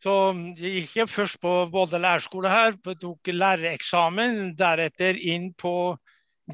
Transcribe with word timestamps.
Så 0.00 0.12
jeg 0.56 0.86
gikk 0.88 1.10
først 1.12 1.36
på 1.42 1.50
Volda 1.72 1.98
lærerskole 2.00 2.48
her, 2.48 2.76
tok 3.02 3.28
lærereksamen. 3.28 4.54
Deretter 4.56 5.18
inn 5.20 5.50
på 5.52 5.98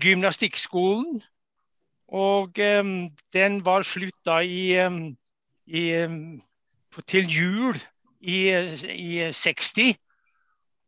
gymnastikkskolen. 0.02 1.20
Og 2.06 2.58
um, 2.58 2.90
den 3.34 3.60
var 3.64 3.86
slutta 3.86 4.40
i, 4.42 4.74
um, 4.82 5.14
i, 5.66 5.84
um, 6.02 6.42
til 7.06 7.30
jul 7.30 7.78
i, 8.20 8.50
i 8.90 9.30
60. 9.30 9.94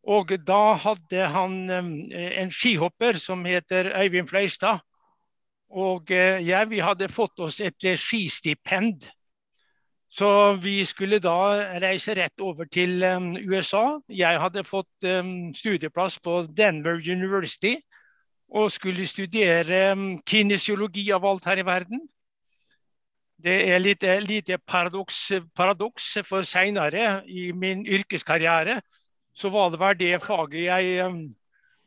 Og 0.09 0.34
da 0.46 0.62
hadde 0.82 1.29
han 1.30 1.56
en 1.70 2.50
skihopper 2.54 3.18
som 3.22 3.45
heter 3.46 3.93
Øyvind 4.02 4.30
Fløystad. 4.30 4.82
Og 5.70 6.11
uh, 6.11 6.43
jeg, 6.43 6.70
vi 6.70 6.82
hadde 6.82 7.11
fått 7.12 7.38
oss 7.38 7.61
et 7.62 7.90
skistipend 8.02 9.06
så 10.09 10.56
vi 10.56 10.80
skulle 10.88 11.20
da 11.20 11.79
reise 11.82 12.14
rett 12.16 12.41
over 12.41 12.64
til 12.72 13.02
um, 13.04 13.34
USA. 13.36 13.98
Jeg 14.09 14.41
hadde 14.41 14.65
fått 14.65 15.05
um, 15.05 15.51
studieplass 15.55 16.16
på 16.24 16.46
Denver 16.56 16.96
University 16.96 17.77
og 18.48 18.73
skulle 18.73 19.06
studere 19.06 19.92
um, 19.92 20.23
kinesiologi 20.24 21.10
av 21.12 21.27
alt 21.29 21.45
her 21.45 21.60
i 21.60 21.66
verden. 21.68 22.01
Det 23.38 23.59
er 23.68 23.84
litt 23.84 24.02
lite 24.24 24.59
paradoks, 24.59 25.29
paradoks 25.55 26.09
for 26.27 26.43
seinere 26.43 27.20
i 27.29 27.52
min 27.52 27.84
yrkeskarriere. 27.87 28.80
Så 29.37 29.52
var 29.54 29.70
det 29.70 29.79
vel 29.79 29.98
det 30.01 30.23
faget 30.24 30.65
jeg 30.65 31.12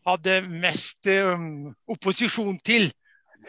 hadde 0.08 0.38
mest 0.48 1.10
opposisjon 1.92 2.56
til 2.64 2.88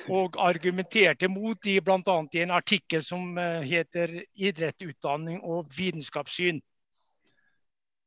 og 0.09 0.37
argumenterte 0.41 1.29
mot 1.31 1.59
de 1.65 1.79
bl.a. 1.85 2.17
i 2.33 2.43
en 2.43 2.55
artikkel 2.55 3.05
som 3.05 3.39
eh, 3.39 3.63
heter 3.67 4.23
'Idrett, 4.35 4.83
utdanning 4.83 5.41
og 5.43 5.71
vitenskapssyn'. 5.77 6.61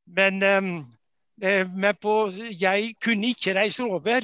Men, 0.05 0.43
eh, 0.43 1.67
men 1.67 1.95
på, 2.01 2.31
jeg 2.59 2.95
kunne 3.01 3.27
ikke 3.27 3.55
reise 3.55 3.83
over 3.83 4.21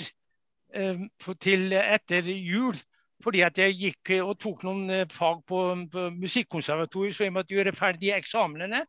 til 1.40 1.74
etter 1.74 2.24
jul. 2.24 2.76
Fordi 3.22 3.44
jeg 3.44 3.76
gikk 3.78 4.10
og 4.24 4.40
tok 4.40 4.64
noen 4.64 4.90
eh, 4.90 5.08
fag 5.10 5.44
på, 5.46 5.60
på 5.92 6.10
musikkonservatoriet, 6.18 7.16
så 7.16 7.24
jeg 7.24 7.34
måtte 7.34 7.54
gjøre 7.54 7.76
ferdig 7.78 8.16
eksamenene. 8.16 8.86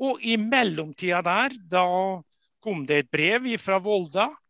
Og 0.00 0.22
i 0.22 0.36
mellomtida 0.36 1.20
der, 1.22 1.52
da 1.70 1.84
kom 2.64 2.86
det 2.86 2.98
et 3.04 3.10
brev 3.12 3.46
fra 3.60 3.78
Volda 3.78 4.30
Eh, 4.30 4.43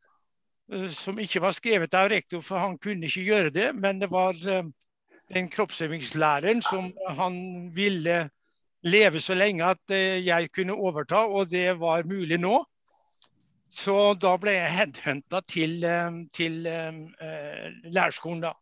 som 0.97 1.19
ikke 1.20 1.43
var 1.45 1.53
skrevet 1.57 1.95
av 1.95 2.09
rektor, 2.12 2.41
for 2.45 2.59
han 2.62 2.79
kunne 2.79 3.09
ikke 3.09 3.27
gjøre 3.29 3.53
det. 3.55 3.69
Men 3.77 4.01
det 4.01 4.11
var 4.12 4.37
eh, 4.48 4.65
den 5.34 5.51
kroppsøvingslæreren 5.53 6.62
som 6.65 6.93
han 7.19 7.37
ville 7.75 8.29
leve 8.85 9.20
så 9.20 9.37
lenge 9.37 9.65
at 9.65 9.92
eh, 9.92 10.25
jeg 10.25 10.51
kunne 10.53 10.77
overta, 10.77 11.27
og 11.27 11.51
det 11.51 11.81
var 11.81 12.09
mulig 12.09 12.41
nå. 12.41 12.62
Så 13.75 14.15
da 14.23 14.37
ble 14.39 14.53
jeg 14.55 14.70
headhunta 14.70 15.41
til, 15.51 15.83
til 16.31 16.61
lærerskolen. 16.62 18.45
da. 18.45 18.53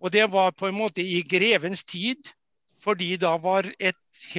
Og 0.00 0.12
det 0.12 0.32
var 0.32 0.50
på 0.50 0.66
en 0.66 0.74
måte 0.74 1.04
i 1.04 1.20
grevens 1.22 1.84
tid, 1.84 2.32
fordi 2.82 3.16
da 3.16 3.36
var 3.38 3.68
et 3.78 3.98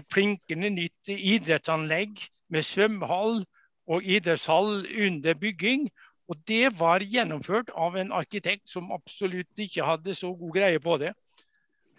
plinkende 0.09 0.69
nytt 0.73 1.11
idrettsanlegg 1.13 2.17
med 2.49 2.65
svømmehall 2.65 3.43
og 3.87 4.03
idrettshall 4.03 4.87
under 5.05 5.37
bygging. 5.37 5.87
Og 6.31 6.39
det 6.47 6.71
var 6.79 7.03
gjennomført 7.03 7.73
av 7.75 7.97
en 7.99 8.13
arkitekt 8.15 8.71
som 8.71 8.91
absolutt 8.95 9.59
ikke 9.59 9.83
hadde 9.83 10.15
så 10.15 10.31
god 10.39 10.55
greie 10.55 10.79
på 10.79 10.95
det. 11.01 11.11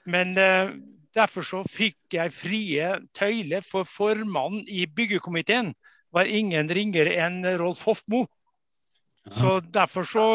Men 0.09 0.33
eh, 0.41 0.73
derfor 1.15 1.45
så 1.45 1.61
fikk 1.69 2.17
jeg 2.17 2.33
frie 2.33 2.89
tøyler, 3.19 3.65
for 3.67 3.85
formannen 3.85 4.65
i 4.69 4.87
byggekomiteen 4.89 5.75
var 6.13 6.29
ingen 6.29 6.73
ringere 6.73 7.13
enn 7.21 7.45
Rolf 7.61 7.85
Hofmo. 7.85 8.25
Så 9.31 9.61
derfor 9.75 10.09
så 10.09 10.27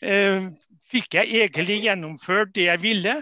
eh, 0.00 0.48
fikk 0.90 1.14
jeg 1.20 1.44
egentlig 1.44 1.82
gjennomført 1.84 2.54
det 2.56 2.70
jeg 2.70 2.82
ville. 2.82 3.20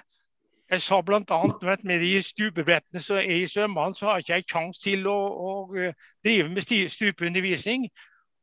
Jeg 0.70 0.80
sa 0.80 1.00
bl.a. 1.04 1.40
med 1.84 2.00
de 2.00 2.22
stupebrettene 2.24 3.02
som 3.02 3.18
er 3.20 3.42
i 3.42 3.50
svømmehallen, 3.50 3.94
så 3.98 4.08
har 4.08 4.22
ikke 4.22 4.38
jeg 4.38 4.48
kjangs 4.48 4.80
til 4.82 5.06
å, 5.10 5.18
å, 5.18 5.52
eh, 5.76 5.94
drive 6.24 6.48
med 6.54 6.90
stupeundervisning. 6.90 7.90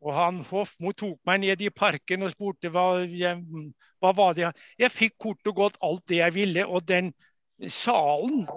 Og 0.02 0.16
han 0.18 0.42
Hofmo 0.50 0.94
tok 0.98 1.20
meg 1.30 1.44
ned 1.44 1.62
i 1.62 1.70
parken 1.70 2.26
og 2.26 2.34
spurte 2.34 2.72
hva, 2.74 3.04
jeg, 3.06 3.38
hva 4.02 4.14
var 4.18 4.38
det 4.38 4.50
jeg 4.82 4.94
fikk 4.94 5.18
kort 5.22 5.52
og 5.52 5.58
godt 5.60 5.82
alt 5.86 6.06
det 6.10 6.22
jeg 6.24 6.36
ville. 6.38 6.66
Og 6.66 6.88
den 6.90 7.12
salen 7.70 8.48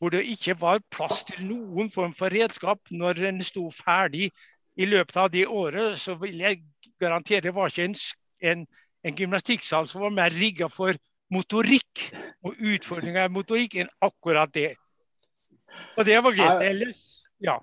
hvor 0.00 0.12
det 0.12 0.24
ikke 0.28 0.56
var 0.60 0.82
plass 0.92 1.22
til 1.28 1.44
noen 1.48 1.90
form 1.92 2.14
for 2.16 2.32
redskap 2.32 2.80
når 2.92 3.20
den 3.20 3.42
sto 3.44 3.68
ferdig 3.72 4.30
i 4.76 4.88
løpet 4.88 5.16
av 5.16 5.30
det 5.32 5.44
året, 5.46 5.98
så 6.00 6.16
vil 6.18 6.40
jeg 6.42 6.64
garantere 7.00 7.44
det 7.46 7.54
var 7.54 7.70
ikke 7.70 7.86
en, 7.88 7.94
en, 8.42 8.64
en 9.06 9.18
gymnastikksal 9.18 9.86
som 9.88 10.02
var 10.02 10.14
mer 10.16 10.34
rigga 10.34 10.68
for 10.72 10.98
motorikk 11.32 12.08
og 12.44 12.58
utfordringer 12.58 13.28
i 13.28 13.32
motorikk 13.32 13.78
enn 13.80 13.92
akkurat 14.04 14.50
det. 14.54 14.72
Og 15.96 16.04
det 16.06 16.18
var 16.22 16.36
greit. 16.36 16.66
Ellers, 16.68 17.00
ja. 17.42 17.58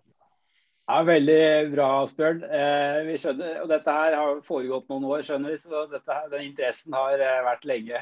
Ja, 0.92 1.04
Veldig 1.08 1.72
bra, 1.72 1.86
Asbjørn. 2.04 2.42
Eh, 2.44 2.98
vi 3.08 3.14
skjønner, 3.22 3.62
og 3.62 3.70
Dette 3.72 3.94
her 3.96 4.16
har 4.18 4.40
foregått 4.44 4.90
noen 4.92 5.06
år, 5.08 5.22
skjønner 5.24 5.54
vi, 5.54 5.60
så 5.62 5.86
her, 5.88 6.26
den 6.34 6.50
interessen 6.50 6.98
har 6.98 7.22
eh, 7.24 7.38
vært 7.46 7.64
lenge. 7.70 8.02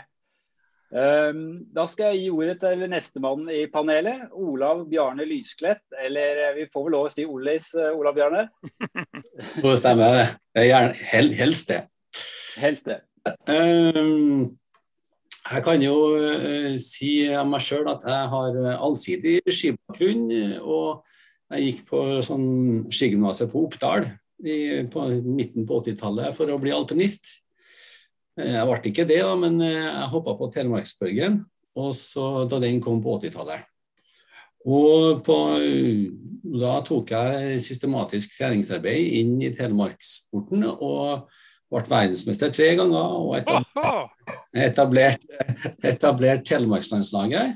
Um, 0.89 1.43
da 1.69 1.83
skal 1.85 2.15
jeg 2.15 2.23
gi 2.23 2.31
ordet 2.33 2.55
til 2.63 2.81
nestemann 2.89 3.43
i 3.53 3.59
panelet, 3.69 4.23
Olav 4.33 4.81
Bjarne 4.89 5.27
Lysklett. 5.29 5.83
Eller 6.01 6.41
eh, 6.47 6.55
vi 6.55 6.65
får 6.73 6.87
vel 6.87 6.95
lov 6.97 7.11
å 7.11 7.11
si 7.13 7.27
Olis, 7.29 7.67
uh, 7.77 7.91
Olav 7.93 8.17
Bjarne? 8.17 8.47
Det 9.61 9.75
stemmer, 9.83 10.17
det. 10.17 10.65
Gjerne, 10.71 10.97
hel, 11.11 11.31
helst 11.43 11.69
det. 11.69 11.83
Helst 12.57 12.89
det. 12.89 12.97
Um, 13.45 14.57
jeg 15.43 15.65
kan 15.69 15.85
jo 15.85 16.01
uh, 16.17 16.73
si 16.81 17.13
av 17.29 17.45
meg 17.53 17.61
sjøl 17.69 17.93
at 17.93 18.09
jeg 18.09 18.33
har 18.33 18.59
allsidig 18.79 19.37
skibakgrunn. 19.45 20.57
og 20.65 21.05
jeg 21.49 21.65
gikk 21.65 21.85
på 21.89 22.01
sånn 22.25 22.49
skigymnaset 22.93 23.49
på 23.51 23.65
Oppdal 23.65 24.05
i, 24.45 24.85
på 24.91 25.05
midten 25.25 25.65
på 25.67 25.81
80-tallet 25.81 26.35
for 26.37 26.51
å 26.51 26.59
bli 26.61 26.73
alpinist. 26.75 27.25
Eh, 28.39 28.53
jeg 28.55 28.67
ble 28.69 28.91
ikke 28.91 29.07
det, 29.09 29.21
da, 29.25 29.33
men 29.39 29.59
eh, 29.65 29.87
jeg 29.87 30.11
hoppa 30.13 30.37
på 30.39 30.51
Telemarksbølgen 30.53 31.41
da 31.79 32.57
den 32.59 32.81
kom 32.83 32.97
på 32.99 33.13
80-tallet. 33.21 33.67
Og 34.67 35.21
på, 35.23 35.35
da 36.59 36.73
tok 36.83 37.13
jeg 37.13 37.61
systematisk 37.63 38.33
treningsarbeid 38.35 39.13
inn 39.21 39.37
i 39.39 39.53
telemarkssporten 39.55 40.65
og 40.73 41.29
ble 41.69 41.83
verdensmester 41.87 42.51
tre 42.51 42.73
ganger 42.75 43.15
og 43.21 43.37
etablert, 43.37 44.35
etablert, 44.65 45.25
etablert 45.85 46.43
Telemarkslandslaget 46.49 47.55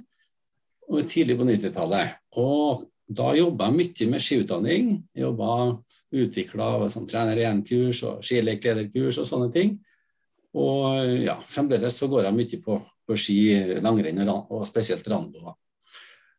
tidlig 1.10 1.36
på 1.40 1.50
90-tallet. 1.50 2.16
Og 2.40 2.86
da 3.18 3.34
jobba 3.38 3.70
jeg 3.70 3.78
mye 3.80 4.10
med 4.12 4.24
skiutdanning. 4.24 4.94
Jobba 5.18 5.50
utvikla 6.14 6.70
sånn, 6.92 7.08
trener 7.10 7.42
1-kurs 7.50 8.04
og 8.10 8.24
skileklederkurs 8.26 9.20
og 9.22 9.28
sånne 9.30 9.50
ting. 9.54 9.76
Og 10.54 11.24
ja, 11.24 11.36
fremdeles 11.50 11.98
så 11.98 12.10
går 12.12 12.28
jeg 12.28 12.38
mye 12.38 12.62
på, 12.64 12.78
på 13.08 13.18
ski, 13.18 13.40
langrenn 13.82 14.22
og 14.30 14.64
spesielt 14.70 15.08
rando. 15.10 15.56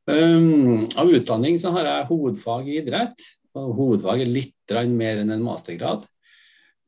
Um, 0.04 0.74
av 1.00 1.08
utdanning 1.08 1.56
så 1.60 1.72
har 1.74 1.88
jeg 1.88 2.08
hovedfag 2.10 2.68
i 2.68 2.80
idrett. 2.82 3.30
og 3.56 3.72
Hovedfag 3.78 4.24
er 4.24 4.30
litt 4.30 4.74
mer 4.92 5.22
enn 5.22 5.32
en 5.32 5.44
mastergrad. 5.44 6.04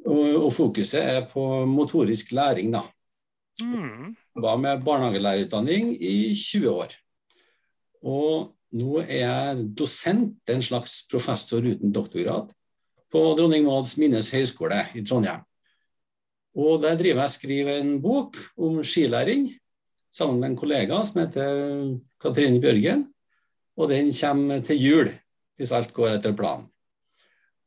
Og, 0.06 0.26
og 0.46 0.52
fokuset 0.54 1.02
er 1.02 1.24
på 1.30 1.64
motorisk 1.66 2.30
læring, 2.36 2.70
da. 2.76 2.84
Mm. 3.62 4.12
Jobba 4.36 4.56
med 4.60 4.84
barnehagelærerutdanning 4.84 5.94
i 5.96 6.34
20 6.34 6.68
år. 6.70 6.92
Og 8.06 8.52
nå 8.76 9.00
er 9.04 9.20
jeg 9.22 9.66
dosent, 9.78 10.36
en 10.52 10.62
slags 10.62 11.00
professor 11.10 11.64
uten 11.64 11.92
doktorgrad, 11.94 12.50
på 13.12 13.22
Dronning 13.38 13.64
Mauds 13.64 13.96
Minnes 14.00 14.32
høgskole 14.34 14.82
i 14.98 15.04
Trondheim. 15.06 15.44
Og 16.56 16.82
Der 16.82 16.96
driver 16.96 17.22
jeg 17.26 17.36
skriver 17.36 17.80
en 17.80 18.00
bok 18.02 18.36
om 18.56 18.80
skilæring 18.84 19.50
sammen 20.12 20.40
med 20.40 20.50
en 20.50 20.56
kollega 20.56 21.02
som 21.04 21.20
heter 21.20 21.98
Katrine 22.20 22.60
Bjørgen. 22.60 23.06
Og 23.76 23.90
den 23.90 24.12
kommer 24.12 24.60
til 24.64 24.80
jul, 24.80 25.10
hvis 25.56 25.72
alt 25.72 25.92
går 25.92 26.16
etter 26.16 26.36
planen. 26.36 26.70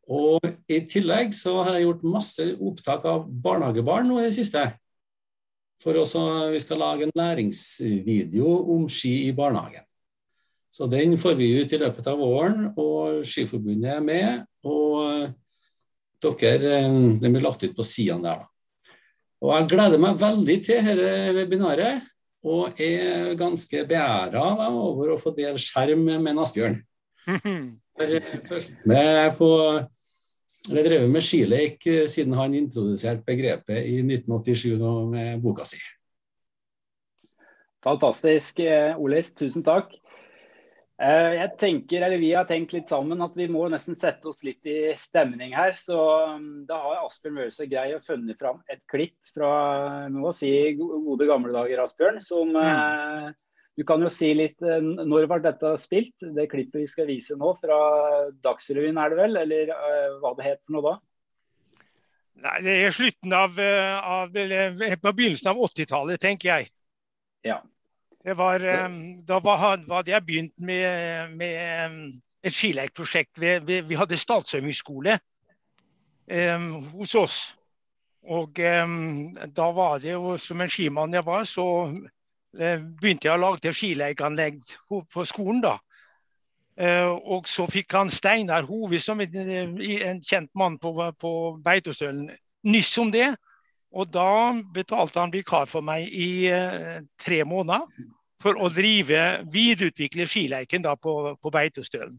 Og 0.09 0.41
I 0.65 0.81
tillegg 0.89 1.35
så 1.37 1.59
har 1.61 1.75
jeg 1.77 1.85
gjort 1.85 2.07
masse 2.17 2.45
opptak 2.57 3.05
av 3.05 3.27
barnehagebarn 3.29 4.09
nå 4.09 4.17
i 4.17 4.25
det 4.25 4.37
siste. 4.39 4.63
For 5.79 5.95
også, 6.01 6.49
vi 6.51 6.59
skal 6.59 6.81
lage 6.81 7.05
en 7.05 7.13
læringsvideo 7.15 8.55
om 8.73 8.89
ski 8.89 9.29
i 9.29 9.35
barnehagen. 9.37 9.85
Så 10.69 10.85
den 10.89 11.17
får 11.17 11.35
vi 11.39 11.49
ut 11.61 11.73
i 11.73 11.79
løpet 11.81 12.07
av 12.11 12.19
våren, 12.21 12.69
og 12.77 13.23
Skiforbundet 13.25 13.95
er 13.95 14.03
med. 14.05 14.45
Og 14.69 15.33
dere, 16.21 16.77
eh, 16.77 17.19
den 17.21 17.33
blir 17.33 17.43
lagt 17.43 17.63
ut 17.63 17.75
på 17.75 17.85
sidene 17.85 18.29
der. 18.29 18.47
Og 19.41 19.55
Jeg 19.55 19.69
gleder 19.71 19.97
meg 19.97 20.19
veldig 20.19 20.57
til 20.65 20.85
dette 20.85 21.33
webinaret, 21.33 22.01
og 22.43 22.79
er 22.79 23.35
ganske 23.35 23.85
beæra 23.87 24.69
over 24.69 25.15
å 25.15 25.19
få 25.19 25.33
dele 25.35 25.57
skjerm 25.59 26.05
med 26.21 26.37
Asbjørn. 26.37 26.81
har 27.99 28.43
fulgt 28.47 28.85
med 28.85 29.37
på 29.37 29.49
eller 30.69 30.83
drevet 30.83 31.11
med 31.11 31.23
skilek 31.23 31.83
siden 32.09 32.33
han 32.33 32.55
introduserte 32.57 33.23
begrepet 33.27 33.85
i 33.85 33.99
1987 34.01 34.79
med 35.11 35.41
boka 35.43 35.65
si. 35.67 35.79
Fantastisk, 37.85 38.59
Olis. 38.99 39.31
Tusen 39.39 39.63
takk. 39.63 39.93
Eh, 40.99 41.33
jeg 41.37 41.51
tenker, 41.61 42.03
eller 42.03 42.19
Vi 42.19 42.33
har 42.35 42.47
tenkt 42.47 42.73
litt 42.75 42.89
sammen 42.91 43.21
at 43.23 43.37
vi 43.39 43.45
må 43.47 43.61
nesten 43.71 43.95
sette 43.95 44.27
oss 44.27 44.41
litt 44.43 44.67
i 44.67 44.91
stemning 44.99 45.53
her. 45.55 45.77
så 45.79 45.99
um, 46.35 46.65
Da 46.67 46.79
har 46.83 47.05
Asbjørn 47.05 47.37
Mølse 47.37 47.67
grei 47.71 47.93
å 47.95 48.01
funnet 48.03 48.39
fram 48.39 48.59
et 48.67 48.83
klipp 48.91 49.31
fra 49.31 50.09
må 50.11 50.33
si, 50.35 50.51
gode 50.79 51.29
gamle 51.29 51.55
dager, 51.55 51.85
Asbjørn. 51.85 52.19
som 52.25 52.51
mm. 52.51 52.65
Eh, 52.65 53.29
du 53.79 53.85
kan 53.87 54.03
jo 54.03 54.11
si 54.11 54.33
litt 54.35 54.59
eh, 54.59 54.83
Når 54.83 55.29
var 55.31 55.45
dette 55.45 55.71
spilt? 55.79 56.19
Det 56.19 56.49
klippet 56.51 56.83
vi 56.83 56.91
skal 56.91 57.07
vise 57.07 57.39
nå, 57.39 57.53
fra 57.63 57.79
Dagsrevyen 58.43 58.99
er 58.99 59.13
det 59.13 59.21
vel? 59.21 59.39
Eller 59.45 59.71
hva 60.19 60.35
det 60.35 60.49
het 60.49 60.63
for 60.65 60.75
noe 60.75 60.87
da? 60.89 60.95
Nei, 62.43 62.59
Det 62.67 62.75
er 62.75 62.95
slutten 62.95 63.35
av, 63.35 63.55
av 63.55 64.35
på 64.35 65.15
begynnelsen 65.15 65.53
av 65.53 65.63
80-tallet, 65.63 66.19
tenker 66.27 66.51
jeg. 66.57 66.71
Ja. 67.47 67.61
Det 68.29 68.35
var, 68.37 68.61
da 69.25 69.37
var, 69.41 69.57
hadde 69.57 70.11
jeg 70.11 70.25
begynt 70.25 70.53
med, 70.61 71.31
med 71.39 72.19
et 72.45 72.53
skileikprosjekt. 72.53 73.39
Vi, 73.41 73.79
vi 73.81 73.97
hadde 73.97 74.19
statsøvingsskole 74.21 75.15
um, 76.29 76.67
hos 76.93 77.15
oss. 77.17 77.37
Og 78.29 78.59
um, 78.83 79.33
da 79.55 79.71
var 79.73 79.97
det 80.03 80.13
jo, 80.13 80.35
som 80.37 80.61
en 80.61 80.69
skimann 80.69 81.15
jeg 81.17 81.25
var, 81.25 81.47
så 81.49 81.65
uh, 81.89 82.77
begynte 83.01 83.31
jeg 83.31 83.33
å 83.33 83.41
lage 83.41 83.73
skileikanlegg 83.73 84.61
på 84.89 85.25
skolen. 85.25 85.63
da. 85.65 85.79
Uh, 86.79 87.17
og 87.33 87.49
så 87.49 87.65
fikk 87.65 87.97
han 87.97 88.13
Steinar 88.13 88.69
Hove, 88.69 89.01
som 89.01 89.25
en, 89.25 89.41
en 89.81 90.21
kjent 90.21 90.53
mann 90.53 90.77
på, 90.77 90.93
på 91.17 91.33
Beitostølen, 91.65 92.29
nyss 92.69 92.93
om 93.01 93.09
det. 93.11 93.33
Og 93.89 94.05
da 94.13 94.53
betalte 94.69 95.17
han 95.17 95.33
vikar 95.33 95.65
for 95.65 95.81
meg 95.81 96.11
i 96.13 96.45
eh, 96.53 96.99
tre 97.17 97.39
måneder 97.41 97.87
for 98.39 98.59
å 98.59 98.69
drive, 98.71 99.21
videreutvikle 99.51 100.27
skileiken 100.29 100.83
da 100.85 100.95
på, 100.95 101.35
på 101.39 101.51
Beitostølen. 101.53 102.17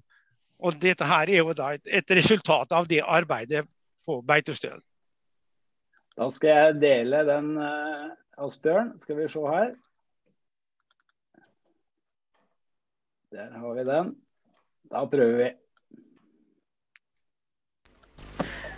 Og 0.61 0.77
dette 0.81 1.07
her 1.09 1.31
er 1.33 1.41
jo 1.41 1.55
da 1.57 1.73
et, 1.77 1.87
et 1.89 2.17
resultat 2.19 2.73
av 2.77 2.89
det 2.89 3.01
arbeidet 3.01 3.65
på 4.05 4.21
Beitostølen. 4.29 4.83
Da 6.19 6.27
skal 6.35 6.51
jeg 6.51 6.81
dele 6.83 7.23
den, 7.25 7.55
uh, 7.57 8.11
Asbjørn. 8.45 8.93
Skal 9.01 9.17
vi 9.21 9.29
se 9.33 9.47
her. 9.49 9.73
Der 13.31 13.57
har 13.63 13.75
vi 13.79 13.85
den. 13.87 14.15
Da 14.91 15.05
prøver 15.09 15.37
vi. 15.39 15.51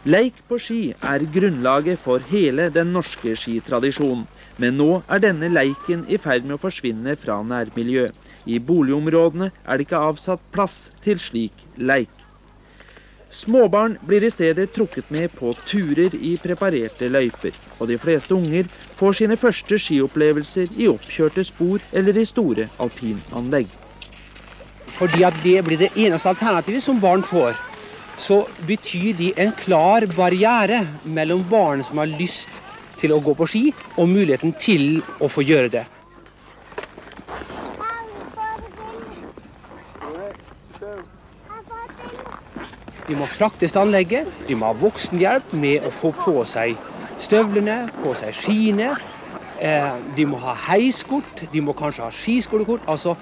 Leik 0.02 0.42
på 0.48 0.58
ski 0.58 0.80
er 0.98 1.24
grunnlaget 1.34 2.00
for 2.02 2.22
hele 2.26 2.68
den 2.74 2.90
norske 2.94 3.36
skitradisjonen. 3.38 4.26
Men 4.62 4.78
nå 4.78 4.90
er 5.10 5.22
denne 5.22 5.50
leiken 5.50 6.04
i 6.06 6.18
ferd 6.22 6.46
med 6.46 6.56
å 6.56 6.62
forsvinne 6.62 7.16
fra 7.18 7.40
nærmiljøet. 7.42 8.14
I 8.46 8.58
boligområdene 8.62 9.50
er 9.50 9.78
det 9.78 9.86
ikke 9.88 10.02
avsatt 10.10 10.42
plass 10.54 10.84
til 11.02 11.18
slik 11.22 11.64
leik. 11.76 12.10
Småbarn 13.32 13.96
blir 14.06 14.22
i 14.26 14.30
stedet 14.30 14.74
trukket 14.76 15.08
med 15.10 15.32
på 15.38 15.54
turer 15.66 16.14
i 16.14 16.34
preparerte 16.42 17.08
løyper. 17.08 17.56
Og 17.80 17.88
de 17.88 17.96
fleste 17.98 18.34
unger 18.36 18.68
får 18.98 19.18
sine 19.22 19.38
første 19.40 19.78
skiopplevelser 19.80 20.74
i 20.76 20.90
oppkjørte 20.92 21.46
spor 21.48 21.82
eller 21.92 22.20
i 22.20 22.26
store 22.28 22.68
alpinanlegg. 22.82 23.72
Fordi 24.98 25.24
at 25.24 25.38
det 25.42 25.58
blir 25.64 25.80
det 25.80 25.94
eneste 25.96 26.28
alternativet 26.28 26.84
som 26.84 27.00
barn 27.00 27.24
får 27.24 27.56
så 28.20 28.42
betyr 28.66 29.16
de 29.18 29.32
en 29.40 29.52
klar 29.56 30.06
barriere 30.16 30.84
mellom 31.04 31.42
barn 31.50 31.82
som 31.86 31.98
har 32.02 32.10
lyst 32.20 32.60
til 33.02 33.14
å 33.14 33.20
gå 33.22 33.34
på 33.38 33.48
ski, 33.50 33.64
og 33.98 34.08
muligheten 34.08 34.54
til 34.62 35.02
å 35.20 35.28
få 35.30 35.44
gjøre 35.46 35.72
det. 35.76 35.84
De 43.08 43.18
må 43.18 43.26
fraktes 43.28 43.74
til 43.74 43.82
anlegget, 43.82 44.30
de 44.46 44.56
må 44.56 44.70
ha 44.70 44.78
voksenhjelp 44.78 45.52
med 45.58 45.84
å 45.84 45.90
få 45.92 46.14
på 46.22 46.46
seg 46.48 46.78
støvlene, 47.20 47.82
på 48.00 48.14
seg 48.18 48.38
skiene, 48.38 48.94
Eh, 49.62 49.90
de 50.16 50.24
må 50.26 50.40
ha 50.42 50.56
heiskort, 50.58 51.44
de 51.52 51.60
må 51.62 51.70
kanskje 51.78 52.02
ha 52.02 52.10
skiskolekort. 52.10 52.82
Altså 52.90 53.14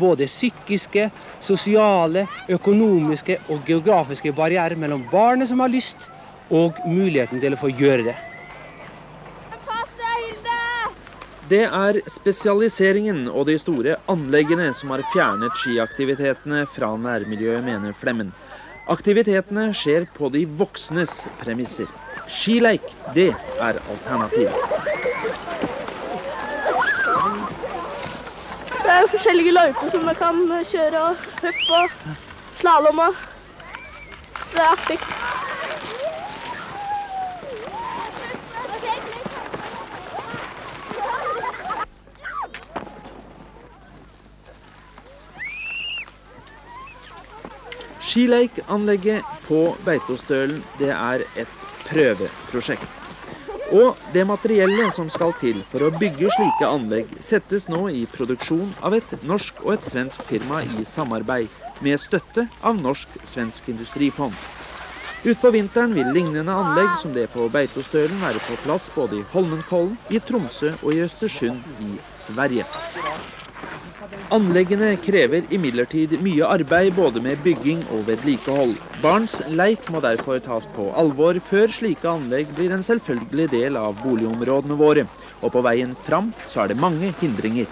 både 0.00 0.26
psykiske, 0.26 1.10
sosiale, 1.40 2.24
økonomiske 2.50 3.38
og 3.46 3.68
geografiske 3.68 4.32
barrierer 4.34 4.74
mellom 4.76 5.04
barnet 5.12 5.46
som 5.48 5.62
har 5.62 5.70
lyst, 5.70 6.08
og 6.50 6.80
muligheten 6.86 7.38
til 7.42 7.54
å 7.54 7.60
få 7.60 7.70
gjøre 7.70 8.08
det. 8.08 8.16
Det 11.46 11.62
er 11.62 12.00
spesialiseringen 12.10 13.28
og 13.30 13.44
de 13.46 13.54
store 13.62 13.92
anleggene 14.10 14.72
som 14.74 14.90
har 14.90 15.04
fjernet 15.12 15.54
skiaktivitetene 15.60 16.64
fra 16.74 16.88
nærmiljøet, 16.98 17.62
mener 17.62 17.94
Flemmen. 18.00 18.32
Aktivitetene 18.90 19.68
skjer 19.74 20.08
på 20.16 20.30
de 20.34 20.42
voksnes 20.58 21.12
premisser. 21.38 21.86
Skileik, 22.26 22.82
det 23.14 23.28
er 23.62 23.78
alternativet. 23.78 24.58
Det 28.82 28.90
er 28.94 29.00
jo 29.04 29.12
forskjellige 29.14 29.54
løyper 29.54 29.94
som 29.94 30.06
man 30.06 30.18
kan 30.18 30.42
kjøre 30.72 31.04
og 31.04 31.24
hoppe 31.44 31.78
og 31.78 31.96
slalåm 32.58 33.06
og 33.06 33.22
Det 34.50 34.62
er 34.62 34.68
artig. 34.72 34.98
Skileikanlegget 48.16 49.24
på 49.44 49.74
Beitostølen 49.84 50.62
det 50.80 50.88
er 50.88 51.20
et 51.36 51.64
prøveprosjekt. 51.84 53.02
Og 53.76 53.98
det 54.14 54.22
materiellet 54.24 54.94
som 54.96 55.10
skal 55.12 55.34
til 55.36 55.58
for 55.68 55.84
å 55.84 55.90
bygge 55.92 56.30
slike 56.32 56.64
anlegg, 56.64 57.10
settes 57.20 57.66
nå 57.68 57.82
i 57.92 58.06
produksjon 58.08 58.72
av 58.80 58.96
et 58.96 59.12
norsk 59.20 59.60
og 59.66 59.74
et 59.74 59.88
svensk 59.90 60.24
firma 60.30 60.62
i 60.64 60.86
samarbeid, 60.88 61.52
med 61.84 62.00
støtte 62.00 62.46
av 62.64 62.80
Norsk-svensk 62.80 63.68
industrifond. 63.68 64.32
Utpå 65.28 65.50
vinteren 65.52 65.92
vil 65.92 66.08
lignende 66.16 66.56
anlegg 66.56 66.94
som 67.02 67.12
det 67.12 67.26
på 67.34 67.50
Beitostølen 67.52 68.22
være 68.24 68.40
på 68.46 68.56
plass 68.64 68.88
både 68.96 69.20
i 69.20 69.26
Holmenkollen, 69.34 69.98
i 70.08 70.24
Tromsø 70.24 70.72
og 70.78 70.94
i 70.94 71.02
Østersund 71.04 71.68
i 71.84 71.98
Sverige. 72.24 72.64
Anleggene 74.34 74.96
krever 74.98 75.44
imidlertid 75.54 76.16
mye 76.22 76.46
arbeid 76.46 76.96
både 76.96 77.20
med 77.22 77.38
bygging 77.44 77.84
og 77.94 78.08
vedlikehold. 78.08 78.74
Barns 79.02 79.36
leik 79.46 79.86
må 79.94 80.00
derfor 80.02 80.40
tas 80.42 80.66
på 80.74 80.88
alvor 80.98 81.38
før 81.50 81.70
slike 81.70 82.08
anlegg 82.10 82.50
blir 82.56 82.74
en 82.74 82.82
selvfølgelig 82.86 83.46
del 83.52 83.78
av 83.78 83.94
boligområdene 84.02 84.78
våre. 84.80 85.06
Og 85.42 85.54
på 85.54 85.62
veien 85.62 85.94
fram 86.08 86.32
så 86.50 86.64
er 86.64 86.72
det 86.72 86.80
mange 86.82 87.12
hindringer. 87.20 87.70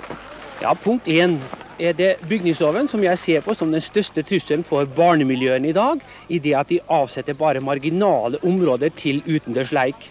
Ja, 0.62 0.76
Punkt 0.78 1.10
én 1.10 1.40
er 1.82 1.94
det 1.98 2.10
bygningsloven 2.30 2.86
som 2.88 3.02
jeg 3.02 3.18
ser 3.18 3.42
på 3.42 3.54
som 3.58 3.72
den 3.74 3.82
største 3.82 4.22
trusselen 4.22 4.62
for 4.64 4.86
barnemiljøene 4.86 5.72
i 5.72 5.74
dag, 5.74 6.02
i 6.30 6.38
det 6.38 6.54
at 6.54 6.70
de 6.70 6.78
avsetter 6.86 7.34
bare 7.34 7.60
marginale 7.60 8.38
områder 8.46 8.94
til 8.94 9.24
utendørs 9.26 9.74
leik. 9.74 10.06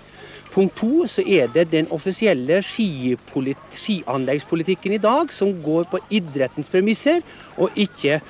Punkt 0.54 0.76
to 0.78 1.08
så 1.10 1.24
er 1.26 1.48
det 1.50 1.72
den 1.72 1.88
offisielle 1.92 2.62
skianleggspolitikken 2.62 4.94
i 4.94 5.02
dag 5.02 5.32
som 5.34 5.64
går 5.64 5.84
på 5.90 5.98
idrettens 6.14 6.70
premisser, 6.70 7.22
og 7.58 7.70
ikke 7.76 8.22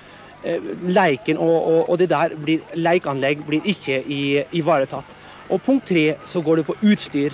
eh, 0.44 0.60
leiken 0.88 1.38
og, 1.38 1.68
og, 1.68 1.90
og, 1.90 2.00
det 2.00 2.10
der 2.10 2.30
blir, 2.46 2.60
leikanlegg 2.76 3.46
blir 3.48 3.62
ikke 3.66 4.04
ivaretatt. 4.52 5.06
Og 5.50 5.62
punkt 5.62 5.88
tre 5.88 6.16
så 6.32 6.42
går 6.42 6.56
det 6.56 6.66
på 6.66 6.76
utstyr, 6.82 7.30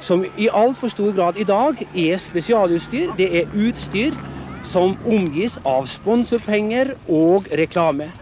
som 0.00 0.24
i 0.38 0.48
altfor 0.52 0.88
stor 0.88 1.12
grad 1.12 1.36
i 1.36 1.44
dag 1.44 1.88
er 1.94 2.18
spesialutstyr. 2.18 3.12
Det 3.18 3.38
er 3.38 3.46
utstyr 3.54 4.10
som 4.64 4.96
omgis 5.06 5.58
av 5.66 5.86
sponsorpenger 5.86 6.94
og 7.08 7.44
reklame. 7.52 8.12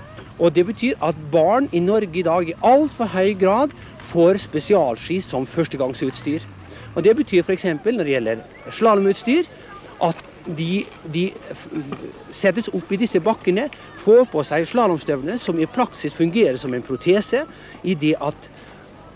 Og 0.40 0.55
Det 0.55 0.67
betyr 0.67 0.95
at 1.05 1.14
barn 1.33 1.69
i 1.73 1.79
Norge 1.79 2.19
i 2.19 2.23
dag 2.23 2.49
i 2.49 2.55
altfor 2.64 3.05
høy 3.05 3.37
grad 3.40 3.69
får 4.11 4.43
spesialski 4.47 5.21
som 5.25 5.47
førstegangsutstyr. 5.47 6.47
Og 6.95 7.05
Det 7.05 7.17
betyr 7.17 7.45
f.eks. 7.47 7.64
når 7.64 8.05
det 8.05 8.14
gjelder 8.14 8.43
slalåmutstyr, 8.76 9.50
at 10.02 10.19
de, 10.47 10.87
de, 11.12 11.26
settes 12.33 12.71
opp 12.73 12.93
i 12.93 12.99
disse 13.00 13.21
bakkene, 13.23 13.69
får 14.02 14.25
på 14.33 14.43
seg 14.47 14.67
slalåmstøvler 14.71 15.38
som 15.38 15.59
i 15.61 15.69
praksis 15.69 16.17
fungerer 16.17 16.59
som 16.59 16.75
en 16.75 16.85
protese, 16.87 17.45
i 17.85 17.95
det 17.95 18.17
at 18.21 18.50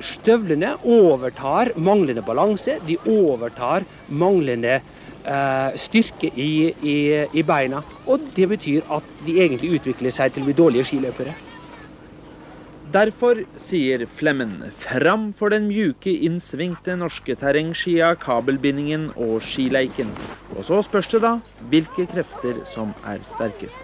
støvlene 0.04 0.74
overtar 0.84 1.72
manglende 1.76 2.22
balanse, 2.26 2.78
de 2.86 2.98
overtar 3.08 3.86
manglende 4.08 4.76
eh, 4.76 5.78
styrke 5.80 6.30
i, 6.34 6.74
i, 6.82 6.96
i, 7.32 7.42
beina. 7.46 7.82
Og 8.06 8.28
det 8.36 8.48
betyr 8.50 8.90
at 8.92 9.16
de 9.24 9.38
egentlig 9.40 9.78
utvikler 9.78 10.14
seg 10.14 10.34
til 10.34 10.44
å 10.44 10.50
bli 10.50 10.58
dårlige 10.58 10.90
skiløpere. 10.90 11.34
Derfor 12.94 13.40
sier 13.58 14.06
Flemmen 14.06 14.70
fram 14.78 15.32
for 15.34 15.50
den 15.50 15.64
mjuke, 15.66 16.12
innsvingte 16.28 16.94
norske 16.94 17.34
terrengskia, 17.40 18.12
kabelbindingen 18.22 19.08
og 19.18 19.40
skileiken. 19.42 20.12
Og 20.54 20.62
så 20.68 20.78
spørs 20.86 21.10
det 21.10 21.24
da 21.24 21.32
hvilke 21.72 22.06
krefter 22.12 22.60
som 22.70 22.92
er 23.02 23.18
sterkest. 23.26 23.82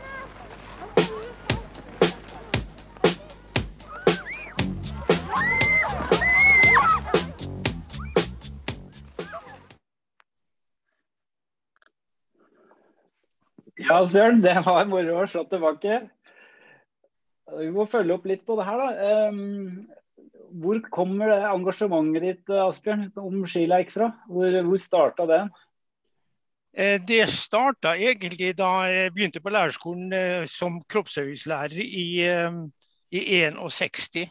Ja, 13.91 14.05
Søren, 14.07 14.39
det 14.47 14.55
var 14.63 14.87
moro 14.87 15.25
å 15.25 15.27
se 15.27 15.43
tilbake. 15.51 15.99
Vi 17.59 17.71
må 17.75 17.87
følge 17.91 18.15
opp 18.15 18.29
litt 18.31 18.45
på 18.47 18.57
det 18.59 18.67
her, 18.69 18.83
da. 18.83 19.33
Hvor 20.61 20.81
kommer 20.91 21.31
det 21.31 21.41
engasjementet 21.47 22.25
ditt 22.25 22.53
Asbjørn, 22.55 23.09
om 23.23 23.43
skileik 23.47 23.93
fra? 23.95 24.11
Hvor, 24.31 24.57
hvor 24.67 24.81
starta 24.83 25.27
det? 25.31 25.41
Eh, 26.75 26.99
det 27.07 27.25
starta 27.31 27.95
egentlig 27.99 28.53
da 28.59 28.71
jeg 28.91 29.15
begynte 29.15 29.43
på 29.43 29.53
lærerskolen 29.55 30.13
eh, 30.15 30.45
som 30.51 30.81
kroppsøvingslærer 30.91 31.79
i, 31.83 32.07
i 33.11 33.23
61. 33.43 34.31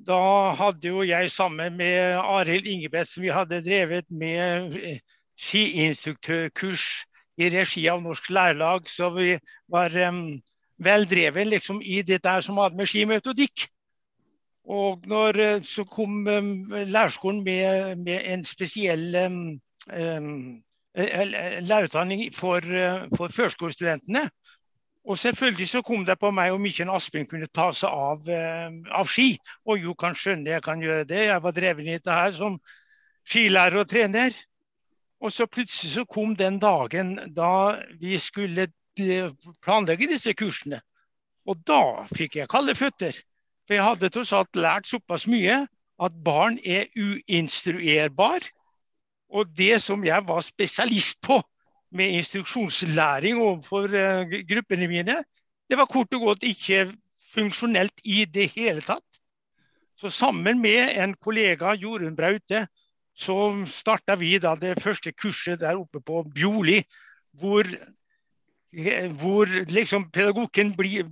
Da 0.00 0.20
hadde 0.56 0.88
jo 0.88 1.02
jeg 1.04 1.30
sammen 1.30 1.76
med 1.76 2.16
Arild 2.16 2.66
Ingebretsen 2.66 3.24
vi 3.24 3.32
hadde 3.32 3.60
drevet 3.64 4.06
med 4.08 4.76
eh, 4.80 5.00
skiinstruktørkurs 5.40 6.84
i 7.40 7.50
regi 7.52 7.86
av 7.88 8.00
Norsk 8.04 8.30
Lærerlag. 8.32 8.88
Så 8.88 9.10
vi 9.16 9.34
var 9.68 9.92
um, 10.08 10.40
veldreven 10.80 11.50
liksom, 11.52 11.82
i 11.82 12.02
der 12.02 12.40
som 12.44 12.58
hadde 12.60 12.76
med 12.76 12.88
skimetodikk. 12.88 13.68
Og 14.70 15.06
når 15.08 15.62
så 15.66 15.84
kom 15.84 16.26
um, 16.26 16.50
lærerskolen 16.70 17.44
med, 17.44 17.96
med, 17.96 18.20
en 18.32 18.44
spesiell 18.44 19.16
um, 19.26 19.60
lærerutdanning 20.94 22.34
for, 22.34 22.60
for 23.16 23.32
førskolestudentene. 23.32 24.28
Og 25.04 25.18
selvfølgelig 25.18 25.68
så 25.68 25.82
kom 25.82 26.04
det 26.04 26.18
på 26.20 26.30
meg 26.30 26.52
om 26.52 26.66
ikke 26.66 26.84
en 26.84 26.92
Asbjørn 26.92 27.26
kunne 27.30 27.48
ta 27.54 27.70
seg 27.72 27.88
av, 27.88 28.28
av, 28.28 29.08
ski. 29.08 29.32
Og 29.64 29.80
jo, 29.80 29.94
kan 29.98 30.14
skjønne 30.14 30.52
jeg 30.52 30.62
kan 30.62 30.82
gjøre 30.82 31.06
det. 31.08 31.24
Jeg 31.30 31.42
var 31.42 31.56
dreven 31.56 31.88
i 31.88 31.96
dette 31.96 32.14
her 32.14 32.34
som 32.36 32.58
skilærer 33.26 33.80
og 33.80 33.88
trener. 33.88 34.36
Og 35.20 35.32
så 35.32 35.46
plutselig 35.46 35.92
så 35.94 36.04
kom 36.08 36.36
den 36.36 36.58
dagen 36.60 37.16
da 37.36 37.80
vi 38.00 38.18
skulle 38.20 38.70
planlegge 39.64 40.08
disse 40.10 40.34
kursene. 40.38 40.80
Og 41.48 41.60
da 41.66 42.06
fikk 42.12 42.40
jeg 42.40 42.50
kalde 42.50 42.76
føtter. 42.78 43.16
For 43.66 43.78
jeg 43.78 43.86
hadde 43.86 44.10
tross 44.12 44.32
alt 44.36 44.58
lært 44.58 44.88
såpass 44.90 45.26
mye 45.30 45.62
at 46.00 46.16
barn 46.24 46.58
er 46.64 46.88
uinstruerbar. 46.96 48.44
Og 49.30 49.52
det 49.56 49.78
som 49.84 50.04
jeg 50.04 50.26
var 50.26 50.42
spesialist 50.42 51.20
på 51.22 51.38
med 51.94 52.16
instruksjonslæring 52.20 53.38
overfor 53.38 53.90
uh, 53.94 54.34
gruppene 54.48 54.88
mine, 54.90 55.16
det 55.70 55.78
var 55.78 55.90
kort 55.90 56.14
og 56.14 56.26
godt 56.26 56.46
ikke 56.46 56.88
funksjonelt 57.34 58.02
i 58.04 58.24
det 58.26 58.50
hele 58.56 58.82
tatt. 58.82 59.06
Så 59.98 60.10
sammen 60.10 60.62
med 60.62 60.96
en 60.96 61.14
kollega, 61.14 61.74
Jorunn 61.76 62.16
Braute, 62.16 62.64
så 63.14 63.36
starta 63.68 64.16
vi 64.16 64.38
da 64.40 64.54
det 64.56 64.78
første 64.82 65.12
kurset 65.12 65.60
der 65.60 65.78
oppe 65.78 66.00
på 66.00 66.22
Bjoli, 66.34 66.80
hvor, 67.36 67.68
hvor 69.20 69.50
liksom 69.70 70.10
pedagogikken 70.14 70.74
ble, 70.78 71.04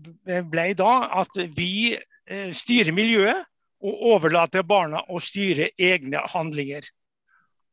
ble, 0.47 0.67
da 0.79 0.93
at 1.23 1.39
vi 1.57 1.97
eh, 1.97 2.53
styrer 2.55 2.95
miljøet 2.95 3.45
og 3.83 4.05
overlater 4.15 4.63
barna 4.67 5.03
å 5.11 5.21
styre 5.23 5.71
egne 5.79 6.23
handlinger. 6.33 6.87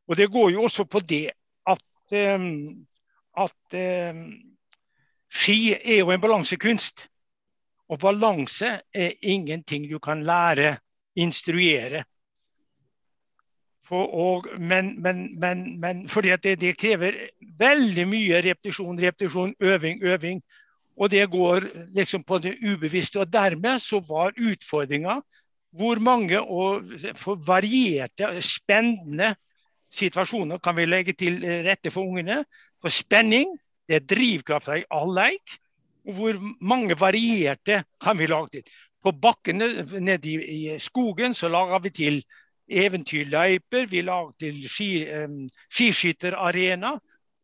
Og 0.10 0.18
det 0.18 0.30
går 0.34 0.51
jo 0.54 0.65
også 0.65 0.86
på 0.86 1.01
det 1.01 1.32
at, 1.65 2.13
at 3.42 3.77
ski 5.34 5.58
er 5.74 6.04
jo 6.04 6.12
en 6.13 6.22
balansekunst. 6.22 7.08
Og 7.89 8.01
balanse 8.01 8.70
er 8.94 9.18
ingenting 9.22 9.89
du 9.89 9.98
kan 10.00 10.22
lære, 10.25 10.75
instruere. 11.18 12.04
Og, 13.92 14.48
men, 14.60 15.01
men, 15.01 15.39
men, 15.39 15.80
men, 15.80 16.10
fordi 16.10 16.34
det, 16.44 16.60
det, 16.62 16.77
krever 16.77 17.18
veldig 17.60 18.08
mye 18.10 18.42
repetisjon, 18.42 18.98
repetisjon, 19.01 19.54
øving, 19.62 20.04
øving. 20.04 20.42
Og 20.98 21.12
det 21.12 21.30
går 21.30 21.68
liksom 21.94 22.24
på 22.24 22.38
det 22.38 22.56
ubevisste. 22.65 23.20
Og 23.20 23.34
dermed 23.34 23.80
så 23.80 24.00
var 24.08 24.34
utfordringa 24.38 25.20
hvor 25.75 26.00
mange 26.00 26.39
og 26.39 26.88
for 27.20 27.36
varierte, 27.36 28.30
spennende 28.42 29.34
situasjoner 29.92 30.58
kan 30.63 30.77
vi 30.77 30.86
legge 30.86 31.13
til 31.13 31.42
rette 31.44 31.92
for 31.92 32.08
ungene. 32.08 32.46
For 32.82 32.89
spenning 32.89 33.58
det 33.88 34.00
er 34.00 34.08
drivkrafta 34.08 34.80
i 34.80 34.88
all 34.89 35.13
leik. 35.13 35.60
Og 36.08 36.13
hvor 36.13 36.39
mange 36.62 36.98
varierte 37.00 37.84
kan 38.01 38.18
vi 38.18 38.30
lage 38.30 38.50
til. 38.58 38.63
På 39.04 39.12
bakkene 39.12 39.86
nede 40.00 40.30
i, 40.30 40.36
i 40.74 40.80
skogen 40.80 41.34
så 41.34 41.50
lager 41.51 41.80
vi 41.80 41.89
til 41.89 42.24
eventyrløyper. 42.69 43.86
Vi 43.91 44.01
lagde 44.01 44.51
ski, 44.69 44.89
um, 45.24 45.45
skiskytterarena. 45.69 46.95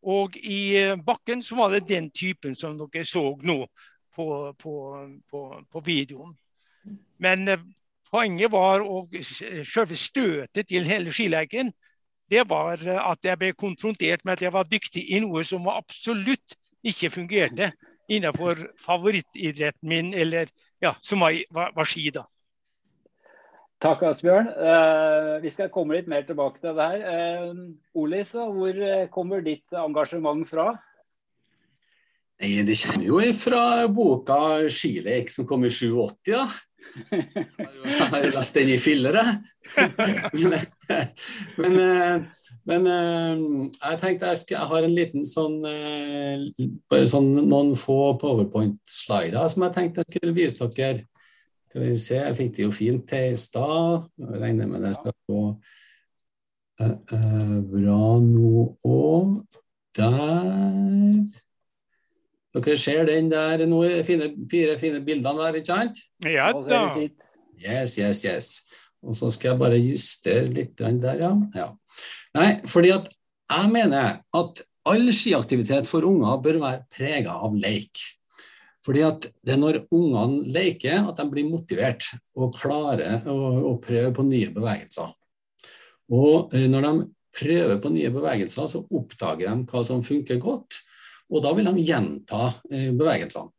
Og 0.02 0.34
i 0.36 0.74
eh, 0.80 0.96
bakken 1.06 1.44
så 1.46 1.56
var 1.60 1.70
det 1.70 1.86
den 1.86 2.08
typen 2.10 2.56
som 2.58 2.74
dere 2.74 3.04
så 3.06 3.36
nå 3.38 3.60
på, 4.16 4.26
på, 4.58 4.72
på, 5.30 5.42
på 5.70 5.82
videoen. 5.86 6.34
Men 7.22 7.46
uh, 7.48 7.62
poenget 8.10 8.50
var 8.50 8.82
å 8.82 9.04
selve 9.22 9.96
støtet 9.96 10.68
til 10.68 10.88
hele 10.90 11.14
skileken. 11.14 11.70
Det 12.32 12.42
var 12.48 12.82
at 12.82 13.22
jeg 13.22 13.38
ble 13.38 13.52
konfrontert 13.54 14.24
med 14.24 14.38
at 14.38 14.42
jeg 14.42 14.52
var 14.52 14.66
dyktig 14.66 15.04
i 15.14 15.20
noe 15.22 15.44
som 15.46 15.68
absolutt 15.70 16.56
ikke 16.82 17.12
fungerte 17.12 17.70
innenfor 18.10 18.58
favorittidretten 18.82 19.88
min, 19.88 20.14
eller 20.14 20.50
ja, 20.82 20.94
som 21.02 21.22
var, 21.22 21.36
var, 21.50 21.72
var 21.76 21.88
ski. 21.88 22.10
da. 22.10 22.26
Takk, 23.82 24.04
Asbjørn. 24.06 24.46
Uh, 24.54 25.42
vi 25.42 25.50
skal 25.50 25.70
komme 25.74 25.96
litt 25.96 26.08
mer 26.10 26.22
tilbake 26.26 26.62
til 26.62 26.76
det 26.78 26.84
her. 26.92 27.50
Uh, 27.50 27.62
Olis, 27.98 28.30
hvor 28.30 28.76
eh, 28.78 29.08
kommer 29.10 29.42
ditt 29.42 29.74
engasjement 29.74 30.46
fra? 30.46 30.68
Det 32.42 32.76
kommer 32.78 33.06
jo 33.06 33.18
fra 33.38 33.64
boka 33.90 34.38
'Skilek' 34.66 35.30
som 35.30 35.46
kom 35.46 35.66
i 35.66 35.70
87. 35.70 36.30
Ja. 36.30 36.46
Jeg 36.82 38.06
har 38.10 38.24
lest 38.34 38.54
den 38.54 38.70
i 38.70 38.78
fillere. 38.78 39.22
men, 40.34 40.54
men, 41.58 41.76
men, 42.66 42.88
jeg 43.76 44.00
tenkte 44.00 44.32
jeg, 44.32 44.42
jeg 44.50 44.66
har 44.72 44.82
en 44.82 44.96
liten 44.96 45.22
sånn 45.22 45.60
Bare 46.90 47.06
sånn 47.06 47.30
noen 47.38 47.70
få 47.78 48.16
powerpoint-slider 48.18 49.46
som 49.46 49.62
jeg 49.68 49.76
tenkte 49.76 50.02
jeg 50.02 50.18
skulle 50.18 50.34
vise 50.34 50.70
dere 50.74 51.06
skal 51.72 51.86
vi 51.86 51.94
se, 51.96 52.18
jeg 52.20 52.36
fikk 52.36 52.50
det 52.56 52.64
jo 52.66 52.72
fint 52.76 53.06
til 53.08 53.32
i 53.32 53.36
stad. 53.40 54.02
Regner 54.42 54.68
med 54.68 54.82
det 54.84 54.90
skal 54.92 55.14
gå 55.24 55.38
uh, 55.48 56.90
uh, 57.16 57.54
bra 57.70 58.02
nå 58.26 58.64
òg. 58.84 59.38
Der. 59.96 61.16
Dere 62.52 62.76
ser 62.76 63.08
den 63.08 63.32
der 63.32 63.64
nå, 63.68 63.80
fine, 64.04 64.28
fire 64.52 64.76
fine 64.80 65.00
bildene 65.04 65.40
der, 65.40 65.58
ikke 65.62 65.70
sant? 65.72 66.04
Ja 66.28 66.50
da. 66.52 66.84
Yes, 67.56 67.96
yes, 67.96 68.20
yes. 68.26 68.52
Og 69.00 69.16
så 69.16 69.32
skal 69.32 69.54
jeg 69.54 69.62
bare 69.64 69.80
justere 69.80 70.52
litt 70.52 70.76
der, 70.76 71.24
ja. 71.24 71.32
ja. 71.56 71.70
Nei, 72.36 72.50
fordi 72.68 72.92
at 72.98 73.08
jeg 73.48 73.72
mener 73.72 74.20
at 74.20 74.64
all 74.92 75.08
skiaktivitet 75.14 75.88
for 75.88 76.04
unger 76.04 76.36
bør 76.44 76.60
være 76.66 76.84
prega 76.92 77.40
av 77.48 77.56
leik. 77.56 77.96
Fordi 78.82 79.02
at 79.06 79.30
Det 79.44 79.54
er 79.54 79.60
når 79.60 79.82
ungene 79.94 80.42
leker 80.54 81.08
at 81.08 81.18
de 81.18 81.26
blir 81.30 81.48
motivert 81.48 82.08
og 82.34 82.54
klarer 82.56 83.26
å, 83.30 83.38
å 83.70 83.74
prøve 83.82 84.12
på 84.16 84.26
nye 84.26 84.50
bevegelser. 84.54 85.12
Og 86.12 86.54
eh, 86.54 86.68
Når 86.70 86.86
de 86.86 86.92
prøver 87.32 87.78
på 87.80 87.92
nye 87.94 88.10
bevegelser, 88.12 88.66
så 88.68 88.82
oppdager 88.82 89.48
de 89.48 89.66
hva 89.70 89.84
som 89.86 90.02
funker 90.04 90.40
godt, 90.42 90.82
og 91.32 91.44
da 91.44 91.52
vil 91.56 91.70
de 91.70 91.84
gjenta 91.86 92.50
eh, 92.70 92.90
bevegelsene. 92.92 93.52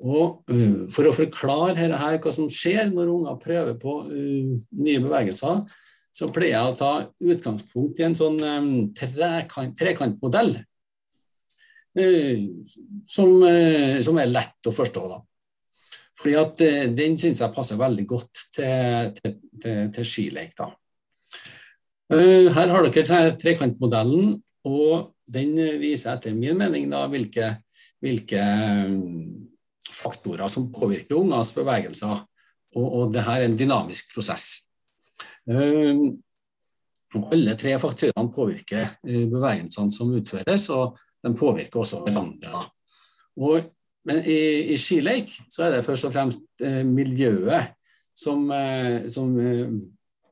Og 0.00 0.46
uh, 0.48 0.86
For 0.88 1.04
å 1.04 1.12
forklare 1.12 1.74
her, 1.76 2.14
hva 2.22 2.30
som 2.32 2.46
skjer 2.48 2.86
når 2.88 3.10
unger 3.12 3.40
prøver 3.42 3.74
på 3.76 3.98
nye 4.08 5.00
bevegelser, 5.02 5.66
så 6.16 6.28
pleier 6.32 6.54
jeg 6.54 6.70
å 6.70 6.78
ta 6.78 6.92
utgangspunkt 7.20 8.00
i 8.00 8.06
en 8.06 8.16
sånn 8.16 8.38
trekant, 8.96 9.76
trekantmodell 9.76 10.54
Eh, 10.54 10.69
som, 11.94 13.42
eh, 13.42 14.00
som, 14.02 14.18
er 14.18 14.30
lett 14.30 14.66
å 14.66 14.74
forstå. 14.74 15.06
da. 15.08 15.20
Fordi 16.20 16.36
at 16.38 16.60
eh, 16.60 16.90
Den 16.94 17.18
syns 17.18 17.40
jeg 17.42 17.54
passer 17.54 17.80
veldig 17.80 18.06
godt 18.06 18.44
til, 18.54 19.10
til, 19.18 19.38
til, 19.62 19.90
til 19.94 20.06
skilek. 20.06 20.54
da. 20.58 20.70
Her 22.10 22.72
har 22.74 22.88
dere 22.90 23.36
trekantmodellen, 23.38 24.34
og 24.66 25.12
den 25.30 25.54
viser 25.78 26.16
etter 26.16 26.34
min 26.34 26.58
mening 26.58 26.88
da 26.90 27.04
hvilke, 27.06 27.52
hvilke 28.02 28.42
faktorer 29.94 30.50
som 30.50 30.72
påvirker 30.74 31.14
ungers 31.20 31.52
bevegelser. 31.54 32.26
og, 32.74 32.86
og 32.86 33.14
det 33.14 33.22
her 33.22 33.40
er 33.40 33.46
en 33.46 33.54
dynamisk 33.58 34.10
prosess. 34.14 34.66
Alle 37.30 37.54
tre 37.58 37.76
faktorene 37.78 38.34
påvirker 38.34 38.98
bevegelsene 39.06 39.94
som 39.94 40.10
utføres, 40.18 40.66
og 40.74 40.98
de 41.24 41.34
påvirker 41.36 41.82
også 41.82 42.02
hverandre. 42.04 42.64
Og, 43.40 43.70
men 44.08 44.22
i, 44.24 44.40
i 44.74 44.76
skileik 44.80 45.32
så 45.52 45.66
er 45.66 45.76
det 45.76 45.86
først 45.86 46.08
og 46.08 46.14
fremst 46.14 46.64
eh, 46.64 46.82
miljøet 46.86 47.74
som, 48.16 48.50
som 49.08 49.30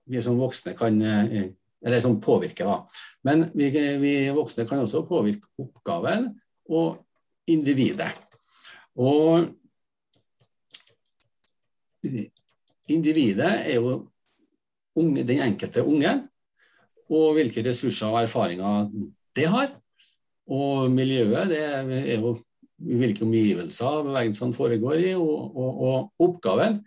vi 0.09 0.21
som 0.21 0.37
voksne 0.37 0.75
kan 0.76 0.99
eller 1.00 2.00
som 2.02 2.18
påvirker. 2.21 2.68
Da. 2.68 2.78
Men 3.25 3.47
vi, 3.54 3.71
vi 4.02 4.12
voksne 4.37 4.66
kan 4.68 4.83
også 4.83 5.04
påvirke 5.09 5.49
oppgaven 5.62 6.28
og 6.68 6.99
individet. 7.49 8.11
Og 8.99 9.49
individet 12.88 13.52
er 13.71 13.75
jo 13.78 14.09
unge, 14.99 15.25
den 15.26 15.42
enkelte 15.45 15.85
unge, 15.85 16.14
og 17.09 17.38
hvilke 17.38 17.62
ressurser 17.64 18.11
og 18.11 18.23
erfaringer 18.23 18.88
det 19.37 19.47
har. 19.49 19.71
Og 20.49 20.88
miljøet 20.93 21.50
det 21.50 21.61
er 21.64 22.14
jo 22.17 22.37
hvilke 22.78 23.26
omgivelser 23.26 24.05
bevegelsene 24.07 24.55
foregår 24.55 25.02
i, 25.02 25.12
og, 25.19 25.57
og, 25.57 25.83
og 25.88 26.28
oppgaven 26.28 26.81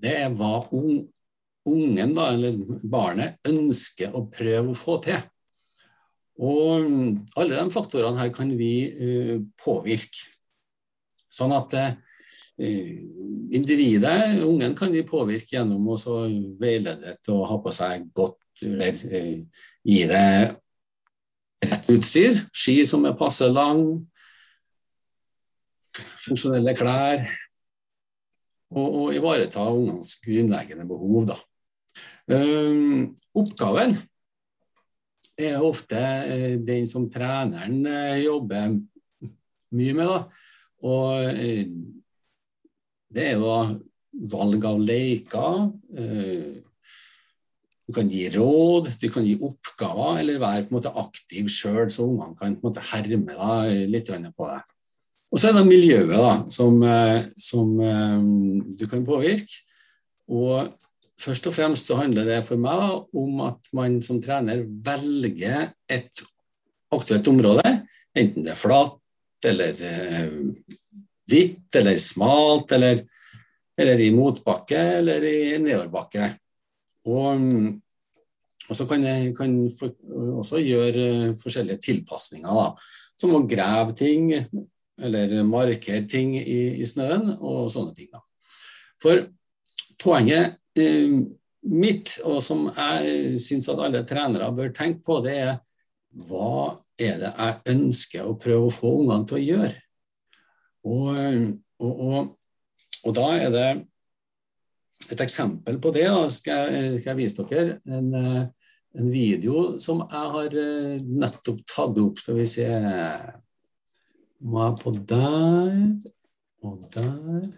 det 0.00 0.14
er 0.16 0.32
hva 0.32 0.64
ungen, 0.72 2.14
da, 2.16 2.30
eller 2.32 2.56
barnet, 2.88 3.36
ønsker 3.46 4.16
å 4.16 4.24
prøve 4.32 4.72
å 4.72 4.78
få 4.78 4.96
til. 5.04 5.20
Og 6.40 6.86
alle 7.36 7.56
de 7.58 7.74
faktorene 7.74 8.20
her 8.22 8.30
kan 8.32 8.52
vi 8.56 8.72
uh, 8.88 9.34
påvirke. 9.60 10.30
Sånn 11.30 11.52
at 11.52 11.76
uh, 11.76 11.90
individet, 13.52 14.40
ungen, 14.46 14.72
kan 14.78 14.92
vi 14.92 15.04
påvirke 15.06 15.58
gjennom 15.58 15.84
å 15.92 15.98
veilede 16.60 17.18
til 17.20 17.42
å 17.42 17.48
ha 17.50 17.60
på 17.60 17.74
seg 17.76 18.08
godt 18.16 18.40
eller 18.64 18.96
uh, 18.96 19.62
gi 19.84 20.00
det 20.08 20.24
rett 21.64 21.90
utstyr. 21.92 22.40
Ski 22.52 22.80
som 22.88 23.04
er 23.08 23.18
passe 23.18 23.48
lang, 23.50 23.84
funksjonelle 26.24 26.74
klær. 26.78 27.24
Og, 28.70 28.86
og 28.86 29.14
ivareta 29.16 29.64
ungenes 29.66 30.14
grunnleggende 30.22 30.86
behov. 30.86 31.24
da. 31.32 31.38
Um, 32.30 33.08
oppgaven 33.34 33.96
er 35.40 35.64
ofte 35.66 35.98
uh, 35.98 36.52
den 36.62 36.86
som 36.86 37.08
treneren 37.10 37.80
uh, 37.82 38.14
jobber 38.22 38.76
mye 39.74 39.96
med. 39.98 40.06
Da. 40.06 40.20
Og 40.86 41.34
uh, 41.34 41.64
det 43.10 43.26
er 43.32 43.42
jo 43.42 43.56
valg 44.30 44.70
av 44.70 44.78
leker. 44.78 45.50
Du 47.90 47.94
kan 47.96 48.10
gi 48.10 48.28
råd, 48.30 48.92
du 49.02 49.08
kan 49.10 49.26
gi 49.26 49.34
oppgaver, 49.42 50.20
eller 50.22 50.38
være 50.38 50.66
på 50.66 50.70
en 50.70 50.78
måte 50.78 50.94
aktiv 51.02 51.50
sjøl, 51.50 51.88
så 51.90 52.06
ungene 52.06 52.38
kan 52.38 52.54
på 52.54 52.62
en 52.62 52.70
måte 52.70 52.84
herme 52.92 53.34
da, 53.34 53.56
litt 53.90 54.10
på 54.10 54.46
deg. 54.46 54.76
Og 55.30 55.38
så 55.38 55.50
er 55.50 55.58
det 55.58 55.66
miljøet 55.66 56.14
da, 56.14 56.30
som, 56.50 56.78
som 57.38 57.74
du 58.78 58.86
kan 58.90 59.04
påvirke. 59.06 59.60
Og 60.30 60.70
Først 61.20 61.46
og 61.50 61.52
fremst 61.52 61.88
så 61.90 61.98
handler 61.98 62.24
det 62.28 62.40
for 62.48 62.60
meg 62.60 63.16
om 63.18 63.42
at 63.44 63.68
man 63.76 63.98
som 64.04 64.20
trener 64.22 64.62
velger 64.64 65.68
et 65.90 66.22
aktuelt 66.94 67.28
område, 67.28 67.64
enten 68.16 68.46
det 68.46 68.54
er 68.54 68.58
flatt 68.60 68.96
eller 69.50 69.82
eh, 69.84 70.30
hvitt 71.30 71.76
eller 71.76 72.00
smalt, 72.00 72.72
eller, 72.76 73.02
eller, 73.76 74.00
i 74.00 74.10
motbakke 74.14 74.80
eller 75.00 75.24
i 75.28 75.58
nedoverbakke. 75.60 76.30
Og, 77.08 77.44
og, 78.68 78.76
så 78.76 78.86
kan 78.88 79.04
jeg 79.06 79.34
kan 79.36 79.54
for, 79.78 79.94
også 80.42 80.60
gjøre 80.60 81.34
forskjellige 81.40 81.80
tilpasninger, 81.86 82.48
da, 82.48 82.66
som 83.20 83.36
å 83.36 83.44
grave 83.48 83.96
ting 83.96 84.32
eller 85.00 85.38
markere 85.48 86.04
ting 86.08 86.34
i, 86.36 86.80
i 86.80 86.86
snøen 86.88 87.34
og 87.38 87.70
sånne 87.72 87.94
ting. 87.96 88.10
da. 88.12 88.20
For 89.00 89.24
poenget 90.00 90.58
eh, 90.80 91.20
mitt, 91.60 92.18
og 92.24 92.40
som 92.44 92.68
jeg 92.68 93.38
syns 93.40 93.68
at 93.72 93.80
alle 93.84 94.04
trenere 94.08 94.50
bør 94.56 94.72
tenke 94.76 95.04
på, 95.06 95.20
det 95.24 95.36
er 95.40 95.54
hva 96.28 96.80
er 97.00 97.20
det 97.20 97.30
jeg 97.30 97.76
ønsker 97.76 98.26
å 98.26 98.36
prøve 98.40 98.68
å 98.68 98.74
få 98.74 98.92
ungene 99.02 99.28
til 99.28 99.38
å 99.38 99.44
gjøre? 99.44 99.76
Og, 100.90 101.08
og, 101.80 102.00
og, 102.06 102.30
og 103.04 103.16
da 103.16 103.26
er 103.36 103.52
det 103.54 103.68
et 105.08 105.20
eksempel 105.24 105.78
på 105.82 105.92
det. 105.94 106.06
Da 106.08 106.26
skal 106.34 106.74
jeg, 106.74 107.00
skal 107.00 107.12
jeg 107.12 107.20
vise 107.20 107.46
dere 107.50 107.78
en, 107.88 108.14
en, 108.14 109.10
video 109.10 109.78
som 109.82 110.04
jeg 110.04 110.34
har 110.34 110.58
eh, 110.64 111.00
nettopp 111.04 111.62
tatt 111.68 112.00
opp. 112.02 112.20
Skal 112.20 112.40
vi 112.40 112.46
se 112.50 112.68
Må 114.40 114.62
jeg 114.64 114.78
på 114.80 114.94
der 115.08 115.80
og 116.64 116.86
der. 116.94 117.50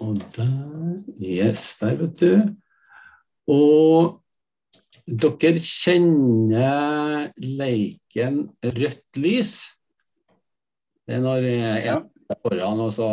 Og 0.00 0.16
der 0.36 0.96
Yes, 1.20 1.76
der, 1.80 1.96
vet 2.00 2.20
du. 2.20 2.54
Og 3.50 4.20
dere 5.10 5.60
kjenner 5.60 7.30
leiken 7.36 8.46
rødt 8.64 9.20
lys? 9.20 9.52
Det 11.04 11.18
er 11.18 11.24
når 11.24 11.46
jeg 11.48 11.86
er 11.90 12.04
foran, 12.44 12.80
og 12.80 12.92
så 12.94 13.08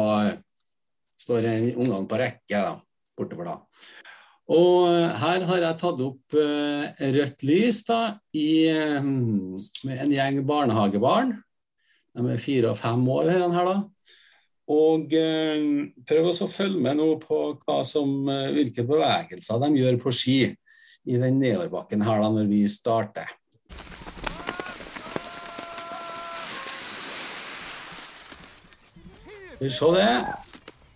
står 1.28 1.48
ungene 1.76 2.06
på 2.08 2.20
rekke 2.22 2.62
da, 2.64 2.76
bortover 3.20 3.52
da. 3.52 3.58
Og 4.48 4.88
her 5.20 5.44
har 5.44 5.60
jeg 5.60 5.80
tatt 5.82 6.02
opp 6.06 6.38
uh, 6.40 6.86
rødt 7.18 7.44
lys 7.44 7.82
da, 7.84 8.02
i, 8.32 8.72
med 8.72 10.06
en 10.06 10.14
gjeng 10.16 10.40
barnehagebarn. 10.48 11.36
De 12.18 12.32
er 12.32 12.40
fire 12.42 12.72
og 12.72 12.80
fem 12.80 13.04
år 13.12 13.28
her, 13.36 13.68
da. 13.68 13.76
Og 14.68 15.14
eh, 15.16 15.62
prøv 16.08 16.26
å 16.28 16.48
følge 16.52 16.82
med 16.84 16.98
nå 17.00 17.14
på 17.22 17.38
hva 17.62 17.78
som, 17.88 18.10
eh, 18.28 18.50
hvilke 18.52 18.84
bevegelser 18.88 19.62
de 19.64 19.70
gjør 19.80 20.00
på 20.02 20.12
ski 20.12 20.40
i 21.08 21.20
den 21.22 21.38
nedoverbakken 21.40 22.04
her 22.04 22.20
da 22.20 22.32
når 22.36 22.50
vi 22.50 22.66
starter. 22.68 23.32
Vi 29.58 29.72
ser 29.74 29.96
det 29.96 30.10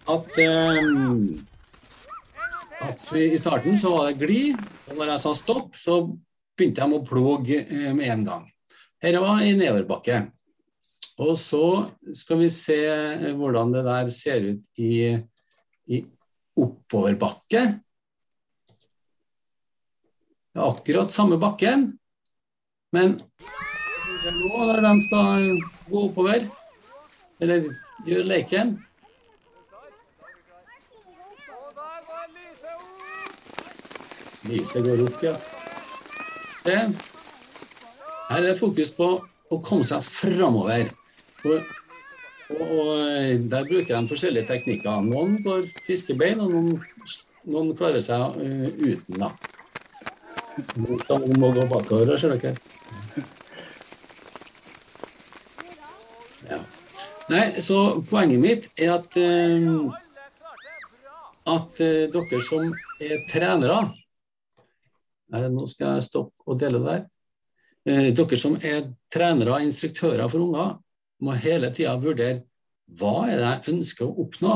at, 0.10 0.38
um, 0.38 1.46
at 2.82 3.14
I 3.14 3.38
starten 3.38 3.78
så 3.78 3.94
var 3.94 4.10
det 4.10 4.22
glid, 4.22 4.58
og 4.90 4.98
når 4.98 5.14
jeg 5.14 5.24
sa 5.24 5.34
stopp, 5.38 5.76
så 5.78 6.02
begynte 6.58 6.86
de 6.86 6.98
å 6.98 7.06
ploge 7.06 7.60
eh, 7.62 7.92
med 7.96 8.10
en 8.16 8.26
gang. 8.28 8.48
Dette 9.02 9.22
var 9.22 9.42
i 9.46 9.54
nedoverbakke. 9.58 10.24
Og 11.22 11.36
så 11.38 11.66
skal 12.18 12.40
vi 12.42 12.50
se 12.54 12.80
hvordan 13.38 13.74
det 13.76 13.86
der 13.86 14.10
ser 14.14 14.46
ut 14.56 14.82
i, 14.82 15.14
i 15.94 16.02
oppoverbakke. 16.58 17.64
Det 20.52 20.60
er 20.60 20.68
akkurat 20.68 21.14
samme 21.14 21.38
bakken, 21.40 21.92
men 22.92 23.20
nå 24.22 24.64
når 24.68 24.82
de 24.84 24.96
skal 25.06 25.46
gå 25.88 26.02
oppover, 26.10 26.48
eller 27.42 27.70
gjøre 28.06 28.28
leken 28.28 28.76
Lyset 34.52 34.84
går 34.84 35.06
opp, 35.06 35.22
ja. 35.24 35.36
Det. 36.66 36.80
Her 38.32 38.48
er 38.50 38.58
fokus 38.60 38.92
på 38.96 39.08
å 39.24 39.60
komme 39.64 39.86
seg 39.88 40.04
framover. 40.04 40.92
Og, 41.46 41.70
og, 42.52 42.62
og, 42.66 42.90
eh, 43.06 43.38
Der 43.40 43.68
bruker 43.70 43.96
de 43.96 44.12
forskjellige 44.12 44.50
teknikker. 44.50 45.06
Noen 45.08 45.38
går 45.46 45.70
fiskebein, 45.88 46.44
og 46.44 46.52
noen, 46.52 46.82
noen 47.48 47.72
klarer 47.80 48.04
seg 48.04 48.20
uh, 48.20 48.68
uten. 48.76 49.24
da. 49.24 49.32
Noen 50.76 51.40
må 51.40 51.54
gå 51.56 51.66
bakover, 51.72 52.18
ser 52.20 52.36
dere. 52.36 52.56
Ja. 56.52 56.60
Nei, 57.32 57.48
så 57.64 58.04
poenget 58.10 58.44
mitt 58.44 58.70
er 58.76 58.98
at, 58.98 59.16
uh, 59.16 59.96
at 61.56 61.80
uh, 61.80 62.06
dere 62.12 62.44
som 62.44 62.72
er 63.00 63.24
trenere 63.32 63.86
Nå 65.32 65.66
skal 65.70 65.96
jeg 65.96 66.08
stoppe 66.10 66.44
og 66.46 66.60
dele 66.60 66.82
det 66.82 66.94
der. 66.94 68.14
Dere 68.14 68.38
som 68.38 68.58
er 68.60 68.92
trenere 69.12 69.56
og 69.56 69.64
instruktører 69.66 70.28
for 70.30 70.44
unger, 70.44 70.76
må 71.22 71.36
hele 71.40 71.70
tida 71.74 71.96
vurdere 72.02 72.42
hva 73.00 73.28
er 73.30 73.38
det 73.40 73.48
jeg 73.48 73.76
ønsker 73.76 74.08
å 74.08 74.26
oppnå 74.26 74.56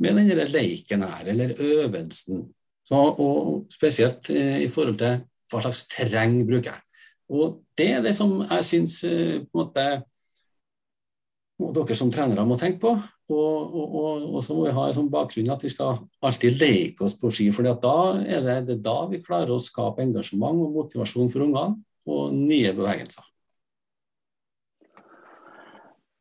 med 0.00 0.16
denne 0.16 0.46
leiken 0.48 1.04
her, 1.04 1.26
eller 1.32 1.56
øvelsen. 1.58 2.44
Så, 2.88 3.00
og 3.00 3.66
spesielt 3.72 4.30
eh, 4.32 4.64
i 4.64 4.70
forhold 4.72 4.98
til 4.98 5.20
hva 5.50 5.62
slags 5.64 5.84
terreng 5.90 6.40
bruker 6.48 6.72
jeg. 6.72 7.04
Og 7.30 7.60
det 7.78 7.88
er 7.94 8.00
det 8.02 8.14
som 8.16 8.40
jeg 8.40 8.66
syns 8.66 8.96
eh, 9.06 9.42
på 9.44 9.60
en 9.60 9.60
måte 9.60 9.84
må 11.60 11.70
dere 11.76 11.96
som 11.98 12.10
trenere 12.12 12.46
må 12.48 12.56
tenke 12.60 12.80
på. 12.82 12.94
Og, 13.30 13.74
og, 13.76 13.96
og, 14.00 14.24
og 14.38 14.44
så 14.44 14.56
må 14.56 14.66
vi 14.66 14.74
ha 14.76 14.86
en 14.88 14.96
sånn 14.96 15.10
bakgrunn 15.12 15.52
at 15.52 15.64
vi 15.64 15.72
skal 15.72 16.00
alltid 16.24 16.58
leke 16.60 17.06
oss 17.06 17.16
på 17.20 17.30
ski. 17.34 17.50
For 17.54 17.66
da 17.68 17.96
er 18.22 18.44
det, 18.46 18.56
det 18.68 18.78
er 18.78 18.82
da 18.86 18.96
vi 19.10 19.22
klarer 19.24 19.52
å 19.54 19.60
skape 19.62 20.04
engasjement 20.04 20.64
og 20.64 20.74
motivasjon 20.78 21.30
for 21.32 21.46
ungene, 21.46 21.78
og 22.10 22.34
nye 22.34 22.72
bevegelser. 22.74 23.26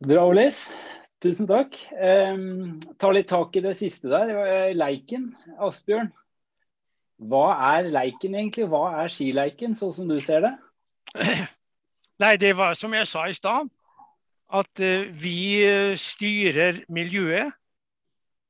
Bra, 0.05 0.27
Olis. 0.27 0.67
Tusen 1.19 1.49
takk. 1.49 1.75
Um, 1.99 2.77
ta 2.99 3.09
litt 3.11 3.27
tak 3.27 3.55
i 3.59 3.63
det 3.63 3.73
siste 3.75 4.11
der. 4.11 4.29
Leiken, 4.77 5.33
Asbjørn. 5.59 6.13
Hva 7.19 7.47
er 7.73 7.89
leiken 7.91 8.37
egentlig? 8.37 8.69
Hva 8.71 8.85
er 9.01 9.11
skileiken, 9.11 9.75
sånn 9.75 9.91
som 9.97 10.07
du 10.07 10.15
ser 10.23 10.45
det? 10.45 10.53
Nei, 12.23 12.37
det 12.39 12.53
var 12.55 12.79
som 12.79 12.95
jeg 12.95 13.07
sa 13.09 13.25
i 13.27 13.35
stad 13.35 13.67
at 14.49 14.79
eh, 14.79 15.09
vi 15.13 15.61
eh, 15.65 15.95
styrer 15.97 16.83
miljøet 16.89 17.53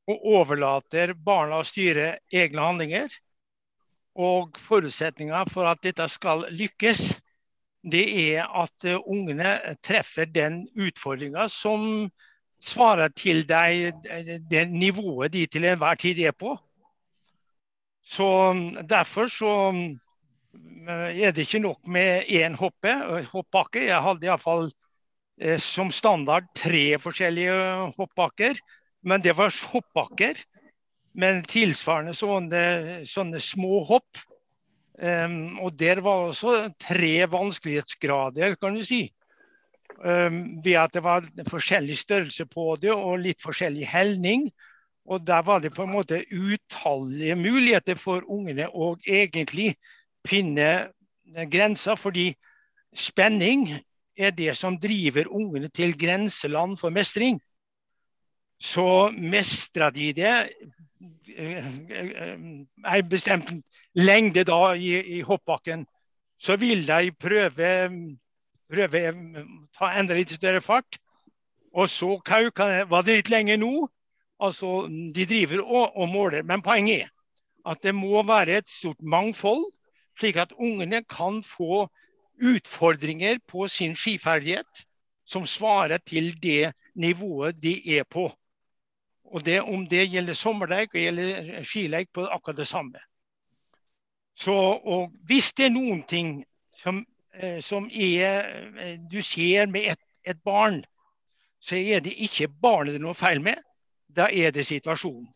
og 0.09 0.23
overlater 0.39 1.13
barna 1.13 1.59
å 1.59 1.67
styre 1.67 2.15
egne 2.31 2.63
handlinger. 2.63 3.11
Og 4.19 4.57
forutsetninga 4.59 5.43
for 5.51 5.69
at 5.69 5.83
dette 5.85 6.07
skal 6.11 6.47
lykkes, 6.55 7.11
det 7.83 8.05
er 8.31 8.47
at 8.47 8.87
eh, 8.87 8.99
ungene 9.05 9.75
treffer 9.85 10.29
den 10.31 10.63
utfordringa 10.79 11.49
som 11.51 12.07
svarer 12.63 13.11
til 13.15 13.45
deg, 13.47 13.93
det 14.51 14.65
nivået 14.67 15.31
de 15.31 15.45
til 15.47 15.67
enhver 15.67 15.99
tid 15.99 16.19
er 16.27 16.35
på. 16.35 16.57
Så 18.03 18.27
Derfor 18.89 19.29
så 19.31 19.53
er 20.89 21.31
det 21.31 21.45
ikke 21.45 21.61
nok 21.63 21.87
med 21.87 22.27
én 22.27 22.55
hoppe, 22.59 22.91
hoppbakke. 23.31 23.85
Jeg 23.85 24.01
hadde 24.03 24.27
iallfall 24.27 24.71
som 25.63 25.91
standard 25.95 26.49
tre 26.57 26.97
forskjellige 26.99 27.53
hoppbakker. 27.95 28.59
Men 29.07 29.21
det 29.23 29.37
var 29.37 29.53
hoppbakker. 29.71 30.41
Men 31.19 31.43
tilsvarende 31.47 32.13
sånne, 32.15 32.63
sånne 33.09 33.41
små 33.43 33.83
hopp. 33.87 34.19
Um, 34.99 35.55
og 35.63 35.77
der 35.79 36.01
var 36.03 36.27
også 36.27 36.73
tre 36.81 37.23
vanskelighetsgrader, 37.31 38.57
kan 38.59 38.75
du 38.75 38.83
si. 38.83 39.05
Um, 40.03 40.59
ved 40.63 40.75
at 40.79 40.93
det 40.95 41.03
var 41.03 41.27
forskjellig 41.49 41.95
størrelse 41.99 42.45
på 42.51 42.73
det 42.81 42.91
og 42.93 43.23
litt 43.23 43.39
forskjellig 43.43 43.87
helning. 43.87 44.49
Og 45.09 45.23
der 45.25 45.41
var 45.47 45.63
det 45.63 45.73
på 45.73 45.87
en 45.87 45.95
måte 45.95 46.21
utallige 46.29 47.37
muligheter 47.39 47.97
for 47.97 48.27
ungene 48.29 48.67
å 48.69 48.93
egentlig 49.07 49.73
finne 50.27 50.91
grenser. 51.49 51.97
Fordi 51.97 52.33
spenning 52.93 53.79
er 54.19 54.33
det 54.35 54.55
som 54.57 54.77
driver 54.79 55.29
ungene 55.31 55.69
til 55.71 55.95
grenseland 55.97 56.77
for 56.77 56.91
mestring, 56.93 57.39
så 58.59 59.09
mestrer 59.15 59.93
de 59.95 60.11
det 60.13 60.33
en 61.39 61.85
eh, 61.89 62.97
eh, 62.97 63.03
bestemt 63.07 63.53
lengde 63.95 64.43
da 64.43 64.73
i, 64.75 64.97
i 65.19 65.21
hoppbakken, 65.21 65.85
så 66.39 66.57
vil 66.59 66.83
de 66.87 67.11
prøve, 67.19 67.69
prøve 68.71 69.03
ta 69.75 69.93
enda 69.99 70.17
litt 70.17 70.35
større 70.35 70.61
fart. 70.63 70.99
Og 71.75 71.89
så 71.91 72.17
var 72.89 73.05
det 73.05 73.19
litt 73.19 73.31
lenger 73.31 73.59
nå. 73.61 73.87
Altså, 74.39 74.87
de 74.87 75.25
driver 75.27 75.61
og, 75.63 75.97
og 75.99 76.09
måler. 76.09 76.43
Men 76.47 76.63
poenget 76.63 77.05
er 77.05 77.09
at 77.67 77.83
det 77.83 77.93
må 77.95 78.23
være 78.23 78.61
et 78.61 78.69
stort 78.71 79.01
mangfold, 79.03 79.65
slik 80.19 80.39
at 80.39 80.55
ungene 80.57 81.03
kan 81.03 81.43
få 81.43 81.87
utfordringer 82.39 83.39
på 83.47 83.67
sin 83.67 83.95
skiferdighet 83.95 84.85
som 85.29 85.45
svarer 85.45 85.97
til 85.97 86.33
det 86.41 86.73
nivået 86.95 87.61
de 87.61 87.97
er 87.97 88.03
på. 88.03 88.31
Og 89.23 89.45
det, 89.45 89.61
Om 89.61 89.87
det 89.87 90.09
gjelder 90.09 90.33
sommerleik 90.33 90.93
og 90.93 91.01
gjelder 91.01 91.63
skileik, 91.63 92.09
på 92.13 92.25
akkurat 92.25 92.57
det 92.57 92.67
samme. 92.67 92.99
Så, 94.35 94.53
og 94.83 95.11
Hvis 95.25 95.53
det 95.53 95.65
er 95.65 95.69
noen 95.69 96.03
ting 96.07 96.45
som, 96.81 97.05
eh, 97.33 97.61
som 97.61 97.89
er, 97.93 98.45
eh, 98.79 98.97
du 99.11 99.21
ser 99.21 99.65
med 99.65 99.91
et, 99.91 99.99
et, 100.23 100.43
barn, 100.43 100.83
så 101.59 101.75
er 101.75 101.99
det 101.99 102.13
ikke 102.17 102.47
barnet 102.47 102.93
det 102.93 103.01
er 103.01 103.03
noe 103.03 103.13
feil 103.13 103.41
med, 103.41 103.57
da 104.07 104.29
er 104.31 104.51
det 104.51 104.65
situasjonen. 104.65 105.27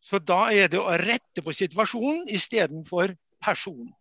Så 0.00 0.18
da 0.18 0.50
er 0.50 0.68
det 0.68 0.78
å 0.80 0.96
rette 0.98 1.42
på 1.42 1.52
situasjonen 1.52 2.28
istedenfor 2.28 3.14
personen. 3.44 3.92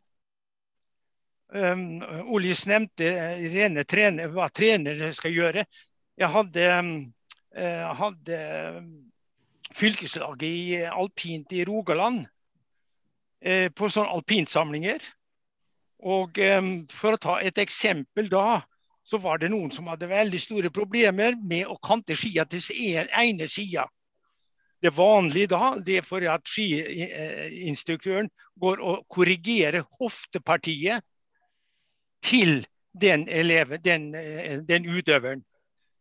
Um, 1.52 2.00
Olis 2.32 2.64
nevnte 2.66 3.08
eh, 3.12 3.42
rene 3.52 3.84
trener, 3.84 4.30
hva 4.32 4.48
trenere 4.56 5.10
skal 5.12 5.34
gjøre. 5.36 5.66
Jeg 6.20 6.30
hadde, 6.32 6.68
uh, 7.58 7.88
hadde 8.00 8.38
fylkeslaget 9.76 10.46
i 10.48 10.78
alpint 10.88 11.52
i 11.52 11.66
Rogaland 11.68 12.24
uh, 12.24 13.68
på 13.76 13.92
sånne 13.92 14.16
alpintsamlinger. 14.16 15.10
Og 16.08 16.40
um, 16.40 16.72
For 16.88 17.18
å 17.18 17.22
ta 17.28 17.38
et 17.44 17.60
eksempel 17.60 18.32
da, 18.32 18.62
så 19.04 19.20
var 19.20 19.42
det 19.42 19.52
noen 19.52 19.74
som 19.76 19.92
hadde 19.92 20.08
veldig 20.08 20.40
store 20.40 20.72
problemer 20.72 21.36
med 21.36 21.68
å 21.68 21.76
kante 21.84 22.16
skia 22.16 22.48
til 22.48 22.64
sin 22.64 23.12
ene 23.12 23.50
sida. 23.52 23.90
Det 24.82 24.96
vanlige 24.96 25.52
da 25.52 25.76
det 25.84 26.00
er 26.00 26.08
for 26.08 26.24
at 26.32 26.48
skiinstruktøren 26.48 28.32
går 28.62 28.80
og 28.82 29.04
korrigerer 29.12 29.84
hoftepartiet 30.00 31.04
til 32.22 32.62
den 33.02 33.28
eleven, 33.30 33.82
den, 33.84 34.16
eh, 34.16 34.60
den 34.68 34.86
utøveren. 34.86 35.44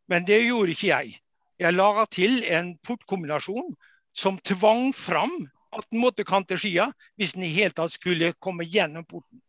Men 0.08 0.26
det 0.26 0.42
gjorde 0.46 0.74
ikke 0.74 0.90
jeg. 0.90 1.20
Jeg 1.60 1.76
laga 1.76 2.06
til 2.10 2.44
en 2.48 2.74
portkombinasjon 2.86 3.74
som 4.16 4.38
tvang 4.38 4.94
fram 4.96 5.32
at 5.76 5.86
den 5.90 6.00
måtte 6.02 6.26
kante 6.26 6.58
skia 6.58 6.88
hvis 7.20 7.36
den 7.36 7.44
i 7.46 7.52
hele 7.54 7.74
tatt 7.76 7.94
skulle 7.94 8.32
komme 8.42 8.66
gjennom 8.66 9.04
porten. 9.06 9.42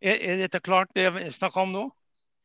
Er, 0.00 0.20
er 0.20 0.42
dette 0.44 0.60
klart 0.60 0.92
det 0.94 1.08
jeg 1.08 1.32
snakker 1.34 1.64
om 1.64 1.72
nå? 1.72 1.84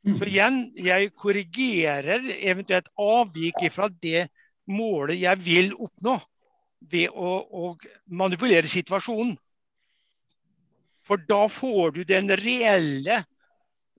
Mm. 0.07 0.15
Så 0.17 0.25
igjen, 0.25 0.59
jeg 0.73 1.11
korrigerer 1.13 2.23
eventuelt 2.39 2.87
avvik 2.97 3.59
fra 3.69 3.89
det 4.01 4.29
målet 4.71 5.19
jeg 5.21 5.43
vil 5.43 5.73
oppnå 5.75 6.15
ved 6.89 7.13
å, 7.13 7.35
å 7.45 7.75
manipulere 8.09 8.65
situasjonen. 8.69 9.35
For 11.05 11.21
da 11.29 11.43
får 11.51 11.97
du 11.97 12.01
den 12.07 12.31
reelle 12.39 13.21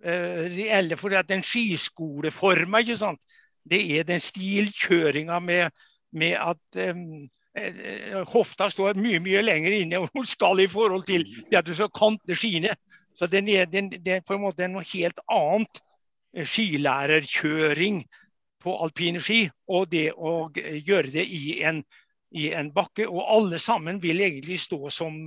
reelle. 0.03 0.97
For 0.99 1.15
at 1.15 1.29
den 1.31 1.45
skiskoleforma, 1.47 2.83
ikke 2.83 2.99
sant? 2.99 3.21
det 3.71 3.83
er 3.99 4.07
den 4.07 4.21
stilkjøringa 4.21 5.39
med, 5.39 5.71
med 6.13 6.37
at 6.41 6.81
um, 6.91 7.29
hofta 8.33 8.69
står 8.73 8.99
mye 9.01 9.21
mye 9.21 9.43
lenger 9.45 9.77
inne 9.77 10.01
hun 10.07 10.27
skal 10.27 10.63
i 10.63 10.71
forhold 10.71 11.05
til 11.07 11.27
det 11.51 11.61
at 11.61 11.69
du 11.69 11.75
skal 11.77 11.93
kante 11.95 12.37
skiene. 12.39 12.75
Så 13.15 13.29
den 13.29 13.49
er, 13.49 13.67
den, 13.69 13.91
det 13.93 14.13
er 14.13 14.27
på 14.27 14.35
en 14.35 14.47
måte 14.47 14.69
noe 14.73 14.85
helt 14.89 15.21
annet 15.31 15.83
skilærerkjøring 16.33 18.03
på 18.63 18.77
alpine 18.85 19.21
ski. 19.21 19.45
Og 19.69 19.91
det 19.93 20.11
å 20.17 20.49
gjøre 20.57 21.13
det 21.13 21.27
i 21.29 21.61
en, 21.69 21.83
i 22.33 22.49
en 22.57 22.73
bakke. 22.73 23.05
Og 23.05 23.21
alle 23.37 23.61
sammen 23.61 24.01
vil 24.03 24.25
egentlig 24.25 24.63
stå 24.65 24.89
som, 24.91 25.21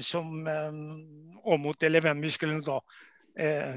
som 0.00 0.46
um, 0.46 1.40
Åmot 1.42 1.82
eller 1.82 2.04
hvem 2.06 2.22
vi 2.22 2.30
skulle 2.30 2.62
da 2.62 2.78
eh, 3.38 3.76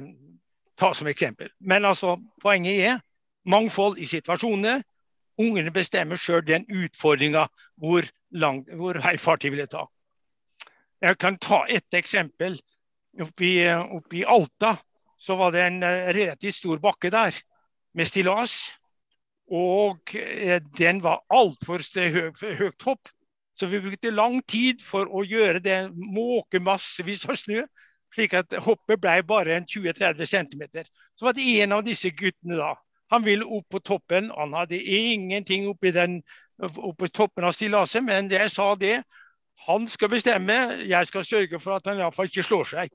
ta 0.76 0.94
som 0.94 1.08
eksempel. 1.08 1.50
Men 1.60 1.86
altså, 1.86 2.18
poenget 2.42 2.82
er 2.90 3.02
mangfold 3.46 4.00
i 4.00 4.08
situasjoner. 4.10 4.84
Ungene 5.42 5.72
bestemmer 5.76 6.20
sjøl 6.20 6.44
den 6.48 6.66
utfordringa 6.72 7.48
hvor, 7.82 8.08
langt, 8.32 8.72
hvor 8.72 9.00
høy 9.04 9.18
fart 9.20 9.44
de 9.44 9.52
vil 9.52 9.68
ta. 9.72 9.86
Jeg 11.04 11.20
kan 11.20 11.38
ta 11.38 11.66
et 11.70 11.98
eksempel. 11.98 12.58
Oppe 13.22 13.48
i 13.48 14.24
Alta 14.28 14.76
så 15.20 15.36
var 15.40 15.54
det 15.56 15.64
en 15.64 15.84
eh, 15.84 16.14
relativt 16.16 16.60
stor 16.60 16.82
bakke 16.84 17.12
der 17.12 17.36
med 17.96 18.08
stillas. 18.08 18.58
Og 19.52 20.16
eh, 20.16 20.62
den 20.78 21.04
var 21.04 21.24
altfor 21.30 21.84
høyt 22.60 22.88
hopp. 22.88 23.12
Så 23.56 23.70
vi 23.72 23.80
brukte 23.80 24.12
lang 24.12 24.42
tid 24.52 24.82
for 24.84 25.08
å 25.08 25.24
gjøre 25.24 25.62
det, 25.64 25.78
måke 25.96 26.60
massevis 26.60 27.24
av 27.30 27.38
snø 27.40 27.62
slik 28.16 28.34
at 28.38 28.56
hoppet 28.66 29.02
ble 29.04 29.20
bare 29.28 29.60
en 29.60 29.68
20-30 29.68 30.32
cm. 30.32 30.64
Så 31.16 31.28
var 31.28 31.36
det 31.36 31.46
en 31.62 31.76
av 31.76 31.86
disse 31.86 32.12
guttene 32.16 32.58
da. 32.60 32.74
Han 33.14 33.26
ville 33.26 33.46
opp 33.46 33.70
på 33.70 33.80
toppen. 33.86 34.32
Han 34.36 34.56
hadde 34.58 34.80
ingenting 34.82 35.68
oppi, 35.70 35.92
den, 35.94 36.22
oppi 36.60 37.10
toppen 37.14 37.46
av 37.46 37.54
stillaset, 37.56 38.04
men 38.04 38.32
jeg 38.32 38.52
sa 38.52 38.74
det. 38.80 38.98
Han 39.68 39.88
skal 39.88 40.12
bestemme. 40.12 40.58
Jeg 40.84 41.08
skal 41.08 41.26
sørge 41.26 41.60
for 41.62 41.78
at 41.78 41.88
han 41.88 42.02
iallfall 42.02 42.32
ikke 42.32 42.46
slår 42.46 42.72
seg. 42.74 42.94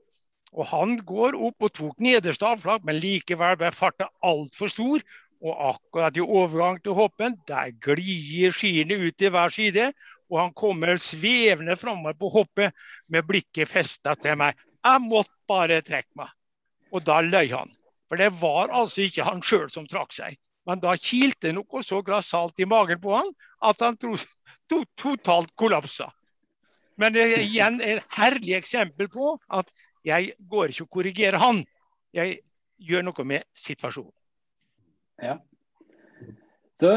Og 0.51 0.67
Han 0.67 0.97
går 1.07 1.37
opp 1.47 1.63
og 1.63 1.73
tok 1.73 1.99
nederste 2.03 2.45
avflak, 2.45 2.83
men 2.83 2.99
likevel 2.99 3.55
ble 3.59 3.71
farta 3.71 4.09
altfor 4.27 4.71
stor. 4.71 5.03
Og 5.41 5.61
akkurat 5.71 6.17
i 6.17 6.21
overgang 6.21 6.81
til 6.83 6.93
hoppen, 6.93 7.37
der 7.47 7.71
glir 7.81 8.53
skiene 8.53 8.99
ut 9.07 9.15
til 9.17 9.31
hver 9.33 9.53
side. 9.53 9.91
Og 10.29 10.39
han 10.39 10.53
kommer 10.53 10.99
svevende 11.01 11.75
framover 11.79 12.13
på 12.19 12.29
hoppet 12.35 12.75
med 13.09 13.25
blikket 13.27 13.71
festa 13.71 14.13
til 14.19 14.37
meg. 14.39 14.59
Jeg 14.81 15.03
måtte 15.05 15.33
bare 15.49 15.81
trekke 15.85 16.17
meg. 16.17 16.31
Og 16.91 17.03
da 17.07 17.21
løy 17.23 17.51
han. 17.53 17.71
For 18.09 18.19
det 18.19 18.31
var 18.41 18.73
altså 18.75 19.05
ikke 19.05 19.25
han 19.27 19.43
sjøl 19.45 19.69
som 19.71 19.85
trakk 19.87 20.13
seg. 20.15 20.39
Men 20.67 20.81
da 20.81 20.93
kilte 20.99 21.53
noe 21.55 21.81
så 21.85 22.01
grassat 22.05 22.59
i 22.61 22.67
magen 22.69 22.99
på 23.01 23.13
han 23.15 23.29
at 23.65 23.81
han 23.81 23.97
to, 24.01 24.15
totalt 24.99 25.53
kollapsa. 25.57 26.09
Men 26.99 27.15
det 27.15 27.23
er 27.23 27.45
igjen 27.45 27.79
et 27.81 28.03
herlig 28.17 28.57
eksempel 28.59 29.09
på 29.09 29.35
at 29.49 29.69
jeg 30.05 30.33
går 30.51 30.73
ikke 30.73 30.85
og 30.85 30.97
korrigerer 30.97 31.39
han. 31.41 31.63
Jeg 32.13 32.41
gjør 32.81 33.05
noe 33.07 33.25
med 33.25 33.45
situasjonen. 33.57 34.13
Ja. 35.21 35.37
Så 36.81 36.91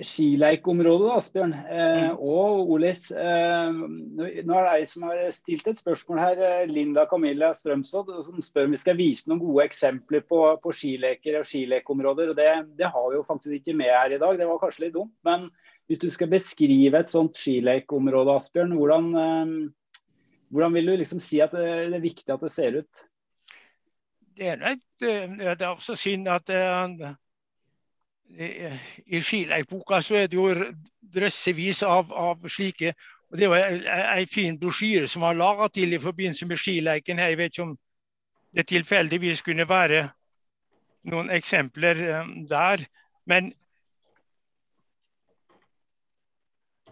skileikområdet, 0.00 1.10
Asbjørn 1.18 1.52
eh, 1.52 2.06
mm. 2.08 2.20
og 2.24 2.70
Olis. 2.72 3.10
Eh, 3.12 3.80
nå 4.16 4.54
er 4.56 4.64
det 4.64 4.70
ei 4.78 4.86
som 4.88 5.04
har 5.04 5.20
stilt 5.36 5.68
et 5.68 5.76
spørsmål 5.76 6.20
her, 6.22 6.40
eh, 6.46 6.70
Linda 6.70 7.04
Camilla 7.10 7.50
Strømsodd, 7.56 8.08
som 8.24 8.40
spør 8.40 8.70
om 8.70 8.76
vi 8.76 8.80
skal 8.80 8.96
vise 8.96 9.28
noen 9.28 9.42
gode 9.42 9.66
eksempler 9.68 10.24
på, 10.24 10.40
på 10.64 10.74
skileker 10.78 11.36
og 11.42 11.48
skilekområder. 11.48 12.32
og 12.32 12.40
det, 12.40 12.48
det, 12.80 12.88
har 12.88 13.10
vi 13.10 13.18
jo 13.18 13.26
faktisk 13.28 13.58
ikke 13.58 13.76
med 13.76 13.92
her 13.92 14.16
i 14.16 14.20
dag, 14.22 14.40
det 14.40 14.48
var 14.48 14.62
kanskje 14.62 14.86
litt 14.86 14.96
dumt. 14.96 15.14
Men 15.28 15.50
hvis 15.90 16.00
du 16.00 16.08
skal 16.14 16.32
beskrive 16.32 17.02
et 17.02 17.12
sånt 17.12 17.36
skilekområde, 17.36 18.38
Asbjørn, 18.40 18.72
hvordan, 18.78 19.12
eh, 19.20 19.56
hvordan 20.56 20.78
vil 20.78 20.88
du 20.88 20.96
liksom 21.02 21.20
si 21.20 21.44
at 21.44 21.52
det, 21.52 21.68
det, 21.92 21.98
er 22.00 22.06
viktig 22.08 22.32
at 22.32 22.48
det 22.48 22.54
ser 22.54 22.80
ut? 22.80 23.08
Det 24.40 24.54
er, 24.54 24.64
et, 24.72 24.88
eh, 25.04 25.36
det 25.36 25.60
er 25.60 25.74
også 25.74 26.00
synd 26.00 26.32
at 26.32 26.48
det 26.48 26.64
i 28.38 29.20
Skileikboka 29.20 30.00
så 30.02 30.22
er 30.22 30.30
det 30.30 30.38
jo 30.38 30.48
drøssevis 31.14 31.82
av, 31.82 32.12
av 32.12 32.48
slike. 32.48 32.94
og 33.30 33.38
Det 33.38 33.48
var 33.50 33.66
ei 34.16 34.26
fin 34.26 34.58
brosjyre 34.60 35.08
som 35.08 35.24
var 35.26 35.36
laga 35.36 35.68
til 35.68 35.92
i 35.92 36.00
forbindelse 36.00 36.46
med 36.46 36.60
skileiken. 36.60 37.18
Jeg 37.18 37.38
vet 37.38 37.52
ikke 37.52 37.66
om 37.68 37.78
det 38.52 38.66
tilfeldigvis 38.68 39.42
kunne 39.44 39.68
være 39.68 40.06
noen 41.08 41.30
eksempler 41.34 42.00
um, 42.20 42.32
der. 42.48 42.84
Men 43.26 43.52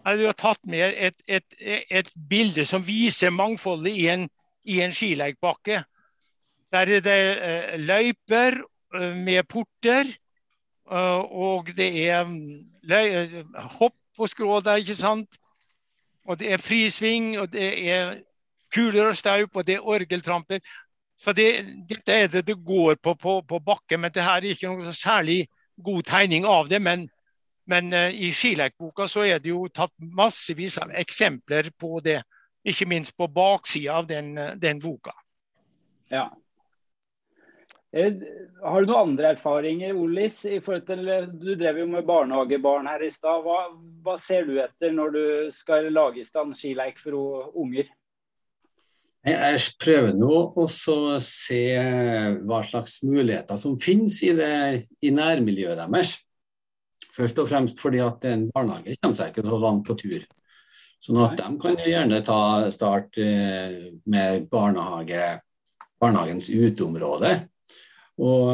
jeg 0.01 0.25
har 0.25 0.37
tatt 0.37 0.61
med 0.65 0.97
et, 0.97 1.17
et, 1.27 1.57
et, 1.59 2.09
bilde 2.29 2.65
som 2.65 2.85
viser 2.85 3.29
mangfoldet 3.29 3.93
i 3.93 4.07
en, 4.09 4.27
i 4.63 4.81
en 4.81 4.93
skileikbakke. 4.93 5.83
Der 6.71 6.95
er 6.97 7.05
det 7.05 7.21
uh, 7.37 7.79
løyper 7.79 8.61
uh, 8.97 9.15
med 9.17 9.43
porter. 9.49 10.09
Eh, 10.91 11.21
og 11.31 11.71
det 11.77 11.89
er 12.09 12.25
mm, 12.27 13.55
hopp 13.77 13.95
på 14.17 14.27
skrå 14.27 14.59
der, 14.59 14.81
ikke 14.83 14.95
sant. 14.99 15.39
Og 16.27 16.39
det 16.39 16.51
er 16.53 16.61
frisving, 16.61 17.37
og 17.39 17.51
det 17.53 17.69
er 17.89 18.17
kuler 18.73 19.09
og 19.09 19.17
staup, 19.17 19.55
og 19.55 19.67
det 19.67 19.77
er 19.77 19.87
orgeltramper. 19.87 20.59
Så 21.17 21.33
det, 21.37 21.47
dette 21.89 22.13
er 22.13 22.27
det 22.27 22.45
det 22.47 22.57
går 22.65 22.95
på 23.03 23.13
på, 23.15 23.41
på 23.41 23.59
bakken, 23.59 24.01
men 24.01 24.11
det 24.11 24.23
her 24.23 24.41
er 24.41 24.51
ikke 24.51 24.69
noe 24.69 24.93
særlig 24.93 25.47
god 25.77 26.03
tegning 26.03 26.45
av 26.45 26.69
det. 26.69 26.81
Men, 26.81 27.07
men 27.65 27.93
uh, 27.93 28.09
i 28.09 28.31
skilekboka 28.33 29.07
så 29.07 29.25
er 29.29 29.39
det 29.39 29.53
jo 29.53 29.67
tatt 29.69 29.93
massevis 29.99 30.77
av 30.81 30.91
eksempler 30.91 31.71
på 31.79 31.99
det. 32.03 32.21
Ikke 32.65 32.85
minst 32.85 33.15
på 33.17 33.27
baksida 33.27 33.97
av 34.01 34.07
den, 34.09 34.33
den 34.61 34.81
boka. 34.81 35.13
Ja, 36.11 36.27
Eh, 36.27 36.50
har 37.91 38.81
du 38.81 38.87
noen 38.87 39.11
andre 39.11 39.33
erfaringer, 39.33 39.97
Olis? 39.99 40.45
i 40.45 40.59
forhold 40.63 40.85
til, 40.87 41.07
eh, 41.09 41.25
Du 41.25 41.55
drev 41.55 41.77
jo 41.79 41.87
med 41.87 42.05
barnehagebarn 42.05 42.87
her 42.87 43.03
i 43.03 43.09
stad. 43.09 43.43
Hva, 43.43 43.77
hva, 44.03 44.17
ser 44.17 44.45
du 44.45 44.59
etter 44.59 44.91
når 44.91 45.11
du 45.11 45.51
skal 45.51 45.91
lage 45.91 46.21
i 46.21 46.23
stand 46.23 46.55
skileik 46.55 46.97
for 46.99 47.51
unger? 47.55 47.89
Jeg 49.23 49.59
prøver 49.77 50.15
nå 50.17 50.53
å 50.57 50.67
se 51.21 51.77
hva 52.41 52.63
slags 52.65 53.03
muligheter 53.03 53.55
som 53.55 53.77
finnes 53.77 54.23
i, 54.23 54.31
det, 54.33 54.87
i 55.03 55.11
nærmiljøet 55.11 55.77
deres. 55.77 56.15
Først 57.11 57.37
og 57.37 57.49
fremst 57.51 57.79
fordi 57.79 57.99
at 58.01 58.23
en 58.25 58.47
barnehage 58.49 58.95
kommer 59.01 59.19
seg 59.19 59.29
ikke 59.29 59.45
så 59.45 59.59
langt 59.61 59.85
på 59.85 59.97
tur. 59.99 60.25
Sånn 61.01 61.19
at 61.21 61.37
de 61.37 61.53
kan 61.61 61.77
gjerne 61.77 62.23
ta 62.23 62.69
start 62.73 63.17
eh, 63.17 63.91
med 64.05 64.47
barnehage, 64.49 65.41
barnehagens 66.01 66.49
uteområde. 66.49 67.50
Og, 68.19 68.47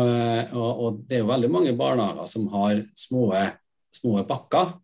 og, 0.54 0.82
og, 0.84 1.00
det 1.08 1.18
er 1.18 1.24
jo 1.24 1.32
veldig 1.32 1.50
mange 1.52 1.74
barnehager 1.78 2.28
som 2.30 2.46
har 2.54 2.84
små, 2.96 3.32
små 3.96 4.22
bakker. 4.28 4.76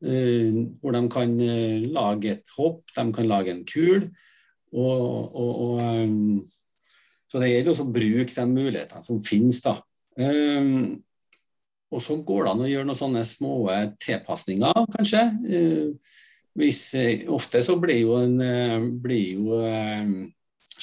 Uh, 0.00 0.64
hvor 0.80 0.94
de 0.96 1.00
kan 1.12 1.32
uh, 1.36 1.82
lage 1.92 2.30
et 2.32 2.52
hopp, 2.56 2.86
de 2.96 3.02
kan 3.12 3.26
lage 3.28 3.52
en 3.52 3.66
kul. 3.68 4.06
Og, 4.72 5.34
um, 5.76 6.40
så 7.28 7.42
det 7.42 7.50
gjelder 7.50 7.72
også 7.74 7.84
å 7.84 7.92
bruke 7.92 8.32
de 8.32 8.46
mulighetene 8.48 9.04
som 9.04 9.20
finnes. 9.22 9.60
da. 9.64 9.76
Um, 10.16 11.02
og 11.90 12.02
så 12.02 12.16
går 12.22 12.46
det 12.46 12.54
an 12.54 12.64
å 12.64 12.70
gjøre 12.70 12.88
noen 12.88 12.98
sånne 12.98 13.26
små 13.26 13.54
tilpasninger, 14.00 14.84
kanskje. 14.96 15.24
Uh, 15.44 16.16
hvis, 16.58 16.82
ofte 17.30 17.60
så 17.62 17.76
blir 17.78 18.00
jo, 18.00 18.16
en, 18.18 18.90
blir 19.00 19.36
jo 19.36 19.60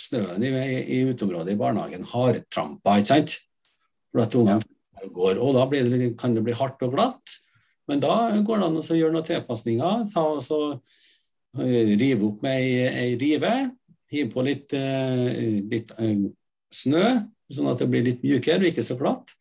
snøen 0.08 0.44
i, 0.44 0.52
i 0.98 1.04
uteområdet 1.10 1.54
i 1.54 1.60
barnehagen 1.60 2.08
hardtrampa, 2.08 2.98
ikke 2.98 3.12
sant. 3.12 3.36
For 4.12 4.24
at 4.24 4.38
ungene 4.40 5.12
går. 5.14 5.42
Og 5.44 5.56
da 5.58 5.66
det, 5.72 6.14
kan 6.20 6.36
det 6.36 6.46
bli 6.46 6.56
hardt 6.58 6.84
og 6.86 6.96
glatt. 6.96 7.36
Men 7.88 8.02
da 8.04 8.16
går 8.44 8.62
det 8.62 8.68
an 8.68 8.80
å 8.80 9.00
gjøre 9.00 9.16
noen 9.16 9.28
tilpasninger. 9.28 10.08
Ta 10.12 10.26
og 10.34 10.42
så, 10.44 10.60
uh, 10.76 11.92
rive 12.00 12.28
opp 12.28 12.44
med 12.46 12.60
ei, 12.60 12.88
ei 12.88 13.18
rive. 13.20 13.54
Hive 14.12 14.32
på 14.32 14.44
litt, 14.48 14.76
uh, 14.76 15.28
litt 15.72 15.94
uh, 16.00 16.28
snø, 16.74 17.06
sånn 17.52 17.72
at 17.72 17.84
det 17.84 17.90
blir 17.92 18.06
litt 18.08 18.24
mjukere 18.26 18.64
og 18.64 18.72
ikke 18.72 18.86
så 18.86 18.98
glatt. 19.00 19.36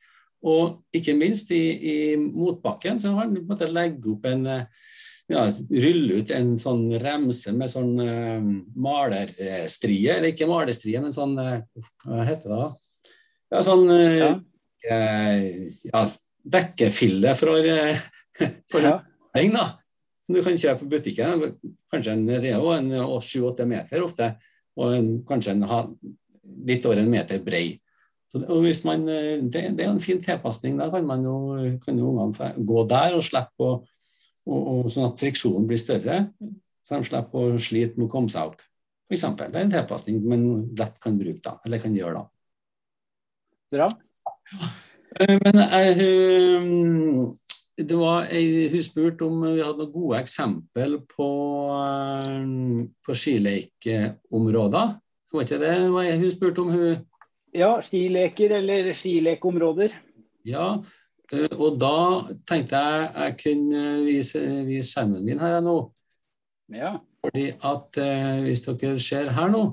Og 0.47 0.79
ikke 0.95 1.17
minst 1.19 1.51
i, 1.55 1.63
i 1.75 1.97
motbakken 2.21 3.01
så 3.03 3.17
har 3.17 3.31
man 3.31 3.65
legge 3.73 4.13
opp 4.13 4.29
en 4.31 4.45
ja, 5.31 5.47
rulle 5.51 6.21
ut 6.21 6.31
en 6.35 6.55
sånn 6.61 6.85
remse 7.03 7.55
med 7.57 7.71
sånn 7.71 7.95
uh, 7.99 8.51
malerstrie, 8.79 10.19
eller 10.19 10.31
ikke 10.31 10.49
malerstrie, 10.51 11.01
men 11.03 11.15
sånn 11.15 11.35
uh, 11.39 11.57
Hva 12.05 12.27
heter 12.29 12.53
det? 12.53 12.61
da? 12.61 12.69
Ja, 13.57 13.63
sånn 13.67 13.91
uh, 13.91 14.37
ja. 14.87 16.05
dekkefille 16.57 17.35
for, 17.39 17.59
for 18.73 18.87
ja. 18.87 19.01
da. 19.35 19.67
Du 20.27 20.41
kan 20.43 20.59
kjøpe 20.59 20.83
på 20.83 20.93
butikken. 20.97 21.43
Kanskje 21.93 22.15
en, 22.17 22.25
det 22.27 22.53
er 22.53 22.57
jo 22.59 22.71
en 22.75 22.89
sju-åtte 23.23 23.67
meter 23.69 24.03
ofte, 24.03 24.33
og 24.79 24.95
en, 24.95 25.11
kanskje 25.27 25.55
en, 25.55 25.67
litt 26.67 26.87
over 26.87 27.03
en 27.03 27.11
meter 27.11 27.43
brei. 27.43 27.77
Man, 28.35 29.07
det, 29.07 29.63
det 29.79 29.85
er 29.85 29.89
en 29.89 30.03
fin 30.03 30.19
tilpasning. 30.23 30.75
Da 30.81 30.91
kan 30.93 31.07
man 31.07 31.23
jo, 31.25 31.37
kan 31.83 31.99
jo 31.99 32.11
ungene 32.11 32.51
gå 32.69 32.83
der 32.91 33.15
og 33.17 33.23
slippe 33.25 33.65
å 33.65 33.77
og, 34.47 34.63
og 34.87 34.89
sånn 34.93 35.11
at 35.11 35.21
friksjonen 35.21 35.67
blir 35.69 35.81
større, 35.81 36.23
så 36.87 36.99
de 36.99 37.09
slipper 37.09 37.55
å 37.57 37.61
slite 37.61 37.99
med 37.99 38.09
å 38.09 38.13
komme 38.13 38.33
seg 38.33 38.53
opp. 38.53 38.63
F.eks. 39.07 39.25
Det 39.39 39.47
er 39.47 39.63
en 39.63 39.73
tilpasning 39.75 40.23
man 40.27 40.47
lett 40.79 40.99
kan 41.03 41.19
bruke 41.19 41.43
da, 41.43 41.57
eller 41.67 41.83
kan 41.83 41.95
gjøre 41.95 42.21
da. 42.21 42.25
Bra. 43.75 43.89
Eh, 45.19 45.35
men 45.43 45.63
jeg, 45.63 46.07
eh, 46.07 47.83
det 47.87 47.99
var, 47.99 48.29
ei 48.31 48.69
hun 48.73 48.85
spurte 48.85 49.27
om 49.27 49.43
vi 49.45 49.63
hadde 49.63 49.83
noen 49.83 49.95
gode 49.95 50.21
eksempel 50.23 51.01
på, 51.11 51.29
eh, 51.79 52.87
på 53.07 53.19
skilekeområder. 53.23 54.95
Var 55.35 55.47
ikke 55.47 55.63
det 55.63 55.75
hun 56.23 56.31
spurte 56.35 56.63
om? 56.63 56.71
Hun... 56.75 57.03
Ja, 57.57 57.77
skileker 57.83 58.59
eller 58.61 58.93
skilekeområder. 58.95 59.95
Ja, 60.47 60.77
Eh, 60.77 61.06
og 61.35 61.79
da 61.81 61.97
tenkte 62.47 62.79
jeg 62.79 63.07
jeg 63.15 63.35
kunne 63.41 63.83
vise, 64.07 64.43
vise 64.67 64.93
skjermen 64.93 65.25
min 65.27 65.43
her 65.43 65.59
nå. 65.65 65.77
Ja. 66.75 66.97
Fordi 67.25 67.49
at 67.51 67.99
eh, 68.03 68.45
hvis 68.47 68.63
dere 68.67 69.01
ser 69.03 69.33
her 69.35 69.51
nå, 69.51 69.65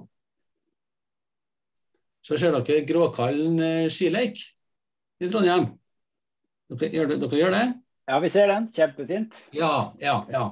så 2.26 2.40
ser 2.40 2.56
dere 2.56 2.86
Gråkallen 2.90 3.62
eh, 3.62 3.92
skileik 3.92 4.42
i 5.22 5.30
Trondheim. 5.30 5.70
Dere, 6.74 6.90
gjør, 6.90 7.16
dere 7.22 7.42
gjør 7.44 7.54
det? 7.54 7.66
Ja, 8.10 8.20
vi 8.20 8.34
ser 8.34 8.50
den. 8.50 8.68
Kjempefint. 8.74 9.44
Ja, 9.56 9.94
ja, 10.02 10.24
ja. 10.34 10.50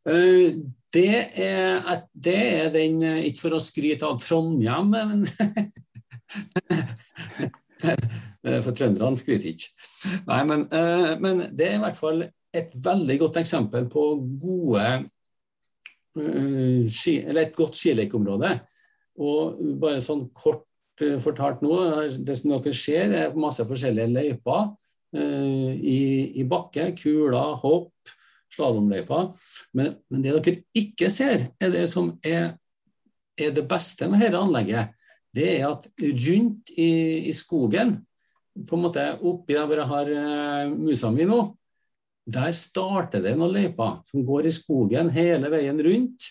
Uh, 0.00 0.56
det 0.90 1.10
er, 1.38 2.00
det 2.12 2.38
er 2.40 2.70
den, 2.74 3.02
ikke 3.28 3.44
for 3.44 3.54
å 3.54 3.62
skryte 3.62 4.08
av 4.08 4.18
Trondheim, 4.24 4.90
men 4.90 5.26
Eh, 6.70 7.50
for 8.64 8.74
trønderne 8.76 9.20
skryter 9.20 9.52
ikke. 9.52 9.70
Nei, 10.28 10.42
men, 10.48 10.66
eh, 10.72 11.14
men, 11.20 11.44
det 11.56 11.68
er 11.68 11.78
i 11.78 11.82
hvert 11.84 11.98
fall 11.98 12.24
et 12.26 12.74
veldig 12.84 13.18
godt 13.20 13.40
eksempel 13.42 13.86
på 13.90 14.04
gode 14.42 14.86
eh, 16.18 16.86
et 16.86 17.56
godt 17.56 17.78
skilekeområde. 17.78 18.54
Og 19.20 19.60
bare 19.80 20.00
sånn 20.02 20.28
kort 20.34 20.66
fortalt 21.24 21.62
nå, 21.64 21.76
det 22.26 22.36
som 22.36 22.52
dere 22.52 22.76
ser, 22.76 23.12
er 23.16 23.36
masse 23.38 23.64
forskjellige 23.64 24.12
løyper 24.12 24.66
i, 25.16 26.00
i 26.36 26.44
bakke. 26.48 26.90
Kuler, 26.98 27.54
hopp, 27.62 28.12
slalåmløyper. 28.54 29.30
Men, 29.76 29.94
men, 30.10 30.24
det 30.24 30.34
dere 30.36 30.62
ikke 30.76 31.10
ser, 31.12 31.48
er 31.60 31.72
det 31.72 31.86
som 31.90 32.12
er, 32.26 32.52
er 33.38 33.54
det 33.56 33.66
beste 33.70 34.10
med 34.10 34.24
dette 34.24 34.40
anlegget. 34.40 34.96
Det 35.34 35.48
er 35.60 35.68
at 35.68 35.86
rundt 36.00 36.72
i, 36.74 36.90
i 37.30 37.32
skogen 37.36 37.98
på 38.66 38.76
en 38.76 38.82
måte 38.82 39.04
oppi 39.22 39.54
der 39.54 39.68
hvor 39.68 39.78
jeg 39.78 39.90
har 39.90 40.10
uh, 40.10 40.72
musa 40.74 41.10
mi 41.14 41.26
nå, 41.28 41.40
der 42.30 42.52
starter 42.54 43.22
det 43.24 43.36
noen 43.38 43.54
løyper 43.54 44.00
som 44.08 44.24
går 44.26 44.48
i 44.48 44.54
skogen 44.54 45.10
hele 45.14 45.50
veien 45.52 45.80
rundt, 45.86 46.28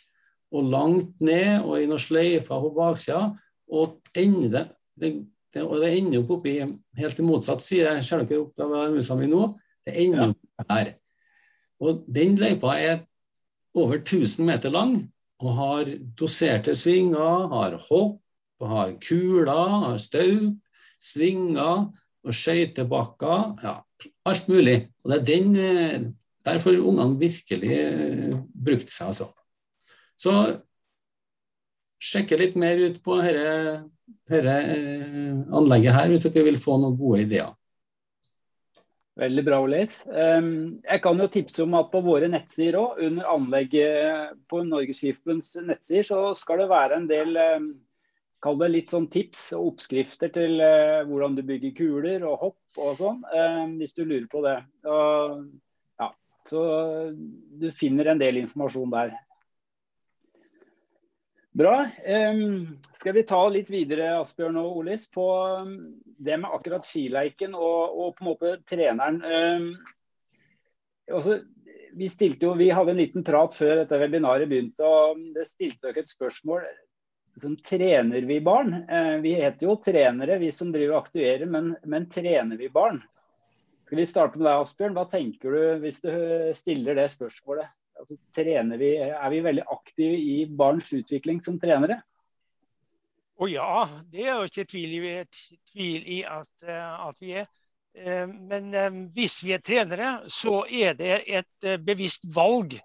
og 0.49 0.69
langt 0.71 1.11
ned, 1.21 1.61
og 1.61 1.77
i 1.77 1.87
noen 1.89 2.01
sløyfer 2.01 2.61
på 2.63 2.71
baksida, 2.75 3.25
og 3.69 3.99
ender 4.17 4.69
det, 4.97 5.11
det, 5.53 5.63
og 5.63 5.77
det 5.83 5.91
ender 5.97 6.23
opp 6.23 6.39
oppi 6.39 6.55
helt 6.59 7.17
til 7.17 7.27
motsatt 7.27 7.61
side. 7.61 7.99
Ser 8.05 8.23
dere 8.23 8.41
opp 8.41 8.55
der 8.57 8.95
musa 8.95 9.17
mi 9.17 9.29
nå? 9.29 9.43
Det 9.85 9.93
ender 10.05 10.31
opp 10.31 10.65
der. 10.71 10.93
Og 11.79 12.01
den 12.09 12.35
løypa 12.39 12.75
er 12.81 13.03
over 13.77 13.99
1000 14.01 14.45
meter 14.47 14.73
lang 14.73 14.97
og 15.39 15.53
har 15.55 15.93
doserte 16.19 16.73
svinger, 16.75 17.47
har 17.53 17.77
hopp, 17.89 18.17
har 18.67 18.95
kuler, 19.03 19.75
har 19.85 19.97
staup, 20.01 20.57
svinger 20.99 21.89
og 22.25 22.35
skøytebakker. 22.35 23.43
Ja, 23.63 23.75
alt 24.27 24.49
mulig. 24.51 24.79
Og 25.03 25.11
det 25.11 25.19
er 25.19 25.27
den 25.29 25.55
eh, 25.55 25.99
Der 26.45 26.57
får 26.57 26.79
ungene 26.79 27.19
virkelig 27.19 27.71
eh, 27.75 28.35
brukt 28.55 28.89
seg, 28.89 29.11
altså. 29.11 29.27
Så 30.19 30.33
sjekke 31.99 32.39
litt 32.39 32.55
mer 32.55 32.79
ut 32.79 33.01
på 33.03 33.19
dette, 33.21 33.83
eh, 34.31 35.33
anlegget 35.51 35.95
her, 35.95 36.07
hvis 36.09 36.25
dere 36.27 36.47
vil 36.47 36.59
få 36.59 36.79
noen 36.79 36.97
gode 36.97 37.25
ideer. 37.27 37.51
Veldig 39.19 39.43
bra, 39.43 39.57
Olis. 39.59 40.05
Ehm, 40.07 40.79
jeg 40.85 41.01
kan 41.03 41.19
jo 41.19 41.27
tipse 41.27 41.63
om 41.65 41.73
at 41.75 41.89
på 41.91 41.99
våre 42.05 42.29
nettsider 42.31 42.77
òg, 42.79 43.01
under 43.03 43.27
anlegget 43.27 44.37
på 44.47 44.61
Norges 44.63 45.03
nettsider, 45.03 46.05
så 46.07 46.19
skal 46.39 46.63
det 46.63 46.69
være 46.71 46.95
en 47.01 47.07
del 47.09 47.35
ehm, 47.35 47.69
Kall 48.39 48.59
det 48.61 48.69
litt 48.71 48.93
sånn 48.93 49.09
tips 49.11 49.49
og 49.57 49.73
oppskrifter 49.73 50.31
til 50.31 50.61
eh, 50.63 51.01
hvordan 51.07 51.35
du 51.35 51.43
bygger 51.47 51.73
kuler 51.75 52.23
og 52.27 52.37
hopp 52.43 52.79
og 52.79 52.93
sånn, 52.99 53.23
ehm, 53.35 53.73
hvis 53.81 53.95
du 53.97 54.05
lurer 54.05 54.29
på 54.31 54.43
det. 54.45 54.59
ja, 55.99 56.07
så 56.47 56.61
du 57.59 57.67
finner 57.75 58.13
en 58.13 58.21
del 58.21 58.39
informasjon 58.45 58.95
der. 58.95 59.17
Bra. 61.59 61.89
Um, 62.05 62.77
skal 62.95 63.17
vi 63.17 63.25
ta 63.27 63.41
litt 63.51 63.71
videre 63.73 64.13
Asbjørn 64.21 64.59
og 64.61 64.77
Olis, 64.79 65.07
på 65.11 65.25
det 66.21 66.37
med 66.39 66.53
akkurat 66.55 66.85
skileiken 66.87 67.57
og, 67.57 67.81
og, 67.89 68.13
på 68.15 68.23
en 68.23 68.29
måte 68.29 68.51
treneren. 68.69 69.17
Også, 71.11 71.39
vi, 71.97 72.09
jo, 72.39 72.53
vi, 72.53 72.69
hadde 72.71 72.93
en 72.93 73.01
liten 73.01 73.25
prat 73.25 73.55
før 73.57 73.81
dette 73.81 73.99
webinaret 73.99 74.47
begynte, 74.47 74.85
og 74.85 75.19
det 75.35 75.49
stilte 75.49 75.89
dere 75.89 76.05
et 76.05 76.11
spørsmål. 76.11 76.63
Som 77.39 77.55
trener 77.63 78.25
vi 78.27 78.39
barn? 78.43 78.73
Uh, 78.89 79.19
vi 79.23 79.35
heter 79.37 79.67
jo 79.67 79.77
trenere, 79.83 80.39
vi 80.41 80.51
som 80.55 80.73
driver 80.73 80.97
og 80.97 81.05
aktiverer, 81.05 81.45
men, 81.45 81.75
men 81.85 82.09
trener 82.11 82.59
vi 82.59 82.71
barn? 82.73 83.01
Skal 83.85 84.01
vi 84.01 84.07
starte 84.09 84.37
med 84.39 84.47
deg, 84.49 84.63
Asbjørn. 84.63 84.95
Hva 84.97 85.05
tenker 85.09 85.55
du 85.55 85.83
hvis 85.85 86.01
du 86.03 86.11
stiller 86.57 86.97
det 86.99 87.09
spørsmålet? 87.13 87.71
altså, 87.99 88.77
vi, 88.77 88.91
er 88.97 89.29
vi 89.29 89.39
veldig 89.43 89.65
aktive 89.67 90.17
i 90.17 90.45
barns 90.45 90.91
utvikling 90.93 91.41
som 91.43 91.59
trenere? 91.59 92.01
Å 93.39 93.47
ja, 93.47 93.87
det 94.11 94.25
er 94.25 94.35
jo 94.35 94.49
ikke 94.49 94.67
tvil 94.67 94.93
i, 94.99 95.15
tvil 95.71 96.11
i 96.11 96.19
at, 96.27 96.51
eh, 96.67 97.07
at, 97.07 97.19
vi 97.23 97.33
er. 97.39 97.47
Eh, 97.95 98.27
men 98.27 98.73
eh, 98.75 99.01
hvis 99.15 99.39
vi 99.45 99.53
er 99.55 99.63
trenere, 99.63 100.11
så 100.27 100.65
er 100.67 100.97
det 100.99 101.21
et 101.39 101.69
bevisst 101.85 102.27
valg 102.35 102.75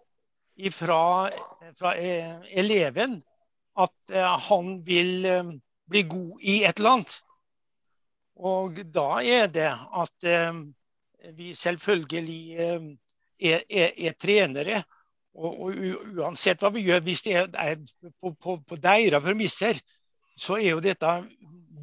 fra, 0.71 1.31
fra 1.75 1.97
eleven 1.99 3.19
at 3.81 4.15
han 4.49 4.79
vil 4.87 5.27
bli 5.91 6.03
god 6.09 6.43
i 6.43 6.57
et 6.65 6.79
eller 6.79 6.99
annet. 6.99 7.15
Og 8.35 8.79
da 8.95 9.09
er 9.23 9.49
det 9.51 9.71
at 9.71 10.27
vi 11.35 11.55
selvfølgelig 11.55 12.39
er, 12.55 12.85
er, 13.41 13.91
er 13.97 14.17
trenere 14.21 14.83
og, 15.35 15.61
og, 15.61 15.79
uansett 16.15 16.63
hva 16.63 16.71
vi 16.75 16.85
gjør, 16.87 17.03
hvis 17.07 17.25
det 17.27 17.35
er 17.37 17.79
på, 18.21 18.33
på, 18.33 18.59
på 18.69 18.79
deres 18.79 19.23
premisser, 19.23 19.79
så 20.39 20.59
er 20.59 20.75
jo 20.75 20.83
dette 20.83 21.15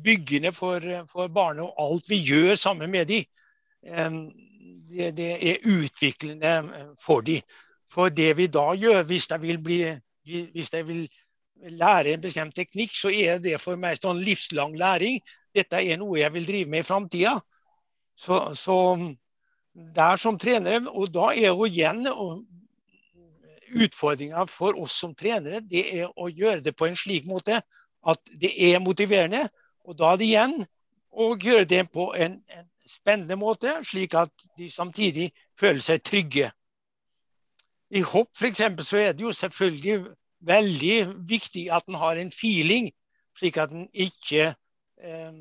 byggende 0.03 0.51
for, 0.55 0.83
for 1.11 1.31
barnet 1.33 1.67
og 1.67 1.83
alt 1.83 2.09
vi 2.09 2.21
gjør 2.25 2.55
sammen 2.59 2.91
med 2.91 3.11
dem. 3.11 3.27
Det, 4.91 5.11
det, 5.17 5.29
er 5.49 5.67
utviklende 5.67 6.53
for 6.99 7.23
dem. 7.27 7.43
For 7.91 8.09
det 8.09 8.33
vi 8.37 8.47
da 8.47 8.71
gjør, 8.75 9.03
hvis 9.07 9.27
de 9.27 9.39
vil, 9.41 9.59
bli, 9.63 9.79
hvis 10.23 10.71
de 10.71 10.83
vil 10.87 11.03
lære 11.69 12.13
en 12.13 12.21
bestemt 12.21 12.55
teknikk, 12.55 12.95
så 12.95 13.11
er 13.13 13.39
det 13.43 13.59
for 13.61 13.79
meg 13.79 13.99
sånn 14.01 14.21
livslang 14.25 14.75
læring. 14.79 15.19
Dette 15.53 15.81
er 15.81 15.99
noe 15.99 16.19
jeg 16.19 16.33
vil 16.33 16.47
drive 16.47 16.71
med 16.71 16.83
i 16.83 16.87
framtida. 16.87 17.35
Så, 18.17 18.39
så 18.55 18.77
der 19.73 20.17
som 20.17 20.37
trenere, 20.39 20.83
og 20.89 21.11
da 21.13 21.31
er 21.33 21.51
jo 21.51 21.67
igjen 21.67 22.05
utfordringa 23.71 24.45
for 24.51 24.77
oss 24.79 24.97
som 24.99 25.15
trenere, 25.15 25.61
det 25.61 25.85
er 26.01 26.11
å 26.15 26.27
gjøre 26.29 26.63
det 26.65 26.75
på 26.77 26.89
en 26.89 26.97
slik 26.97 27.27
måte 27.29 27.61
at 28.01 28.33
det 28.41 28.51
er 28.71 28.81
motiverende. 28.83 29.45
Og 29.87 29.97
da 29.97 30.13
er 30.13 30.19
det 30.19 30.27
igjen 30.27 30.57
å 31.11 31.33
gjøre 31.35 31.67
det 31.69 31.85
på 31.93 32.11
en, 32.17 32.39
en 32.51 32.67
spennende 32.89 33.37
måte, 33.39 33.77
slik 33.87 34.15
at 34.17 34.47
de 34.59 34.69
samtidig 34.71 35.31
føler 35.59 35.83
seg 35.83 36.03
trygge. 36.03 36.51
I 37.91 38.03
hopp 38.07 38.31
f.eks. 38.35 38.63
så 38.87 38.99
er 39.01 39.15
det 39.15 39.25
jo 39.25 39.33
selvfølgelig 39.35 40.13
veldig 40.47 40.97
viktig 41.29 41.67
at 41.73 41.87
en 41.89 41.99
har 42.01 42.19
en 42.19 42.31
feeling, 42.33 42.89
slik 43.37 43.59
at 43.61 43.73
en 43.75 43.87
ikke 43.91 44.51
eh, 44.51 45.31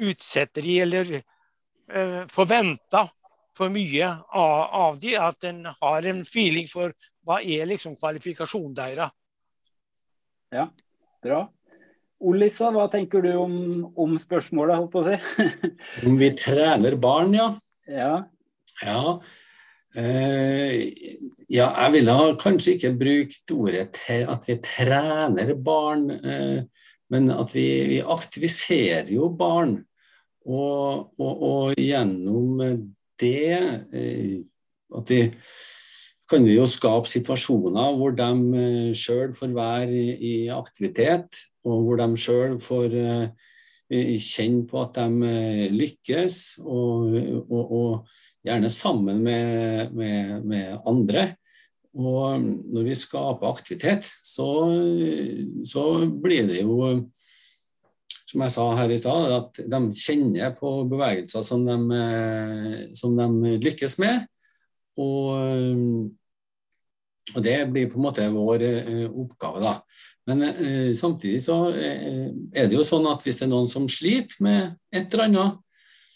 utsetter 0.00 0.66
de 0.66 0.76
eller 0.86 1.14
eh, 1.18 2.22
forventer 2.30 3.10
for 3.56 3.72
mye 3.72 4.08
av, 4.08 4.60
av 4.80 5.00
de, 5.00 5.16
At 5.20 5.44
en 5.44 5.64
har 5.68 6.06
en 6.08 6.24
feeling 6.24 6.68
for 6.70 6.94
hva 7.26 7.40
er 7.44 7.68
liksom 7.68 7.96
kvalifikasjonen 8.00 8.76
deres? 8.76 9.12
Ja, 10.50 10.70
bra. 11.22 11.44
Olissa, 12.20 12.68
hva 12.74 12.86
tenker 12.92 13.22
du 13.24 13.30
om, 13.40 13.54
om 13.96 14.16
spørsmålet, 14.20 14.76
holdt 14.76 14.92
på 14.92 15.02
å 15.02 15.06
si? 15.08 15.70
om 16.08 16.18
vi 16.20 16.32
trener 16.36 16.96
barn, 17.00 17.36
ja. 17.36 17.46
Ja. 17.88 18.14
ja. 18.84 19.02
Eh, 19.90 20.92
ja, 21.50 21.66
jeg 21.66 21.92
ville 21.96 22.14
kanskje 22.38 22.76
ikke 22.76 22.92
brukt 22.98 23.52
ordet 23.56 23.96
at 24.06 24.44
vi 24.46 24.56
trener 24.62 25.54
barn, 25.58 26.04
eh, 26.10 26.62
men 27.10 27.30
at 27.34 27.50
vi, 27.54 27.66
vi, 27.90 27.98
aktiviserer 27.98 29.10
jo 29.10 29.32
barn. 29.34 29.80
Og, 30.46 31.10
og, 31.18 31.42
og 31.42 31.74
gjennom 31.78 32.62
det 33.20 33.50
eh, 33.50 34.38
at 34.96 35.10
vi 35.10 35.20
kan 36.30 36.46
vi 36.46 36.54
jo 36.54 36.64
skape 36.70 37.10
situasjoner 37.10 37.98
hvor 37.98 38.14
de 38.14 38.94
sjøl 38.94 39.34
får 39.34 39.50
være 39.54 39.90
i, 40.14 40.34
aktivitet, 40.54 41.34
og 41.66 41.82
hvor 41.82 41.98
de 41.98 42.08
sjøl 42.14 42.54
får 42.62 42.94
kjenne 43.90 44.68
på 44.70 44.84
at 44.84 45.00
de 45.00 45.70
lykkes, 45.74 46.60
og, 46.62 47.18
og, 47.50 48.06
gjerne 48.46 48.70
sammen 48.72 49.22
med, 49.24 49.92
med, 49.96 50.44
med, 50.44 50.78
andre. 50.88 51.30
Og 51.90 52.40
når 52.40 52.86
vi 52.86 52.94
skaper 52.98 53.50
aktivitet, 53.50 54.06
så, 54.22 54.46
så 55.66 55.84
blir 56.22 56.46
det 56.48 56.62
jo 56.62 56.78
som 58.30 58.44
jeg 58.44 58.54
sa 58.54 58.64
her 58.78 58.92
i 58.94 58.98
stad, 59.00 59.32
at 59.34 59.58
de 59.72 59.80
kjenner 59.98 60.52
på 60.54 60.70
bevegelser 60.86 61.42
som 61.42 61.64
de, 61.66 62.02
som 62.94 63.16
de 63.18 63.56
lykkes 63.58 63.96
med. 63.98 64.22
Og 65.00 66.12
og 67.34 67.42
Det 67.42 67.56
blir 67.70 67.90
på 67.90 67.98
en 67.98 68.06
måte 68.06 68.26
vår 68.32 68.62
eh, 68.66 69.06
oppgave. 69.06 69.60
da. 69.62 69.74
Men 70.26 70.42
eh, 70.42 70.92
samtidig 70.96 71.42
så 71.44 71.58
eh, 71.70 72.30
er 72.54 72.68
det 72.68 72.74
jo 72.74 72.86
sånn 72.86 73.06
at 73.10 73.24
hvis 73.24 73.40
det 73.40 73.46
er 73.46 73.52
noen 73.52 73.70
som 73.70 73.88
sliter 73.90 74.42
med 74.44 74.74
et 74.92 75.12
eller 75.12 75.28
annet, 75.28 75.60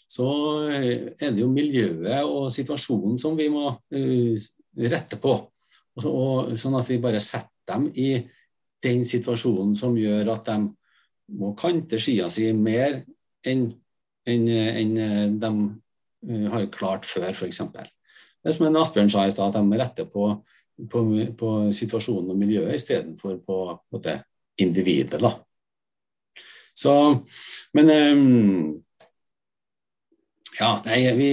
så 0.07 0.27
eh, 0.69 1.11
er 1.19 1.33
det 1.33 1.41
jo 1.41 1.49
miljøet 1.51 2.23
og 2.23 2.51
situasjonen 2.53 3.17
som 3.21 3.37
vi 3.37 3.49
må 3.51 3.67
eh, 3.95 4.35
rette 4.91 5.19
på. 5.21 5.35
Og, 5.95 6.05
og, 6.05 6.55
sånn 6.59 6.77
at 6.79 6.89
vi 6.91 6.99
bare 7.03 7.21
setter 7.23 7.51
dem 7.71 7.87
i 7.97 8.09
den 8.85 9.05
situasjonen 9.07 9.73
som 9.77 9.95
gjør 9.97 10.35
at 10.35 10.51
de 10.51 10.59
må 11.39 11.55
kante 11.57 11.97
skia 11.97 12.27
si 12.29 12.51
mer 12.53 13.01
enn 13.45 13.71
en, 14.25 14.45
en, 14.49 14.93
en 14.97 15.39
de 15.41 15.49
eh, 16.29 16.45
har 16.53 16.69
klart 16.73 17.05
før, 17.05 17.31
f.eks. 17.33 17.61
Det 17.71 18.51
er 18.51 18.53
som 18.53 18.77
Asbjørn 18.77 19.11
sa 19.13 19.25
i 19.25 19.33
stad, 19.33 19.53
at 19.53 19.57
de 19.61 19.81
retter 19.81 20.07
på 20.09 20.29
på, 20.91 21.01
på 21.39 21.51
situasjonen 21.75 22.33
og 22.33 22.39
miljøet 22.39 22.75
istedenfor 22.75 23.39
på, 23.45 23.59
på 23.91 24.01
det 24.03 24.19
individet. 24.61 25.21
da. 25.21 25.31
Så, 26.75 26.93
men 27.73 27.91
um, 27.91 28.84
Ja, 30.59 30.69
nei, 30.85 31.01
vi, 31.17 31.31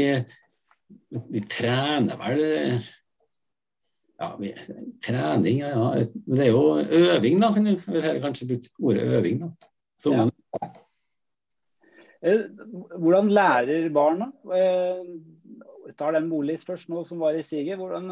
vi 1.31 1.41
trener 1.47 2.19
vel 2.19 2.43
ja, 4.23 4.37
vi, 4.39 4.55
Trening, 5.03 5.59
ja, 5.59 5.69
ja. 5.69 6.07
Men 6.27 6.39
det 6.39 6.45
er 6.47 6.53
jo 6.53 6.79
øving, 6.79 7.41
da. 7.43 7.49
Kan 7.55 7.67
du 7.67 7.73
kanskje 8.23 8.47
bruke 8.53 8.87
ordet 8.87 9.07
øving, 9.17 9.41
da. 9.43 9.49
Ja. 10.07 10.27
Eh, 12.23 12.45
hvordan 13.03 13.33
lærer 13.35 13.89
barna? 13.91 14.31
Jeg 14.53 15.97
tar 15.99 16.15
den 16.15 16.29
Molis 16.31 16.63
først 16.65 16.91
nå 16.93 17.03
som 17.05 17.19
var 17.19 17.35
i 17.35 17.43
siget. 17.43 17.81
Hvordan, 17.81 18.07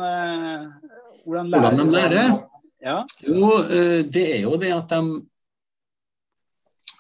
hvordan, 1.25 1.53
hvordan 1.55 1.79
de 1.79 1.91
lærer? 1.95 2.35
Ja. 2.83 3.03
Jo, 3.23 3.53
det 4.11 4.25
er 4.35 4.43
jo 4.43 4.57
det 4.59 4.73
at 4.75 4.91
de, 4.91 5.01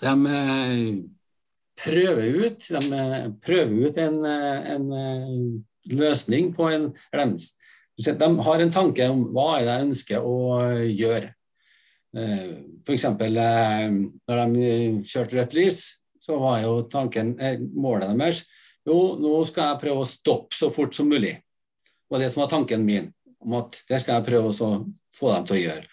de 0.06 0.14
prøver 1.84 2.46
ut, 2.46 2.70
de 2.70 3.00
prøver 3.44 3.88
ut 3.88 4.00
en, 4.00 4.16
en 4.24 4.86
løsning 5.90 6.54
på 6.56 6.70
en 6.72 6.90
de, 8.00 8.12
de 8.16 8.28
har 8.46 8.62
en 8.62 8.72
tanke 8.72 9.06
om 9.12 9.26
hva 9.34 9.60
jeg 9.60 9.86
ønsker 9.86 10.24
å 10.24 10.38
gjøre. 10.86 11.34
Eh, 12.16 12.46
F.eks. 12.86 13.04
Eh, 13.04 13.86
når 14.30 14.40
de 14.54 14.70
kjørte 15.06 15.38
rødt 15.38 15.56
lys, 15.58 15.80
så 16.20 16.38
var 16.40 16.62
jo 16.64 16.74
tanken, 16.90 17.34
eh, 17.40 17.60
målet 17.60 18.10
deres 18.14 18.44
jo, 18.88 18.96
nå 19.20 19.34
skal 19.44 19.74
jeg 19.74 19.82
prøve 19.82 20.02
å 20.02 20.08
stoppe 20.08 20.56
så 20.56 20.70
fort 20.72 20.96
som 20.96 21.10
mulig. 21.10 21.34
Var 22.10 22.22
det 22.22 22.30
som 22.32 22.44
var 22.44 22.52
tanken 22.52 22.86
min. 22.86 23.12
om 23.40 23.54
at 23.56 23.76
Det 23.88 24.00
skal 24.00 24.18
jeg 24.18 24.26
prøve 24.26 24.50
å 24.52 24.84
få 25.16 25.32
dem 25.32 25.44
til 25.48 25.56
å 25.56 25.60
gjøre. 25.60 25.89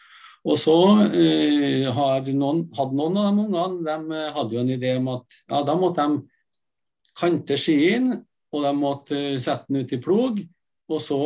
Og 0.47 0.55
så 0.59 0.77
eh, 1.11 1.87
hadde 1.91 2.35
noen, 2.37 2.63
hadde 2.77 2.95
noen 2.95 3.19
av 3.19 3.27
de 3.27 3.43
ungene 3.43 3.83
de 3.83 4.21
hadde 4.35 4.55
jo 4.55 4.61
en 4.61 4.73
idé 4.77 4.93
om 4.95 5.09
at 5.17 5.39
ja, 5.41 5.61
da 5.67 5.75
måtte 5.75 6.05
de 6.07 6.21
kante 7.17 7.57
skien, 7.59 8.13
og 8.53 8.63
de 8.63 8.71
måtte 8.77 9.19
sette 9.43 9.67
den 9.67 9.83
ut 9.83 9.93
i 9.93 9.99
plog, 9.99 10.39
og 10.87 11.01
så 11.03 11.19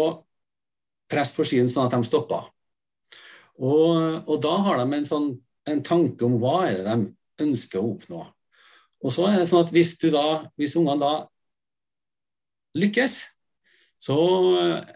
presse 1.11 1.38
på 1.38 1.45
skien 1.45 1.69
sånn 1.69 1.86
at 1.86 1.93
de 1.93 2.07
stoppa. 2.07 2.45
Og, 3.61 4.24
og, 4.26 4.38
da 4.41 4.55
har 4.65 4.80
de 4.80 4.88
en, 4.97 5.05
sånn, 5.05 5.28
en 5.69 5.84
tanke 5.86 6.26
om 6.26 6.39
hva 6.41 6.63
er 6.69 6.80
det 6.80 6.95
de 6.95 7.45
ønsker 7.45 7.82
å 7.82 7.91
oppnå. 7.91 8.24
Og 9.01 9.13
så 9.13 9.28
er 9.28 9.38
det 9.41 9.49
sånn 9.49 9.65
at 9.65 9.74
hvis, 9.76 9.93
da, 10.13 10.26
hvis 10.57 10.74
ungene 10.80 11.01
da 11.01 11.13
lykkes, 12.78 13.19
så 14.01 14.17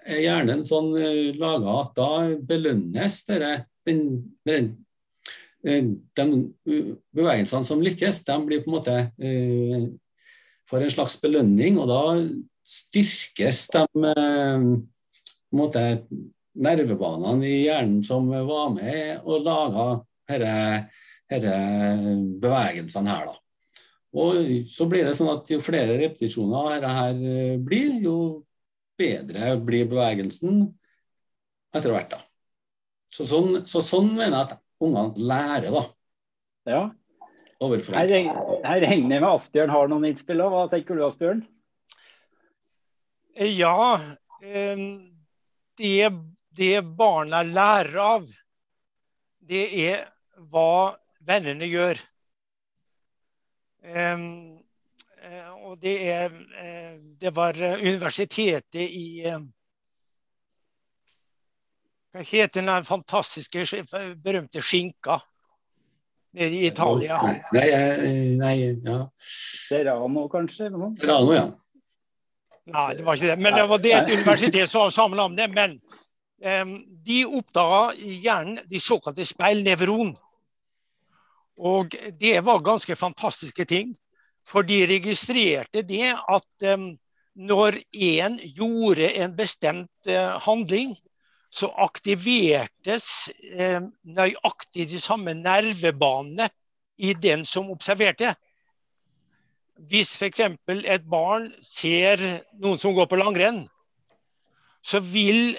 er 0.02 0.24
hjernen 0.24 0.64
sånn 0.66 0.90
laga 1.38 1.78
at 1.84 1.98
da 2.00 2.12
belønnes 2.42 3.20
dere, 3.28 3.54
den, 3.86 4.66
de 5.66 6.26
bevegelsene 7.16 7.68
som 7.68 7.84
lykkes, 7.84 8.24
de 8.28 8.40
blir 8.48 8.64
på 8.64 8.72
en 8.72 8.78
måte 8.78 8.98
uh, 9.22 9.88
får 10.70 10.86
en 10.86 10.94
slags 10.94 11.18
belønning, 11.22 11.80
og 11.82 11.90
da 11.90 12.02
styrkes 12.66 13.66
de 13.74 13.86
uh, 14.10 14.70
måte, 15.56 15.86
nervebanene 16.56 17.44
i 17.48 17.56
hjernen 17.66 18.04
som 18.08 18.30
var 18.32 18.70
med 18.72 19.26
og 19.28 19.42
laga 19.44 19.88
disse 20.30 21.58
bevegelsene 22.40 23.12
her. 23.12 23.26
da. 23.28 23.36
Og 24.16 24.64
så 24.70 24.88
blir 24.88 25.04
det 25.08 25.16
sånn 25.18 25.34
at 25.34 25.50
Jo 25.52 25.60
flere 25.64 25.98
repetisjoner 26.00 26.78
dette 26.78 26.94
her 26.98 27.18
eh, 27.32 27.58
blir, 27.60 27.98
jo 28.04 28.18
bedre 29.00 29.56
blir 29.60 29.90
bevegelsen 29.92 30.64
etter 31.76 31.92
hvert. 31.92 32.16
da. 32.16 32.22
Så 33.12 33.28
sånn, 33.30 33.64
så 33.70 33.82
sånn 33.86 34.12
mener 34.14 34.34
jeg 34.34 34.46
at 34.48 34.56
ungene 34.84 35.28
lærer, 35.30 35.72
da. 35.72 35.84
Ja. 36.70 36.84
Her, 37.62 38.12
her 38.12 38.82
regner 38.84 39.16
jeg 39.16 39.22
med 39.24 39.30
Asbjørn 39.30 39.72
har 39.72 39.90
noen 39.90 40.10
innspill. 40.10 40.44
Hva 40.52 40.66
tenker 40.72 40.98
du, 40.98 41.06
Asbjørn? 41.08 41.46
Ja, 43.56 43.96
um 44.44 44.88
det, 45.78 46.12
det 46.50 46.82
barna 46.82 47.44
lærer 47.44 47.98
av, 48.00 48.28
det 49.40 49.66
er 49.86 50.06
hva 50.52 50.96
vennene 51.26 51.68
gjør. 51.70 52.00
Um, 53.86 54.28
og 55.66 55.78
det, 55.82 55.96
er, 56.10 56.34
det 57.20 57.32
var 57.36 57.58
universitetet 57.58 58.82
i 58.86 59.26
Hva 62.16 62.24
heter 62.24 62.64
den 62.64 62.86
fantastiske, 62.88 63.66
berømte 64.24 64.62
skinka 64.64 65.18
nede 66.32 66.56
i 66.56 66.68
Italia? 66.70 67.18
Nei, 67.52 67.66
nei 68.40 68.54
ja. 68.86 69.02
Serrano, 69.20 70.30
kanskje? 70.32 70.70
Serrano, 70.96 71.34
ja. 71.36 71.50
Nei, 72.72 72.94
det 72.96 73.04
var 73.04 73.20
ikke 73.20 73.34
det. 73.34 73.42
Men 73.44 73.58
det 73.58 73.66
var 73.68 73.82
det 73.84 73.92
et 73.98 74.12
universitet 74.16 74.72
som 74.72 74.86
var 74.86 74.94
samme 74.96 75.26
om 75.26 75.36
det. 75.36 75.50
Men 75.52 75.76
um, 76.40 76.72
de 77.04 77.18
oppdaga 77.28 77.82
i 78.00 78.16
hjernen 78.24 78.62
de 78.70 78.80
såkalte 78.80 79.26
speilnevron. 79.28 80.14
Og 81.60 81.98
det 82.20 82.40
var 82.48 82.64
ganske 82.64 82.96
fantastiske 82.96 83.66
ting. 83.68 83.92
For 84.48 84.64
de 84.64 84.86
registrerte 84.88 85.84
det 85.84 86.14
at 86.16 86.70
um, 86.78 86.94
når 87.36 87.82
én 87.92 88.40
gjorde 88.56 89.12
en 89.20 89.36
bestemt 89.36 90.08
uh, 90.08 90.40
handling, 90.48 90.96
så 91.56 91.70
aktivertes 91.86 93.30
eh, 93.56 93.80
nøyaktig 94.04 94.90
de 94.92 95.00
samme 95.00 95.36
nervebanene 95.40 96.50
i 97.00 97.14
den 97.16 97.46
som 97.48 97.72
observerte. 97.72 98.34
Hvis 99.76 100.16
f.eks. 100.20 100.42
et 100.68 101.08
barn 101.12 101.48
ser 101.64 102.22
noen 102.60 102.80
som 102.80 102.96
går 102.96 103.08
på 103.12 103.20
langrenn, 103.20 103.64
så 104.84 105.00
vil 105.04 105.56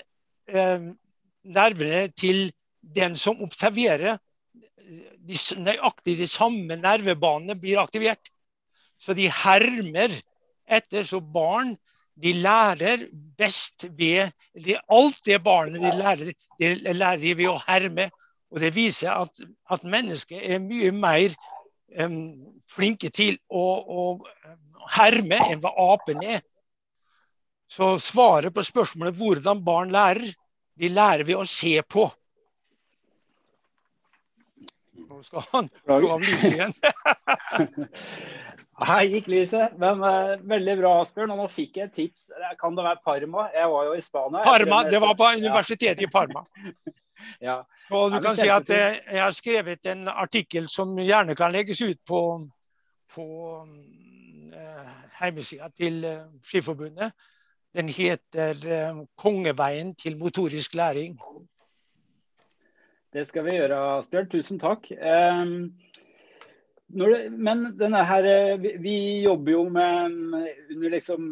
eh, 0.49 0.87
nervene 1.47 2.07
til 2.17 2.47
den 2.97 3.17
som 3.19 3.41
observerer, 3.45 4.21
de, 5.27 5.37
nøyaktig 5.59 6.15
de 6.21 6.29
samme 6.31 6.77
nervebanene 6.79 7.57
blir 7.59 7.81
aktivert. 7.83 8.31
Så 9.01 9.17
de 9.17 9.27
hermer 9.33 10.13
etter. 10.67 11.05
Så 11.05 11.21
barn 11.21 11.75
de 12.17 12.33
lærer 12.33 13.07
best 13.39 13.85
ved 13.99 14.31
Alt 14.89 15.25
det 15.25 15.43
barnet 15.45 15.83
de 15.83 15.93
lærer, 15.99 16.33
de 16.61 16.95
lærer 16.95 17.21
de 17.21 17.35
ved 17.37 17.51
å 17.53 17.59
herme. 17.67 18.09
Og 18.51 18.61
det 18.63 18.73
viser 18.77 19.13
at, 19.13 19.43
at 19.71 19.85
mennesket 19.85 20.41
er 20.41 20.63
mye 20.63 20.93
mer 20.95 21.35
flinke 22.71 23.11
til 23.15 23.39
å, 23.49 23.65
å 23.87 24.03
herme 24.97 25.39
enn 25.51 25.63
hva 25.63 25.73
apen 25.93 26.23
er. 26.25 26.43
Så 27.69 27.97
svaret 27.99 28.55
på 28.55 28.65
spørsmålet 28.65 29.17
hvordan 29.19 29.65
barn 29.67 29.93
lærer, 29.95 30.31
de 30.77 30.93
lærer 30.93 31.27
ved 31.27 31.41
å 31.41 31.49
se 31.49 31.81
på. 31.83 32.07
Nå 35.09 35.23
skal 35.23 35.45
han 35.53 35.69
slå 35.85 36.11
av 36.15 36.23
lyset 36.25 36.55
igjen. 36.55 36.75
Her 38.87 39.03
gikk 39.09 39.29
lyset, 39.33 39.77
men 39.81 40.03
uh, 40.05 40.37
veldig 40.49 40.77
bra, 40.81 40.93
Asbjørn. 41.03 41.33
Og 41.35 41.41
nå 41.43 41.47
fikk 41.53 41.79
jeg 41.81 41.91
et 41.91 41.97
tips. 41.97 42.29
Kan 42.61 42.77
det 42.77 42.85
være 42.87 43.03
Parma? 43.05 43.47
Jeg 43.55 43.71
var 43.73 43.89
jo 43.89 43.97
i 43.97 44.05
Spania. 44.05 44.45
Parma, 44.45 44.83
Det 44.91 45.01
var 45.03 45.17
på 45.19 45.31
universitetet 45.39 46.05
i 46.05 46.11
Parma. 46.13 46.45
ja. 47.49 47.61
Og 47.95 48.13
du 48.13 48.19
kan 48.21 48.37
si 48.39 48.49
at 48.51 48.71
eh, 48.75 48.99
Jeg 49.13 49.23
har 49.23 49.35
skrevet 49.35 49.89
en 49.93 50.09
artikkel 50.11 50.69
som 50.69 50.97
gjerne 50.99 51.37
kan 51.39 51.55
legges 51.55 51.81
ut 51.85 52.01
på, 52.09 52.21
på 53.15 53.27
uh, 53.63 54.95
hjemmesida 55.21 55.71
til 55.77 56.05
uh, 56.05 56.29
Skiforbundet. 56.45 57.13
Den 57.77 57.91
heter 57.93 58.57
'Kongeveien 59.21 59.95
til 60.01 60.17
motorisk 60.17 60.75
læring'. 60.75 61.19
Det 63.17 63.23
skal 63.25 63.47
vi 63.47 63.55
gjøre, 63.57 63.77
Asbjørn. 63.97 64.27
Tusen 64.29 64.59
takk. 64.61 64.91
Um, 64.93 65.71
det, 66.93 67.07
men 67.33 67.63
denne 67.81 68.03
her, 68.05 68.27
vi, 68.61 68.75
vi, 68.83 68.97
jobber 69.25 69.55
jo 69.55 69.63
med 69.73 70.19
under 70.75 70.93
liksom, 70.93 71.31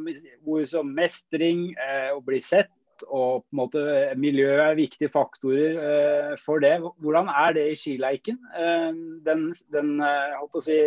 ord 0.49 0.71
som 0.71 0.95
mestring, 0.97 1.67
eh, 1.77 2.09
å 2.15 2.23
bli 2.25 2.39
sett, 2.41 2.73
og 3.05 3.43
på 3.43 3.53
en 3.53 3.59
måte 3.59 3.83
miljøet 4.17 4.63
er 4.65 4.79
viktige 4.79 5.13
faktorer 5.13 5.77
eh, 5.91 6.31
for 6.41 6.63
det. 6.65 6.79
Hvordan 7.05 7.29
er 7.29 7.53
det 7.59 7.67
i 7.75 7.77
skileiken? 7.77 8.39
Eh, 8.57 8.89
den, 9.27 9.43
den 9.75 9.91
uh, 10.01 10.61
si, 10.65 10.79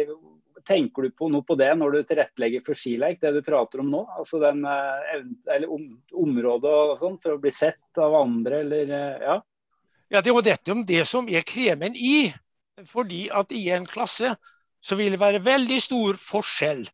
tenker 0.66 1.06
du 1.06 1.14
på 1.14 1.30
noe 1.30 1.46
på 1.46 1.60
det 1.62 1.70
når 1.78 1.94
du 1.94 2.08
tilrettelegger 2.10 2.64
for 2.66 2.80
skileik, 2.80 3.22
det 3.22 3.36
du 3.38 3.44
prater 3.46 3.84
om 3.86 3.94
nå? 3.94 4.02
Altså 4.18 4.42
den 4.42 4.66
eller 4.66 5.70
om, 5.70 5.86
området 6.26 6.74
og 6.74 6.98
sånn, 7.04 7.22
for 7.22 7.38
å 7.38 7.44
bli 7.46 7.54
sett 7.54 8.02
av 8.02 8.18
andre, 8.24 8.64
eller 8.66 8.98
ja? 9.22 9.38
Ja, 10.10 10.22
det 10.22 10.32
er 10.32 10.36
jo 10.36 10.46
dette 10.46 10.72
om 10.72 10.86
det 10.88 11.04
som 11.08 11.28
er 11.30 11.46
kremen 11.48 11.96
i. 11.96 12.30
Fordi 12.86 13.28
at 13.34 13.52
i 13.52 13.70
en 13.74 13.88
klasse 13.90 14.36
så 14.86 14.96
vil 14.96 15.16
det 15.16 15.22
være 15.22 15.44
veldig 15.44 15.80
stor 15.82 16.18
forskjell. 16.22 16.86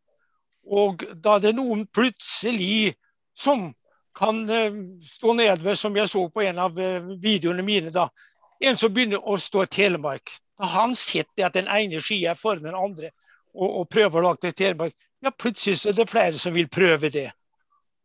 Og 0.63 1.03
da 1.19 1.37
det 1.43 1.51
er 1.51 1.57
noen 1.57 1.83
plutselig 1.91 2.93
som 3.35 3.73
kan 4.15 4.43
eh, 4.49 4.77
stå 5.03 5.33
nedved, 5.33 5.75
som 5.77 5.95
jeg 5.97 6.09
så 6.09 6.23
på 6.29 6.45
en 6.45 6.61
av 6.61 6.79
eh, 6.79 7.03
videoene 7.21 7.65
mine. 7.65 7.91
da. 7.91 8.07
En 8.63 8.77
som 8.79 8.93
begynner 8.93 9.19
å 9.19 9.37
stå 9.37 9.65
i 9.65 9.71
Telemark. 9.73 10.31
Da 10.57 10.69
han 10.69 10.95
sett 10.95 11.43
at 11.43 11.57
den 11.57 11.67
ene 11.67 12.01
skia 12.01 12.31
er 12.31 12.39
foran 12.39 12.69
den 12.69 12.77
andre 12.77 13.09
og, 13.53 13.67
og 13.67 13.89
prøver 13.89 14.21
å 14.21 14.27
lage 14.29 14.47
det 14.47 14.55
Telemark. 14.61 14.95
Ja, 15.23 15.31
plutselig 15.31 15.81
er 15.89 15.97
det 15.97 16.09
flere 16.11 16.39
som 16.39 16.55
vil 16.55 16.69
prøve 16.71 17.09
det. 17.11 17.31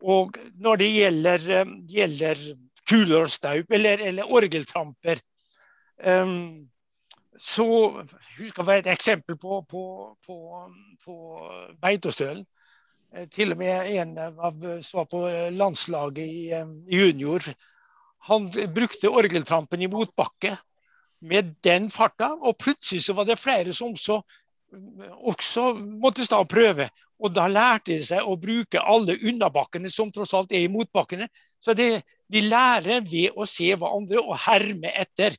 Og 0.02 0.38
når 0.58 0.82
det 0.82 0.90
gjelder, 0.94 1.46
eh, 1.60 1.76
gjelder 1.94 2.42
kuler 2.88 3.24
og 3.26 3.30
staup 3.32 3.72
eller, 3.74 4.00
eller 4.10 4.32
orgeltramper 4.38 5.20
um, 6.04 6.68
så 7.38 7.64
husker 8.38 8.70
jeg 8.70 8.82
et 8.82 8.92
eksempel 8.92 9.36
på, 9.38 9.60
på, 9.70 9.82
på, 10.26 10.36
på 11.04 11.16
Beitostølen. 11.80 12.44
Eh, 13.14 13.28
til 13.30 13.54
og 13.54 13.60
med 13.60 13.92
en 13.94 14.16
av 14.18 14.64
som 14.82 15.00
var 15.00 15.10
på 15.12 15.20
landslaget 15.54 16.24
i 16.24 16.48
i 16.50 16.98
junior. 16.98 17.46
Han 18.28 18.50
brukte 18.74 19.08
orgeltrampen 19.10 19.82
i 19.82 19.90
motbakke 19.90 20.56
med 21.20 21.54
den 21.64 21.90
farta, 21.90 22.34
og 22.34 22.58
plutselig 22.58 23.04
så 23.04 23.14
var 23.14 23.24
det 23.24 23.38
flere 23.38 23.72
som 23.72 23.96
så, 23.96 24.20
også 25.22 25.72
måtte 25.78 26.26
stå 26.26 26.42
og 26.42 26.50
prøve. 26.50 26.88
Og 27.18 27.34
da 27.34 27.46
lærte 27.50 27.94
de 27.94 28.04
seg 28.04 28.26
å 28.26 28.36
bruke 28.38 28.82
alle 28.82 29.16
unnabakkene 29.22 29.90
som 29.90 30.12
tross 30.14 30.34
alt 30.34 30.52
er 30.52 30.66
i 30.66 30.70
motbakkene. 30.72 31.26
Så 31.60 31.74
det, 31.74 32.02
de 32.28 32.42
lærer 32.44 33.04
ved 33.08 33.36
å 33.36 33.46
se 33.48 33.70
hva 33.76 33.92
andre 33.96 34.20
og 34.20 34.36
herme 34.44 34.92
etter. 34.92 35.36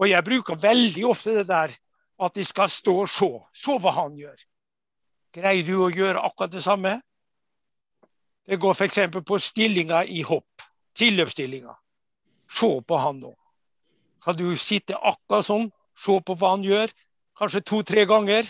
Og 0.00 0.08
jeg 0.10 0.24
bruker 0.24 0.60
veldig 0.60 1.04
ofte 1.08 1.34
det 1.38 1.46
der 1.48 1.74
at 2.20 2.36
de 2.36 2.44
skal 2.44 2.68
stå 2.72 2.96
og 3.04 3.10
se. 3.10 3.30
Se 3.56 3.76
hva 3.80 3.92
han 3.96 4.16
gjør. 4.18 4.36
Greier 5.32 5.66
du 5.66 5.76
å 5.84 5.92
gjøre 5.92 6.22
akkurat 6.26 6.52
det 6.52 6.64
samme? 6.64 6.98
Det 8.48 8.58
går 8.60 8.74
f.eks. 8.74 8.98
på 9.26 9.38
stillinga 9.38 10.02
i 10.04 10.24
hopp. 10.26 10.64
Tilløpsstillinga. 10.98 11.74
Se 12.50 12.70
på 12.82 12.98
han 12.98 13.20
nå. 13.22 13.34
Kan 14.20 14.36
du 14.36 14.48
sitte 14.58 14.98
akkurat 14.98 15.46
sånn, 15.46 15.70
se 15.96 16.16
på 16.26 16.34
hva 16.36 16.56
han 16.56 16.64
gjør, 16.66 16.90
kanskje 17.38 17.62
to-tre 17.64 18.04
ganger, 18.10 18.48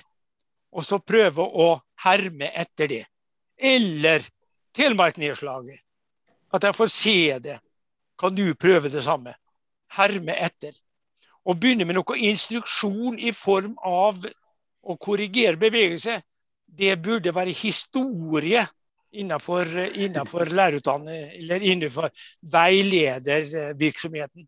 og 0.75 0.87
så 0.87 0.99
prøve 1.03 1.45
å 1.45 1.69
herme 2.03 2.49
etter 2.59 2.91
det. 2.91 3.05
Eller 3.59 4.25
Telemark-nedslaget. 4.75 5.83
At 6.53 6.67
jeg 6.67 6.75
får 6.77 6.91
se 6.93 7.39
det. 7.39 7.59
Kan 8.19 8.35
du 8.37 8.55
prøve 8.55 8.91
det 8.93 9.03
samme? 9.05 9.35
Herme 9.97 10.35
etter 10.37 10.75
å 11.45 11.55
begynne 11.57 11.87
med 11.89 11.97
noe 11.99 12.19
instruksjon 12.19 13.19
i 13.19 13.33
form 13.35 13.77
av 13.87 14.27
å 14.81 14.97
korrigere 15.01 15.59
bevegelse, 15.61 16.21
det 16.67 16.97
burde 17.03 17.33
være 17.35 17.55
historie 17.57 18.63
innenfor, 19.11 19.67
innenfor 19.99 20.53
lærerutdanning 20.55 21.33
eller 21.41 21.65
innenfor 21.73 22.11
veiledervirksomheten. 22.53 24.47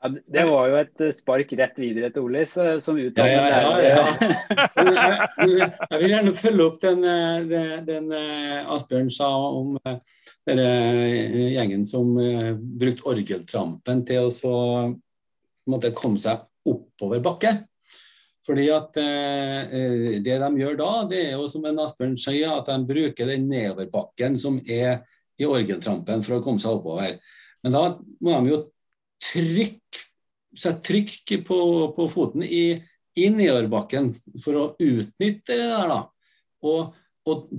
Ja, 0.00 0.08
det 0.08 0.44
var 0.48 0.70
jo 0.70 0.78
et 0.80 1.02
spark 1.12 1.50
rett 1.60 1.76
videre 1.76 2.08
til 2.14 2.24
Olis 2.24 2.54
som 2.80 2.96
utdannet 2.96 3.34
ja, 3.34 3.42
ja, 3.52 3.72
ja, 3.84 4.04
jeg, 4.80 5.58
jeg, 5.60 5.98
vil 6.00 6.14
gjerne 6.14 6.32
følge 6.38 6.66
opp 6.70 6.78
den, 6.80 7.04
den, 7.50 7.74
den 7.84 8.08
Asbjørn 8.64 9.12
sa 9.12 9.28
om 9.28 9.76
denne 10.48 10.70
gjengen 11.52 11.84
som 11.88 12.14
brukte 12.80 13.04
orgeltrampen 13.12 14.06
til 14.08 14.30
å 14.30 14.32
så 14.32 14.54
måte 15.70 15.92
komme 15.96 16.20
seg 16.20 16.46
oppover 16.70 17.20
bakke. 17.24 17.54
Fordi 18.46 18.66
at 18.72 18.96
eh, 19.00 20.18
Det 20.24 20.38
de 20.42 20.50
gjør 20.62 20.78
da, 20.80 20.90
det 21.10 21.22
er 21.28 21.32
jo 21.36 21.46
som 21.50 21.64
en 21.68 21.82
Asbjørn 21.84 22.16
sier, 22.20 22.50
at 22.54 22.70
de 22.70 22.78
bruker 22.88 23.28
den 23.28 23.48
nedoverbakken 23.50 24.38
som 24.40 24.58
er 24.66 25.04
i 25.40 25.48
orgeltrampen 25.48 26.24
for 26.26 26.38
å 26.38 26.44
komme 26.44 26.60
seg 26.62 26.78
oppover. 26.78 27.18
Men 27.64 27.76
da 27.76 27.82
må 28.24 28.40
de 28.40 28.54
jo 28.54 28.60
sette 29.20 30.80
trykk 30.86 31.34
på, 31.46 31.58
på 31.96 32.06
foten 32.10 32.44
i, 32.44 32.64
i, 33.16 33.28
nedoverbakken 33.32 34.10
for 34.42 34.58
å 34.58 34.64
utnytte 34.80 35.56
det 35.56 35.68
der. 35.68 35.92
da. 35.92 36.00
Og, 36.66 36.94
og 37.28 37.50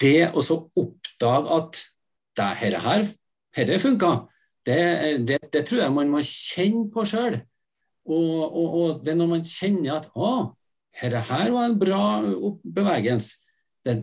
det 0.00 0.30
å 0.32 0.44
så 0.44 0.60
oppdage 0.80 1.58
at 1.58 1.82
det 2.34 2.50
her, 2.60 2.78
her, 2.82 3.08
her 3.58 3.74
funka, 3.82 4.14
det, 4.66 4.78
det, 5.28 5.38
det, 5.52 5.64
tror 5.66 5.84
jeg 5.84 5.94
man 5.94 6.12
må 6.12 6.22
kjenne 6.26 6.88
på 6.92 7.04
sjøl. 7.08 7.38
Og, 8.04 8.30
og, 8.44 8.66
og, 8.78 8.88
det 9.04 9.14
er 9.14 9.20
når 9.20 9.30
man 9.30 9.44
kjenner 9.48 9.98
at 9.98 10.08
å, 10.16 10.32
dette 10.94 11.22
her 11.30 11.52
var 11.54 11.68
en 11.68 11.78
bra 11.78 12.04
bevegelse, 12.62 13.40
det, 13.84 13.98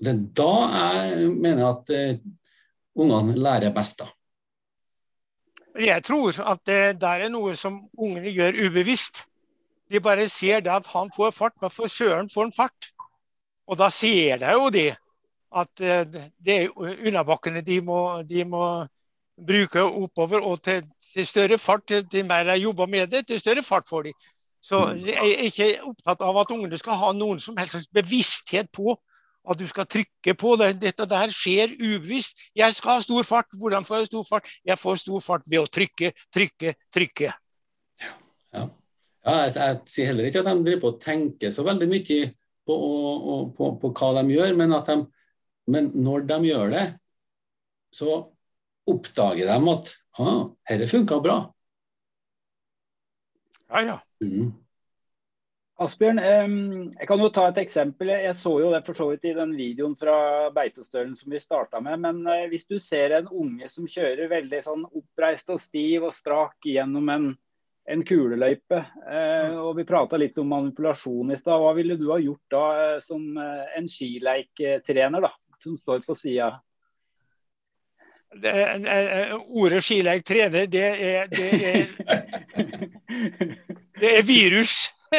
det 0.00 0.10
er 0.12 0.22
da 0.38 0.52
jeg 0.70 1.30
mener 1.34 1.66
at 1.66 1.90
uh, 1.92 2.20
ungene 3.00 3.36
lærer 3.38 3.74
best. 3.74 4.02
da. 4.02 4.10
Jeg 5.80 6.04
tror 6.04 6.36
at 6.52 6.60
det 6.66 7.00
der 7.00 7.26
er 7.26 7.32
noe 7.32 7.56
som 7.56 7.80
ungene 7.98 8.32
gjør 8.34 8.58
ubevisst. 8.66 9.24
De 9.90 10.00
bare 10.00 10.28
ser 10.28 10.60
det 10.60 10.72
at 10.72 10.86
han 10.92 11.10
får 11.16 11.32
fart, 11.34 11.56
men 11.60 11.70
for 11.70 11.90
søren 11.90 12.30
får 12.30 12.48
han 12.48 12.56
fart. 12.56 12.90
Og 13.66 13.78
da 13.78 13.90
ser 13.90 14.38
de 14.42 14.52
jo 14.52 14.68
det. 14.70 14.90
At 15.50 15.82
uh, 15.82 16.20
det 16.38 16.56
er 16.56 16.74
unnabakkene 16.78 17.62
de 17.66 17.80
de 18.28 18.44
må 18.44 18.64
bruke 19.46 19.82
oppover. 19.82 20.40
Og 20.40 20.62
til, 20.62 20.84
til 21.14 21.26
større 21.26 21.58
fart, 21.58 21.86
til, 21.86 22.08
til 22.08 22.26
mer 22.26 22.44
de 22.44 22.60
jobber 22.60 22.86
med 22.86 23.06
det, 23.06 23.26
til 23.26 23.40
større 23.40 23.62
fart 23.62 23.88
får 23.88 24.02
de. 24.02 24.12
Så 24.62 24.78
mm. 24.86 25.06
jeg 25.06 25.16
er 25.16 25.46
ikke 25.48 25.70
opptatt 25.82 26.20
av 26.20 26.36
at 26.36 26.50
ungene 26.52 26.78
skal 26.78 26.98
ha 27.00 27.12
noen 27.16 27.40
som 27.40 27.56
helst 27.56 27.92
bevissthet 27.96 28.68
på 28.72 28.94
at 29.48 29.58
du 29.58 29.66
skal 29.68 29.88
trykke 29.88 30.34
på 30.38 30.54
det. 30.60 30.72
Dette 30.82 31.06
der 31.08 31.32
skjer 31.34 31.72
ubevisst. 31.78 32.38
Jeg 32.56 32.74
skal 32.76 32.98
ha 32.98 33.04
stor 33.04 33.26
fart. 33.26 33.48
Hvordan 33.58 33.86
får 33.88 34.02
jeg 34.02 34.10
stor 34.10 34.26
fart? 34.28 34.50
Jeg 34.66 34.78
får 34.80 35.00
stor 35.04 35.24
fart 35.24 35.46
ved 35.48 35.62
å 35.62 35.70
trykke, 35.70 36.12
trykke, 36.34 36.74
trykke. 36.92 37.30
Ja, 38.02 38.12
ja. 38.56 38.66
ja 39.26 39.38
jeg, 39.44 39.54
jeg, 39.56 39.78
sier 39.94 40.10
heller 40.12 40.28
ikke 40.28 40.44
at 40.44 40.50
de 40.50 40.66
driver 40.66 40.84
på 40.84 40.92
å 40.94 41.00
tenke 41.02 41.52
så 41.54 41.64
veldig 41.66 41.88
mye 41.90 42.20
på, 42.68 42.76
på, 42.76 43.38
på, 43.56 43.70
på 43.82 43.92
hva 43.96 44.12
de 44.20 44.36
gjør, 44.36 44.58
men, 44.58 44.76
de, 44.86 44.98
men 45.72 45.92
når 46.04 46.28
de 46.28 46.40
gjør 46.52 46.76
det, 46.76 46.84
så 47.94 48.20
oppdager 48.90 49.48
de 49.48 49.72
at 49.72 49.94
ah, 50.22 50.44
dette 50.68 50.90
funka 50.90 51.18
bra. 51.22 51.40
Ja, 53.70 53.82
ja. 53.86 53.96
Mm. 54.22 54.50
Asbjørn, 55.80 56.18
jeg 56.92 57.06
kan 57.08 57.22
jo 57.22 57.28
ta 57.32 57.46
et 57.48 57.58
eksempel. 57.62 58.10
Jeg 58.12 58.36
så 58.36 58.50
jo 58.60 58.68
det 58.74 58.82
for 58.84 58.98
så 58.98 59.06
vidt 59.08 59.30
i 59.30 59.36
den 59.36 59.54
videoen 59.56 59.94
fra 59.96 60.50
Beitostølen 60.52 61.14
som 61.16 61.32
vi 61.32 61.40
starta 61.40 61.80
med. 61.80 62.02
Men 62.02 62.18
eh, 62.28 62.48
hvis 62.52 62.68
du 62.68 62.76
ser 62.76 63.14
en 63.16 63.30
unge 63.32 63.70
som 63.72 63.88
kjører 63.88 64.28
veldig 64.28 64.60
sånn 64.66 64.84
oppreist 64.90 65.48
og 65.54 65.62
stiv 65.62 66.04
og 66.10 66.12
strak 66.12 66.68
gjennom 66.68 67.08
en, 67.14 67.30
en 67.88 68.04
kuleløype, 68.04 68.82
eh, 69.08 69.56
og 69.56 69.80
vi 69.80 69.88
prata 69.88 70.20
litt 70.20 70.36
om 70.42 70.52
manipulasjon 70.52 71.32
i 71.32 71.40
stad. 71.40 71.56
Hva 71.64 71.72
ville 71.80 71.96
du 71.96 72.10
ha 72.12 72.20
gjort 72.20 72.52
da 72.52 72.64
eh, 72.82 72.94
som 73.08 73.40
en 73.40 73.88
skileiktrener 73.88 75.28
da, 75.30 75.32
som 75.64 75.80
står 75.80 76.04
på 76.04 76.18
sida? 76.26 76.58
ordet 79.50 79.80
skileiktrener, 79.82 80.68
det 80.70 80.84
er, 80.86 81.32
det 81.32 81.48
er, 81.66 81.88
det 84.04 84.12
er 84.20 84.26
virus. 84.28 84.76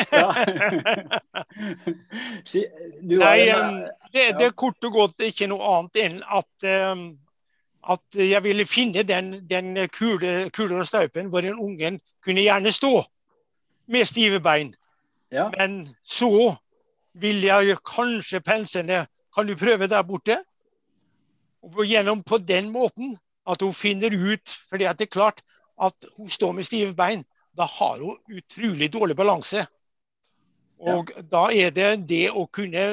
Nei, 3.01 3.39
det, 4.13 4.23
det, 4.37 4.45
er 4.45 4.51
kort 4.55 4.83
og 4.87 4.93
godt 4.95 5.19
ikke 5.27 5.47
noe 5.51 5.63
annet 5.75 5.95
enn 5.99 6.17
at, 6.23 6.51
at 7.95 8.05
jeg 8.15 8.43
ville 8.45 8.65
finne 8.69 9.03
den, 9.07 9.33
den 9.49 9.75
kule, 9.91 10.49
kule 10.55 10.79
og 10.79 10.87
staupen 10.87 11.27
hvor 11.33 11.43
en 11.43 11.59
ungen 11.59 11.99
kunne 12.23 12.45
gjerne 12.45 12.71
stå 12.71 13.03
med 13.91 14.07
stive 14.07 14.39
bein. 14.39 14.75
Ja. 15.31 15.49
Men 15.57 15.95
så 16.03 16.55
vil 17.13 17.43
jeg 17.43 17.77
kanskje 17.87 18.39
pense 18.43 18.83
ned 18.83 19.05
Kan 19.35 19.47
du 19.47 19.55
prøve 19.55 19.87
der 19.87 20.01
borte? 20.03 20.43
Og 21.63 21.85
gjennom 21.87 22.23
på 22.23 22.37
den 22.37 22.69
måten 22.71 23.17
at 23.47 23.61
hun 23.61 23.73
finner 23.73 24.11
ut 24.11 24.49
fordi 24.69 24.83
at 24.83 24.99
det 24.99 25.07
er 25.07 25.15
klart 25.15 25.39
at 25.81 25.95
hun 26.17 26.29
står 26.29 26.51
med 26.51 26.67
stive 26.67 26.93
bein. 26.95 27.23
Da 27.57 27.63
har 27.63 28.01
hun 28.03 28.17
utrolig 28.27 28.93
dårlig 28.93 29.15
balanse. 29.15 29.65
Og 30.81 31.11
ja. 31.13 31.23
da 31.29 31.43
er 31.53 31.73
det 31.75 31.89
det 32.09 32.27
å 32.33 32.47
kunne 32.53 32.85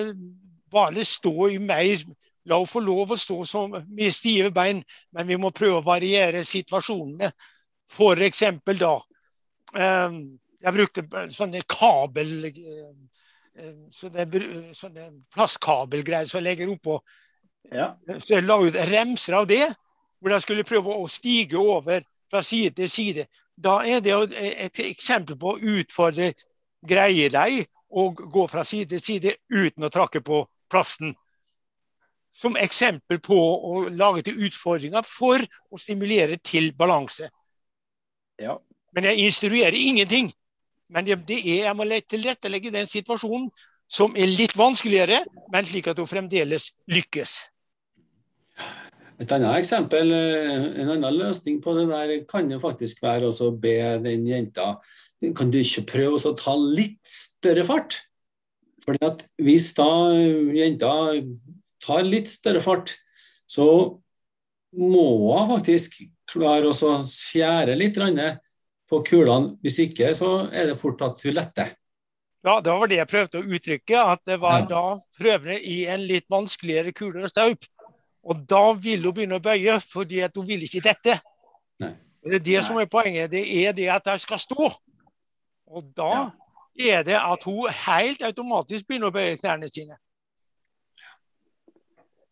bare 0.73 1.05
stå 1.07 1.49
i 1.55 1.61
mer 1.63 2.05
La 2.49 2.57
henne 2.57 2.71
få 2.71 2.81
lov 2.81 3.13
å 3.13 3.17
stå 3.21 3.43
som, 3.45 3.75
med 3.77 4.15
stive 4.15 4.49
bein, 4.57 4.79
men 5.13 5.27
vi 5.29 5.37
må 5.37 5.51
prøve 5.53 5.83
å 5.83 5.85
variere 5.85 6.41
situasjonene. 6.49 7.29
F.eks. 7.93 8.41
da 8.81 8.95
eh, 9.77 10.17
Jeg 10.65 10.75
brukte 10.79 11.05
sånne 11.35 11.61
kabel 11.69 12.49
eh, 12.49 13.75
sånne, 13.93 14.25
sånne 14.73 15.11
plastkabelgreier 15.35 16.31
som 16.31 16.41
jeg 16.41 16.47
legger 16.47 16.73
oppå 16.73 16.97
ja. 17.69 17.91
Så 18.17 18.39
jeg 18.39 18.47
la 18.47 18.57
ut 18.65 18.77
remser 18.89 19.35
av 19.43 19.49
det, 19.51 19.67
hvor 20.21 20.33
jeg 20.33 20.45
skulle 20.45 20.65
prøve 20.65 20.95
å 20.95 21.09
stige 21.11 21.59
over 21.61 22.05
fra 22.31 22.41
side 22.41 22.79
til 22.79 22.89
side. 22.89 23.27
Da 23.61 23.81
er 23.85 24.01
det 24.01 24.15
et 24.39 24.81
eksempel 24.87 25.37
på 25.37 25.53
å 25.53 25.75
utfordre 25.77 26.31
greie 26.89 27.29
deg 27.33 27.67
og 27.91 28.21
gå 28.33 28.45
fra 28.51 28.65
side 28.65 28.91
til 28.93 29.05
side 29.05 29.35
uten 29.49 29.87
å 29.87 29.93
trakke 29.93 30.21
på 30.25 30.43
plasten. 30.71 31.15
Som 32.35 32.59
eksempel 32.61 33.21
på 33.25 33.37
å 33.39 33.89
lage 33.89 34.27
til 34.29 34.43
utfordringer 34.49 35.07
for 35.07 35.43
å 35.73 35.81
stimulere 35.81 36.37
til 36.45 36.71
balanse. 36.77 37.31
Ja. 38.39 38.59
Men 38.95 39.09
jeg 39.09 39.29
instruerer 39.29 39.77
ingenting. 39.77 40.31
Men 40.89 41.05
det, 41.05 41.19
det 41.29 41.41
er, 41.43 41.67
jeg 41.67 41.77
må 41.77 41.89
tilrettelegge 42.09 42.73
den 42.73 42.89
situasjonen 42.89 43.49
som 43.89 44.15
er 44.17 44.29
litt 44.29 44.55
vanskeligere, 44.57 45.23
men 45.53 45.67
slik 45.69 45.89
at 45.89 46.01
hun 46.01 46.09
fremdeles 46.09 46.71
lykkes. 46.93 47.39
Et 49.19 49.33
annet 49.35 49.57
eksempel, 49.59 50.13
en 50.13 50.93
annen 50.95 51.17
løsning 51.17 51.59
på 51.65 51.75
det 51.75 51.89
der 51.91 52.13
kan 52.29 52.51
jo 52.53 52.61
faktisk 52.63 53.01
være 53.03 53.33
å 53.33 53.51
be 53.51 53.75
den 54.05 54.29
jenta 54.29 54.77
Kan 55.35 55.51
du 55.51 55.59
ikke 55.61 55.87
prøve 55.89 56.21
å 56.21 56.37
ta 56.39 56.55
litt 56.57 57.03
større 57.09 57.65
fart? 57.67 58.03
Fordi 58.85 59.03
at 59.05 59.25
Hvis 59.43 59.73
da 59.77 59.89
jenta 60.55 60.93
tar 61.85 62.05
litt 62.07 62.31
større 62.31 62.63
fart, 62.63 62.95
så 63.49 63.67
må 64.79 65.09
hun 65.25 65.57
faktisk 65.57 66.01
klare 66.29 66.71
å 66.71 67.03
fjære 67.03 67.77
litt 67.79 67.99
på 68.89 69.03
kulene. 69.05 69.57
Hvis 69.63 69.79
ikke 69.85 70.15
så 70.17 70.49
er 70.53 70.71
det 70.71 70.79
fort 70.81 71.03
at 71.05 71.23
hun 71.25 71.37
letter. 71.37 71.75
Ja, 72.47 72.61
det 72.63 72.73
var 72.73 72.89
det 72.89 73.01
jeg 73.01 73.11
prøvde 73.11 73.41
å 73.41 73.55
uttrykke. 73.57 74.03
At 74.15 74.23
det 74.29 74.39
var 74.41 74.63
ja. 74.63 74.69
da 74.71 74.85
prøvende 75.19 75.59
i 75.61 75.83
en 75.91 76.05
litt 76.09 76.29
vanskeligere 76.31 76.95
kulere 76.97 77.31
staup. 77.31 77.67
Og 78.29 78.45
da 78.49 78.73
vil 78.77 79.05
hun 79.07 79.15
begynne 79.17 79.39
å 79.39 79.45
bøye, 79.45 79.79
fordi 79.93 80.23
at 80.25 80.37
hun 80.37 80.47
vil 80.49 80.65
ikke 80.67 80.85
dette. 80.85 81.19
Nei. 81.83 81.95
Det 82.25 82.41
er 82.41 82.45
det 82.45 82.59
Nei. 82.59 82.67
som 82.67 82.81
er 82.81 82.91
poenget. 82.91 83.33
Det 83.33 83.45
er 83.63 83.77
det 83.77 83.89
at 83.93 84.09
jeg 84.13 84.25
skal 84.27 84.43
stå. 84.43 84.71
Og 85.69 85.89
da 85.97 86.31
er 86.79 87.03
det 87.07 87.17
at 87.19 87.45
hun 87.49 87.73
helt 87.87 88.23
automatisk 88.25 88.89
begynner 88.89 89.11
å 89.11 89.15
bøye 89.15 89.39
knærne 89.41 89.71
sine. 89.73 89.99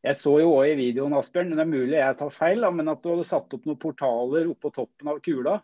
Jeg 0.07 0.18
så 0.20 0.37
jo 0.39 0.53
òg 0.55 0.70
i 0.70 0.76
videoen 0.78 1.16
Asbjørn, 1.18 1.49
men 1.51 1.59
det 1.59 1.64
er 1.64 1.72
mulig 1.72 1.97
jeg 1.99 2.18
tar 2.20 2.30
feil, 2.30 2.66
men 2.76 2.93
at 2.93 3.01
du 3.03 3.11
hadde 3.11 3.26
satt 3.26 3.57
opp 3.57 3.64
noen 3.66 3.80
portaler 3.82 4.47
oppå 4.53 4.70
toppen 4.74 5.11
av 5.11 5.18
kula? 5.24 5.57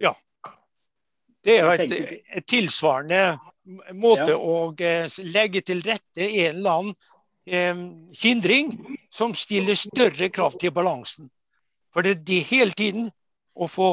Ja. 0.00 0.14
Det 1.44 1.58
er 1.58 1.66
jo 1.66 1.74
et, 1.74 2.22
et 2.40 2.46
tilsvarende 2.48 3.20
måte 3.98 4.32
ja. 4.32 4.38
å 4.38 4.72
eh, 4.80 5.18
legge 5.26 5.60
til 5.66 5.82
rette 5.84 6.24
en 6.24 6.56
eller 6.56 6.78
annen 6.80 6.94
eh, 7.44 7.82
hindring 8.22 8.72
som 9.12 9.34
stiller 9.36 9.76
større 9.78 10.30
krav 10.32 10.56
til 10.60 10.72
balansen. 10.74 11.28
For 11.92 12.04
det 12.04 12.16
er 12.16 12.24
det 12.28 12.42
hele 12.48 12.76
tiden 12.76 13.10
å 13.54 13.68
få, 13.70 13.90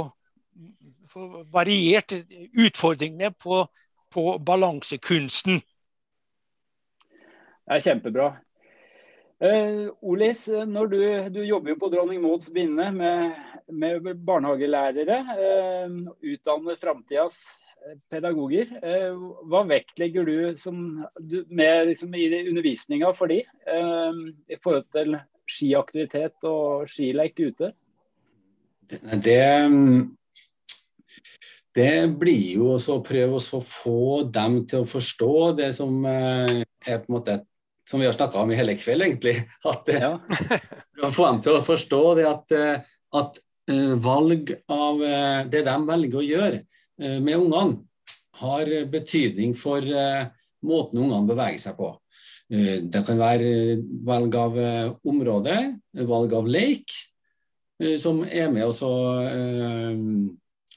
få 1.14 1.44
variert 1.54 2.14
utfordringene 2.58 3.32
på, 3.44 3.64
på 4.14 4.26
balansekunsten. 4.46 5.62
Det 7.64 7.78
er 7.78 7.86
kjempebra. 7.86 8.34
Uh, 9.44 9.90
Olis, 10.02 10.46
når 10.48 10.88
du, 10.88 11.00
du, 11.36 11.42
jobber 11.44 11.74
jo 11.74 11.80
på 11.82 11.90
Dronning 11.92 12.22
Mauds 12.24 12.48
binde 12.54 12.86
med, 12.96 13.34
med 13.68 14.08
barnehagelærere. 14.24 15.20
Uh, 15.36 16.14
utdanner 16.24 16.80
framtidas 16.80 17.42
pedagoger. 18.12 18.72
Uh, 18.80 19.44
hva 19.52 19.66
vektlegger 19.68 20.28
du, 20.28 20.36
som, 20.60 21.04
du 21.20 21.42
med 21.52 21.90
liksom, 21.92 22.16
i 22.16 22.30
undervisninga 22.46 23.12
for 23.18 23.32
de, 23.32 23.42
i 23.44 24.60
forhold 24.64 24.88
til 24.96 25.18
skiaktivitet 25.50 26.48
og 26.48 26.88
skilek 26.88 27.44
ute? 27.44 27.74
Det, 28.88 29.02
det 29.26 29.42
blir 31.74 32.60
jo 32.60 32.76
å 32.78 33.00
prøve 33.06 33.40
å 33.40 33.62
få 33.66 34.24
dem 34.30 34.62
til 34.70 34.84
å 34.84 34.90
forstå 34.90 35.34
det 35.58 35.72
som 35.74 36.06
er 36.06 36.64
på 36.86 37.10
en 37.10 37.16
måte 37.18 37.40
som 37.90 38.00
vi 38.00 38.06
har 38.06 38.14
snakka 38.16 38.40
om 38.40 38.52
i 38.52 38.58
hele 38.58 38.76
kveld, 38.80 39.06
egentlig. 39.06 39.36
At, 39.72 39.90
eh, 39.90 40.04
ja. 40.04 40.14
å 41.08 41.12
få 41.14 41.28
dem 41.30 41.42
til 41.46 41.58
å 41.58 41.66
forstå 41.66 42.04
det 42.20 42.30
at, 42.30 42.56
eh, 42.58 42.94
at 43.20 43.42
valg 44.04 44.50
av 44.72 44.98
det 45.48 45.62
de 45.64 45.74
velger 45.88 46.18
å 46.20 46.24
gjøre 46.26 46.58
med 47.24 47.38
ungene, 47.38 47.78
har 48.42 48.72
betydning 48.92 49.54
for 49.56 49.86
måten 50.68 51.00
ungene 51.00 51.30
beveger 51.30 51.62
seg 51.62 51.78
på. 51.78 51.94
det 52.52 53.04
kan 53.08 53.22
være 53.22 53.78
valg 54.04 54.36
av 54.36 54.60
område, 55.08 55.56
valg 56.12 56.36
av 56.36 56.50
leik, 56.52 56.92
som 58.04 58.20
er 58.28 58.52
med 58.52 58.68
å 58.68 58.76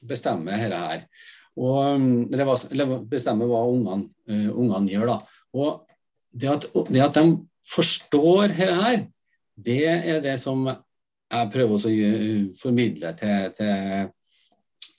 bestemme 0.03 0.53
dette 0.53 0.81
her. 0.83 1.05
Og, 1.57 2.03
eller 2.29 2.99
bestemme 3.09 3.47
hva 3.49 3.63
ungene, 3.65 4.11
ungene 4.53 4.91
gjør. 4.91 5.13
da. 5.15 5.19
Og 5.57 5.87
det 6.37 6.51
at, 6.51 6.67
det 6.89 7.01
at, 7.01 7.17
de 7.17 7.37
forstår 7.65 8.53
dette 8.53 8.75
her, 8.77 8.99
det 9.57 9.81
er 9.87 10.21
det 10.21 10.37
som 10.39 10.67
jeg 10.67 11.51
prøver 11.51 11.75
å 11.75 12.53
formidle 12.61 13.11
til, 13.17 13.49
til, 13.57 14.11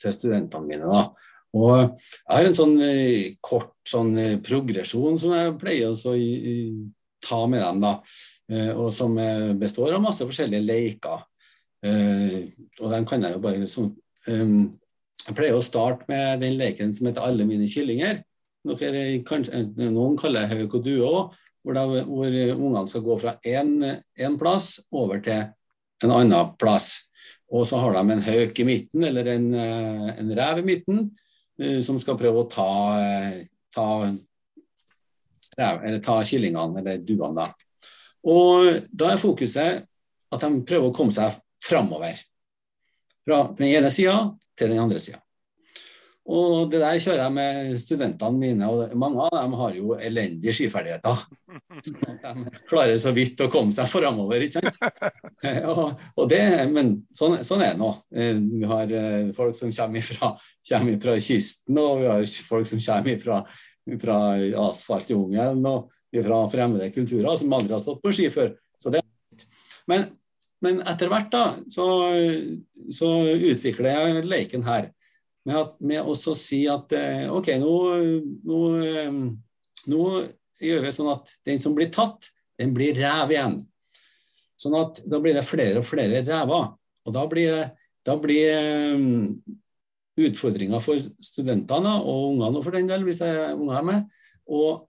til, 0.02 0.12
studentene 0.12 0.66
mine. 0.66 0.88
da. 0.90 1.06
Og 1.56 1.76
Jeg 1.78 2.34
har 2.34 2.48
en 2.48 2.56
sånn 2.56 2.74
eh, 2.84 3.36
kort 3.40 3.72
sånn 3.88 4.12
eh, 4.20 4.34
progresjon 4.44 5.16
som 5.20 5.32
jeg 5.36 5.54
pleier 5.60 5.94
å 5.94 6.18
ta 7.24 7.40
med 7.48 7.62
dem. 7.62 7.80
da, 7.86 7.94
eh, 8.52 8.72
og 8.74 8.92
Som 8.92 9.16
består 9.60 9.96
av 9.96 10.04
masse 10.04 10.26
forskjellige 10.26 10.66
leker. 10.66 11.24
Og 11.78 12.90
den 12.90 13.04
kan 13.06 13.22
jeg 13.22 13.36
jo 13.36 13.40
bare 13.40 13.62
liksom 13.62 13.92
Jeg 15.26 15.36
pleier 15.36 15.58
å 15.58 15.64
starte 15.64 16.06
med 16.08 16.40
den 16.40 16.56
leken 16.60 16.94
som 16.94 17.08
heter 17.08 17.22
'Alle 17.22 17.44
mine 17.44 17.66
kyllinger'. 17.68 18.22
Noen, 18.66 19.24
kanskje, 19.24 19.62
noen 19.76 20.16
kaller 20.16 20.46
det 20.46 20.56
hauk 20.58 20.74
og 20.74 20.84
due 20.84 21.04
òg, 21.04 21.34
hvor, 21.62 21.74
hvor 22.04 22.26
ungene 22.26 22.88
skal 22.88 23.04
gå 23.04 23.18
fra 23.20 23.36
én 23.46 24.38
plass 24.38 24.80
over 24.92 25.20
til 25.20 25.46
en 26.02 26.10
annen 26.10 26.56
plass. 26.58 27.08
Og 27.52 27.66
så 27.66 27.78
har 27.80 27.96
de 27.96 28.12
en 28.12 28.22
hauk 28.22 28.60
i 28.60 28.64
midten, 28.64 29.04
eller 29.04 29.30
en, 29.32 29.54
en 29.54 30.32
rev 30.36 30.58
i 30.58 30.66
midten, 30.66 31.04
uh, 31.62 31.80
som 31.80 31.98
skal 31.98 32.18
prøve 32.20 32.44
å 32.44 32.48
ta, 32.50 32.68
ta, 33.74 33.86
eller 35.56 36.00
ta 36.04 36.18
kyllingene, 36.24 36.82
eller 36.82 36.98
duene. 36.98 37.34
Da. 37.40 37.48
Og 38.28 38.88
da 38.92 39.12
er 39.12 39.22
fokuset 39.22 39.86
at 40.28 40.44
de 40.44 40.64
prøver 40.68 40.90
å 40.90 40.96
komme 40.96 41.14
seg 41.14 41.38
framover. 41.64 42.20
Fra 43.28 43.42
den 43.58 43.68
ene 43.68 43.92
sida 43.92 44.20
til 44.56 44.72
den 44.72 44.80
andre 44.80 45.00
sida. 45.02 45.20
Og 46.28 46.68
det 46.68 46.82
der 46.82 46.98
kjører 47.00 47.22
jeg 47.22 47.32
med 47.32 47.76
studentene 47.80 48.36
mine, 48.36 48.66
og 48.68 48.90
mange 49.00 49.24
av 49.24 49.30
dem 49.32 49.54
har 49.56 49.76
jo 49.78 49.94
elendige 49.96 50.52
skiferdigheter. 50.52 51.22
de 51.80 52.50
klarer 52.68 52.98
så 53.00 53.14
vidt 53.16 53.40
å 53.40 53.48
komme 53.52 53.72
seg 53.72 53.88
framover, 53.88 54.44
ikke 54.44 54.60
sant. 54.60 55.00
og, 55.72 55.94
og 56.20 56.28
det, 56.28 56.42
men 56.74 56.98
sånn, 57.16 57.38
sånn, 57.48 57.64
er 57.64 57.72
det 57.72 57.80
nå. 57.80 57.94
Eh, 58.12 58.42
vi 58.44 58.68
har 58.68 58.92
eh, 59.00 59.32
folk 59.36 59.56
som 59.56 59.72
kommer 59.72 60.04
fra, 60.04 60.34
kommer 60.68 61.00
fra 61.06 61.16
kysten, 61.30 61.80
og 61.80 62.02
vi 62.02 62.10
har 62.12 62.28
folk 62.50 62.68
som 62.68 62.84
kommer 62.84 63.24
fra, 63.24 63.40
fra 64.04 64.20
asfaltjungelen 64.66 65.64
og 65.72 65.96
fra 66.12 66.44
fremmede 66.52 66.92
kulturer 66.92 67.40
som 67.40 67.56
aldri 67.56 67.72
har 67.72 67.80
stått 67.80 68.04
på 68.04 68.12
ski 68.12 68.28
før. 68.34 68.52
Så 68.76 68.92
det, 68.92 69.00
men, 69.88 70.10
men 70.64 70.80
etter 70.90 71.10
hvert 71.10 71.30
da, 71.30 71.42
så, 71.70 71.86
så 72.94 73.10
utvikler 73.34 73.92
jeg 73.92 74.24
leken 74.26 74.64
her 74.66 74.88
med, 75.48 75.56
at, 75.56 75.76
med 75.80 76.08
å 76.08 76.14
si 76.36 76.64
at 76.70 76.92
eh, 76.96 77.28
OK, 77.32 77.52
nå, 77.62 77.74
nå, 78.48 78.58
eh, 78.84 79.20
nå, 79.92 80.02
gjør 80.58 80.84
vi 80.84 80.92
sånn 80.94 81.12
at 81.14 81.30
den 81.46 81.62
som 81.62 81.76
blir 81.76 81.90
tatt, 81.94 82.28
den 82.58 82.74
blir 82.74 82.96
rev 82.98 83.32
igjen. 83.32 83.56
Sånn 84.58 84.74
at 84.74 84.98
da 85.06 85.20
blir 85.22 85.36
det 85.38 85.46
flere 85.46 85.78
og 85.80 85.86
flere 85.86 86.24
rever. 86.26 86.72
Og 87.06 87.14
da 87.14 87.22
blir, 87.30 87.68
da 88.04 88.16
blir 88.18 88.96
um, 88.98 89.36
utfordringa 90.18 90.80
for 90.82 90.98
studentene 91.22 91.94
og 92.02 92.32
ungene 92.32 92.64
for 92.64 92.74
den 92.74 92.90
del, 92.90 93.06
hvis 93.06 93.22
det 93.22 93.30
er 93.30 93.54
unger 93.54 93.86
med, 93.86 94.18
og 94.50 94.88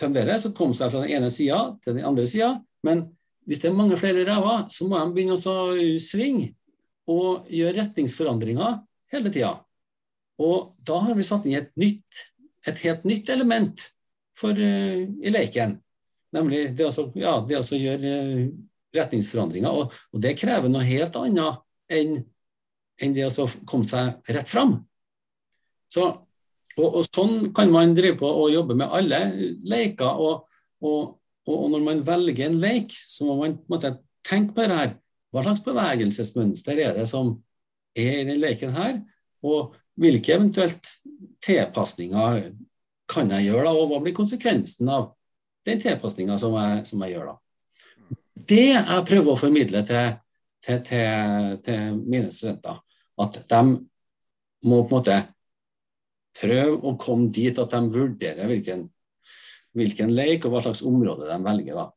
fremdeles 0.00 0.48
komme 0.56 0.76
seg 0.78 0.88
fra 0.94 1.04
den 1.04 1.12
ene 1.18 1.28
sida 1.32 1.60
til 1.84 1.98
den 1.98 2.08
andre 2.08 2.24
sida. 2.30 2.54
Men 2.86 3.04
hvis 3.48 3.62
det 3.62 3.70
er 3.70 3.76
mange 3.78 3.96
flere 3.96 4.26
rever, 4.28 4.66
så 4.68 4.86
må 4.86 5.00
de 5.00 5.14
begynne 5.16 5.38
å 5.38 5.98
svinge 6.02 6.52
og 7.08 7.48
gjøre 7.48 7.78
retningsforandringer 7.80 8.82
hele 9.14 9.32
tida. 9.32 9.54
Og 10.38 10.74
da 10.86 11.00
har 11.06 11.16
vi 11.16 11.26
satt 11.26 11.46
inn 11.48 11.56
et, 11.58 11.70
nytt, 11.80 12.24
et 12.68 12.82
helt 12.84 13.06
nytt 13.08 13.30
element 13.32 13.86
for, 14.38 14.52
uh, 14.52 15.00
i 15.02 15.32
leken. 15.32 15.78
Nemlig 16.36 16.74
det 16.76 16.86
å 16.86 17.06
ja, 17.18 17.38
gjøre 17.48 18.12
uh, 18.28 18.44
retningsforandringer. 18.94 19.72
Og, 19.72 19.96
og, 20.12 20.20
det 20.22 20.36
krever 20.38 20.70
noe 20.70 20.86
helt 20.86 21.16
annet 21.18 21.64
enn, 21.88 22.20
enn 23.00 23.16
det 23.16 23.26
å 23.28 23.48
komme 23.68 23.88
seg 23.88 24.32
rett 24.36 24.50
fram. 24.50 24.76
Så, 25.88 26.04
og, 26.76 26.88
og, 26.88 27.02
sånn 27.08 27.50
kan 27.56 27.72
man 27.72 27.96
drive 27.96 28.20
på 28.20 28.28
og 28.28 28.52
jobbe 28.52 28.76
med 28.78 28.92
alle 28.94 29.22
leker. 29.66 30.22
Og, 30.22 30.60
og, 30.84 31.17
når 31.48 31.84
man 31.84 32.04
velger 32.06 32.48
en 32.48 32.58
leik, 32.60 32.92
så 32.92 33.26
må 33.28 33.38
man 33.40 33.58
måte 33.70 33.94
tenke 34.26 34.54
på 34.56 34.66
det 34.68 34.78
her. 34.78 34.94
Hva 35.32 35.44
slags 35.44 35.64
bevegelsesmønster 35.64 36.80
er 36.80 36.96
det 36.96 37.06
som 37.08 37.36
er 37.96 38.22
i 38.22 38.26
den 38.28 38.40
leken 38.42 38.72
her? 38.76 39.00
Og 39.44 39.74
hvilke 39.98 40.34
eventuelt 40.36 40.88
tilpasninger 41.44 42.40
kan 43.08 43.30
jeg 43.34 43.48
gjøre, 43.48 43.64
da, 43.66 43.74
og 43.74 43.90
hva 43.90 44.00
blir 44.04 44.16
konsekvensen 44.16 44.90
av 44.92 45.12
den 45.66 45.80
tilpasninga 45.82 46.36
som, 46.40 46.56
som, 46.86 47.04
jeg 47.04 47.16
gjør? 47.16 47.32
da. 47.32 47.36
Det 48.48 48.66
jeg 48.70 49.06
prøver 49.08 49.32
å 49.32 49.40
formidle 49.40 49.82
til, 49.88 50.12
til, 50.64 50.82
til, 50.86 51.56
til, 51.64 51.98
mine 52.04 52.30
studenter, 52.34 52.80
at 53.18 53.40
de 53.50 53.62
må 54.68 54.82
på 54.84 54.88
en 54.88 54.94
måte 54.98 55.18
prøve 56.38 56.78
å 56.86 56.94
komme 57.00 57.32
dit 57.34 57.58
at 57.58 57.74
de 57.74 57.80
vurderer 57.94 58.50
hvilken, 58.50 58.86
hvilken 59.78 60.12
leik 60.14 60.46
og 60.46 60.54
hva 60.54 60.64
slags 60.66 60.84
område 60.86 61.28
de 61.28 61.38
velger. 61.44 61.78
da. 61.78 61.88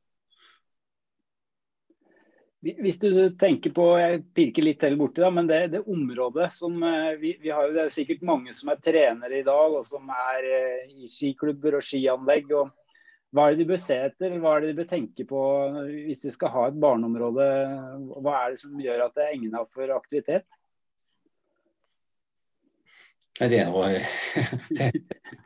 Hvis 2.62 3.00
du 3.02 3.10
tenker 3.42 3.74
på, 3.74 3.86
jeg 3.98 4.20
pirker 4.38 4.66
litt 4.68 4.78
til 4.84 4.94
borti 5.00 5.24
da, 5.24 5.32
men 5.34 5.48
det, 5.50 5.64
det 5.74 5.80
området 5.90 6.52
som 6.54 6.76
eh, 6.86 7.16
vi, 7.18 7.34
vi, 7.42 7.50
har 7.50 7.66
jo, 7.66 7.74
Det 7.74 7.88
er 7.88 7.96
sikkert 7.96 8.22
mange 8.28 8.54
som 8.54 8.70
er 8.70 8.84
trenere 8.86 9.40
i 9.40 9.48
dag, 9.48 9.78
og 9.80 9.88
som 9.88 10.12
er 10.14 10.46
eh, 10.46 10.92
i 10.94 11.10
skiklubber 11.10 11.80
og 11.80 11.88
skianlegg. 11.88 12.54
og 12.54 12.70
Hva 13.34 13.48
er 13.48 13.56
det 13.56 13.64
de 13.64 13.70
bør 13.72 13.82
se 13.82 13.98
etter, 14.06 14.38
hva 14.38 14.54
er 14.54 14.62
det 14.62 14.76
de 14.76 14.78
bør 14.78 14.90
tenke 14.94 15.26
på 15.26 15.42
hvis 15.90 16.22
de 16.28 16.36
skal 16.38 16.54
ha 16.54 16.68
et 16.70 16.78
barneområde? 16.86 17.50
Hva 18.22 18.38
er 18.44 18.54
det 18.54 18.62
som 18.62 18.78
gjør 18.86 19.08
at 19.08 19.18
det 19.18 19.26
er 19.26 19.34
egnet 19.40 19.74
for 19.74 19.98
aktivitet? 19.98 20.46
Det 23.42 23.58
er 23.58 23.72
noe 23.72 23.88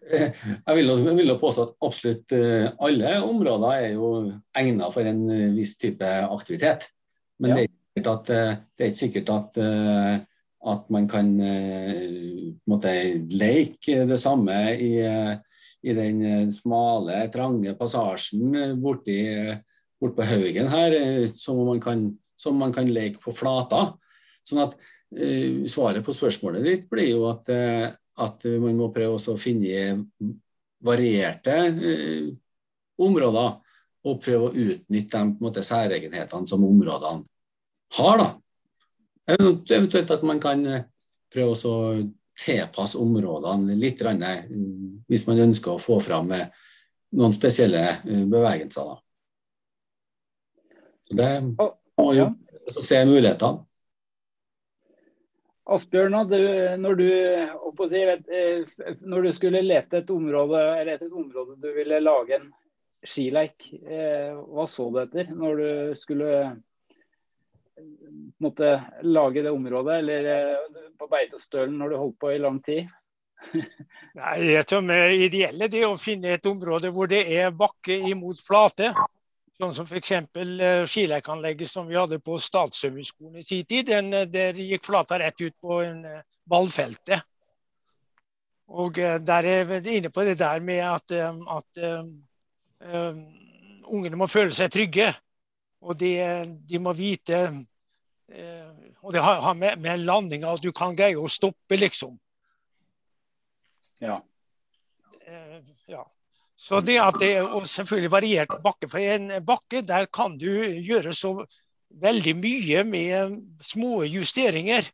Jeg 0.06 0.76
vil, 0.78 0.92
vil 1.18 1.34
påstå 1.42 1.64
at 1.66 1.78
absolutt 1.88 2.34
alle 2.36 3.14
områder 3.26 3.72
er 3.74 3.88
jo 3.96 4.10
egnet 4.58 4.94
for 4.94 5.08
en 5.10 5.24
viss 5.56 5.74
type 5.82 6.06
aktivitet. 6.28 6.86
Men 7.42 7.52
ja. 7.52 7.58
det, 7.58 7.68
er 8.02 8.10
at, 8.12 8.32
eh, 8.32 8.56
det, 8.76 8.84
er 8.84 8.92
ikke 8.92 9.02
sikkert 9.02 9.32
at, 9.34 9.60
eh, 9.62 10.14
at 10.72 10.90
man 10.94 11.08
kan 11.12 11.32
eh, 11.44 12.52
måtte, 12.70 12.94
leke 13.32 14.06
det 14.10 14.20
samme 14.22 14.58
i, 14.74 14.94
i, 15.02 15.96
den 15.96 16.52
smale, 16.54 17.26
trange 17.34 17.76
passasjen 17.80 18.78
borti, 18.82 19.20
bort 20.02 20.16
på 20.18 20.28
Haugen 20.28 20.72
her, 20.72 20.98
som 21.32 21.62
man, 21.68 21.82
kan, 21.84 22.08
som 22.40 22.58
man 22.60 22.74
kan 22.76 22.90
leke 22.90 23.22
på 23.24 23.36
flata. 23.36 23.92
Sånn 24.46 24.66
at 24.68 24.76
Svaret 25.72 26.04
på 26.04 26.14
spørsmålet 26.16 26.66
ditt 26.66 26.90
blir 26.92 27.08
jo 27.14 27.28
at, 27.30 27.48
uh, 27.48 27.86
at 28.26 28.48
man 28.60 28.76
må 28.76 28.90
prøve 28.92 29.16
å 29.16 29.38
finne 29.40 29.94
varierte 30.84 31.56
uh, 31.78 32.34
områder 33.00 33.54
og 34.06 34.20
prøve 34.22 34.50
å 34.50 34.54
utnytte 34.54 35.22
de 35.22 35.42
måte, 35.42 35.64
særegenhetene 35.66 36.50
som 36.50 36.64
områdene 36.66 37.26
har. 37.98 38.22
da. 38.22 38.28
Eventuelt 39.36 40.12
at 40.14 40.26
man 40.28 40.42
kan 40.42 40.62
eh, 40.70 40.86
prøve 41.34 41.56
å 41.56 41.96
tilpasse 42.36 43.00
områdene 43.02 43.78
litt, 43.80 44.04
hvis 45.10 45.26
man 45.30 45.42
ønsker 45.48 45.74
å 45.74 45.82
få 45.82 45.98
fram 46.04 46.32
eh, 46.36 46.52
noen 47.18 47.34
spesielle 47.34 47.86
eh, 48.04 48.26
bevegelser. 48.30 48.92
Da. 48.92 49.02
Så 51.06 51.18
det 51.18 51.32
må 51.56 52.12
jo 52.18 52.30
se 52.70 53.02
mulighetene. 53.06 53.66
Asbjørn, 55.66 56.14
når 56.14 56.98
du, 57.00 57.08
når 59.10 59.26
du, 59.26 59.32
skulle 59.34 59.64
lete 59.66 60.04
et 60.04 60.12
område, 60.14 60.62
et 60.86 61.08
område 61.10 61.56
du 61.58 61.72
ville 61.74 61.98
lage 62.04 62.38
en 62.38 62.52
skileik, 63.06 63.72
hva 63.82 64.68
så 64.70 64.86
du 64.94 65.00
etter 65.02 65.32
når 65.34 65.62
du 65.62 65.70
skulle 65.98 66.30
måtte 68.38 68.84
lage 69.02 69.42
det 69.42 69.52
området, 69.52 69.98
eller 70.00 70.30
eh, 70.36 70.86
på 71.00 71.08
Beitostølen 71.12 71.78
når 71.80 71.90
du 71.92 71.98
holdt 72.00 72.20
på 72.20 72.32
i 72.32 72.40
lang 72.40 72.62
tid? 72.64 72.88
Nei, 74.20 74.56
Det 74.56 75.02
ideelle, 75.28 75.68
det 75.68 75.84
er 75.84 75.90
å 75.90 76.00
finne 76.00 76.36
et 76.36 76.48
område 76.50 76.92
hvor 76.96 77.10
det 77.12 77.26
er 77.36 77.56
bakke 77.56 77.98
imot 78.10 78.40
flate. 78.42 78.94
Sånn 79.56 79.72
som 79.72 79.88
f.eks. 79.88 80.12
Eh, 80.12 80.86
skilekanlegget 80.90 81.72
som 81.72 81.88
vi 81.88 81.96
hadde 81.96 82.20
på 82.20 82.36
Statshøgskolen 82.42 83.40
i 83.40 83.46
sin 83.46 83.64
tid. 83.66 83.88
Den, 83.88 84.12
eh, 84.14 84.28
der 84.28 84.58
gikk 84.60 84.84
flata 84.88 85.20
rett 85.22 85.40
ut 85.42 85.56
på 85.64 85.80
en 85.86 86.02
ballfeltet. 86.44 87.24
Og 88.66 88.98
der 88.98 89.46
er 89.46 89.68
vi 89.70 90.00
inne 90.00 90.10
på 90.10 90.24
det 90.26 90.40
der 90.40 90.60
med 90.60 90.82
at, 90.82 91.12
at 91.14 91.82
um, 92.82 93.20
ungene 93.94 94.18
må 94.18 94.26
føle 94.26 94.50
seg 94.58 94.72
trygge. 94.74 95.12
Og 95.86 95.94
de, 96.00 96.10
de 96.66 96.82
må 96.82 96.96
vite 96.98 97.44
uh, 97.46 98.72
Og 99.06 99.14
det 99.14 99.22
har, 99.22 99.38
har 99.46 99.54
med, 99.54 99.78
med 99.86 100.02
landinga 100.02 100.56
at 100.58 100.66
du 100.66 100.72
kan 100.74 100.98
greie 100.98 101.14
å 101.14 101.30
stoppe, 101.30 101.78
liksom. 101.78 102.18
Ja. 104.02 104.18
Uh, 105.30 105.62
ja. 105.94 106.02
Så 106.56 106.80
det 106.82 106.96
at 107.04 107.18
det 107.20 107.34
er 107.36 107.66
selvfølgelig 107.68 108.12
variert 108.12 108.54
bakke. 108.64 108.90
For 108.90 109.04
en 109.04 109.32
bakke 109.46 109.82
der 109.84 110.08
kan 110.14 110.38
du 110.40 110.50
gjøre 110.80 111.14
så 111.14 111.34
veldig 112.02 112.36
mye 112.40 112.84
med 112.88 113.42
små 113.64 114.04
justeringer. 114.08 114.88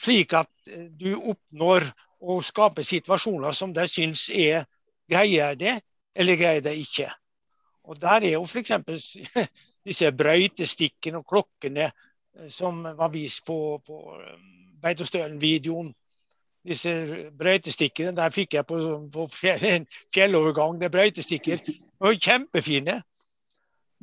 Slik 0.00 0.32
at 0.34 0.50
eh, 0.66 0.88
du 0.90 1.14
oppnår 1.16 1.86
å 2.24 2.40
skape 2.42 2.82
situasjoner 2.84 3.54
som 3.54 3.72
de 3.76 3.84
syns 3.88 4.26
er 4.32 4.64
greier 5.10 5.54
det, 5.60 5.76
eller 6.16 6.40
greier 6.40 6.64
det 6.64 6.74
ikke. 6.80 7.10
Og 7.84 8.00
der 8.00 8.24
er 8.24 8.36
jo 8.38 8.46
f.eks. 8.48 8.72
disse 9.86 10.10
brøytestikkene 10.16 11.20
og 11.20 11.28
klokkene 11.28 11.90
eh, 11.90 12.48
som 12.50 12.82
var 12.82 13.12
vist 13.12 13.44
på, 13.46 13.78
på 13.84 14.00
eh, 14.18 14.40
Beitostølen-videoen. 14.82 15.92
Disse 16.64 16.92
brøytestikkene 17.38 18.14
der 18.16 18.32
fikk 18.32 18.56
jeg 18.56 18.66
på, 18.66 18.78
på 19.12 19.28
en 19.74 19.86
fjellovergang. 20.14 20.78
Det 20.80 20.88
er 20.88 20.94
brøytestikker. 20.96 21.64
De 21.66 21.78
var 22.00 22.16
kjempefine. 22.16 23.00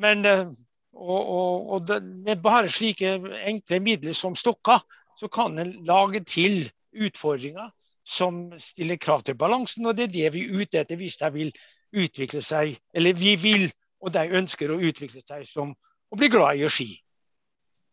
Men 0.01 0.25
eh, 0.25 0.45
og, 0.93 1.21
og, 1.21 1.69
og 1.73 1.87
det, 1.87 2.01
med 2.03 2.43
bare 2.43 2.69
slike 2.69 3.17
enkle 3.49 3.79
midler 3.79 4.13
som 4.17 4.35
stokker, 4.35 4.81
så 5.17 5.27
kan 5.27 5.59
en 5.59 5.73
lage 5.85 6.23
til 6.25 6.63
utfordringer 6.97 7.69
som 8.07 8.49
stiller 8.59 8.97
krav 8.97 9.21
til 9.23 9.37
balansen. 9.37 9.85
Og 9.85 9.97
det 9.97 10.09
er 10.09 10.15
det 10.15 10.33
vi 10.33 10.47
er 10.47 10.61
ute 10.61 10.81
etter 10.81 10.99
hvis 10.99 11.19
de 11.21 11.31
vil 11.33 11.53
utvikle 11.91 12.41
seg, 12.45 12.77
eller 12.95 13.17
vi 13.17 13.35
vil 13.35 13.71
og 14.01 14.13
de 14.15 14.25
ønsker 14.37 14.71
å 14.71 14.79
utvikle 14.81 15.21
seg 15.21 15.45
som 15.47 15.73
å 16.11 16.19
bli 16.19 16.29
glad 16.31 16.59
i 16.59 16.65
å 16.65 16.71
ski. 16.71 16.89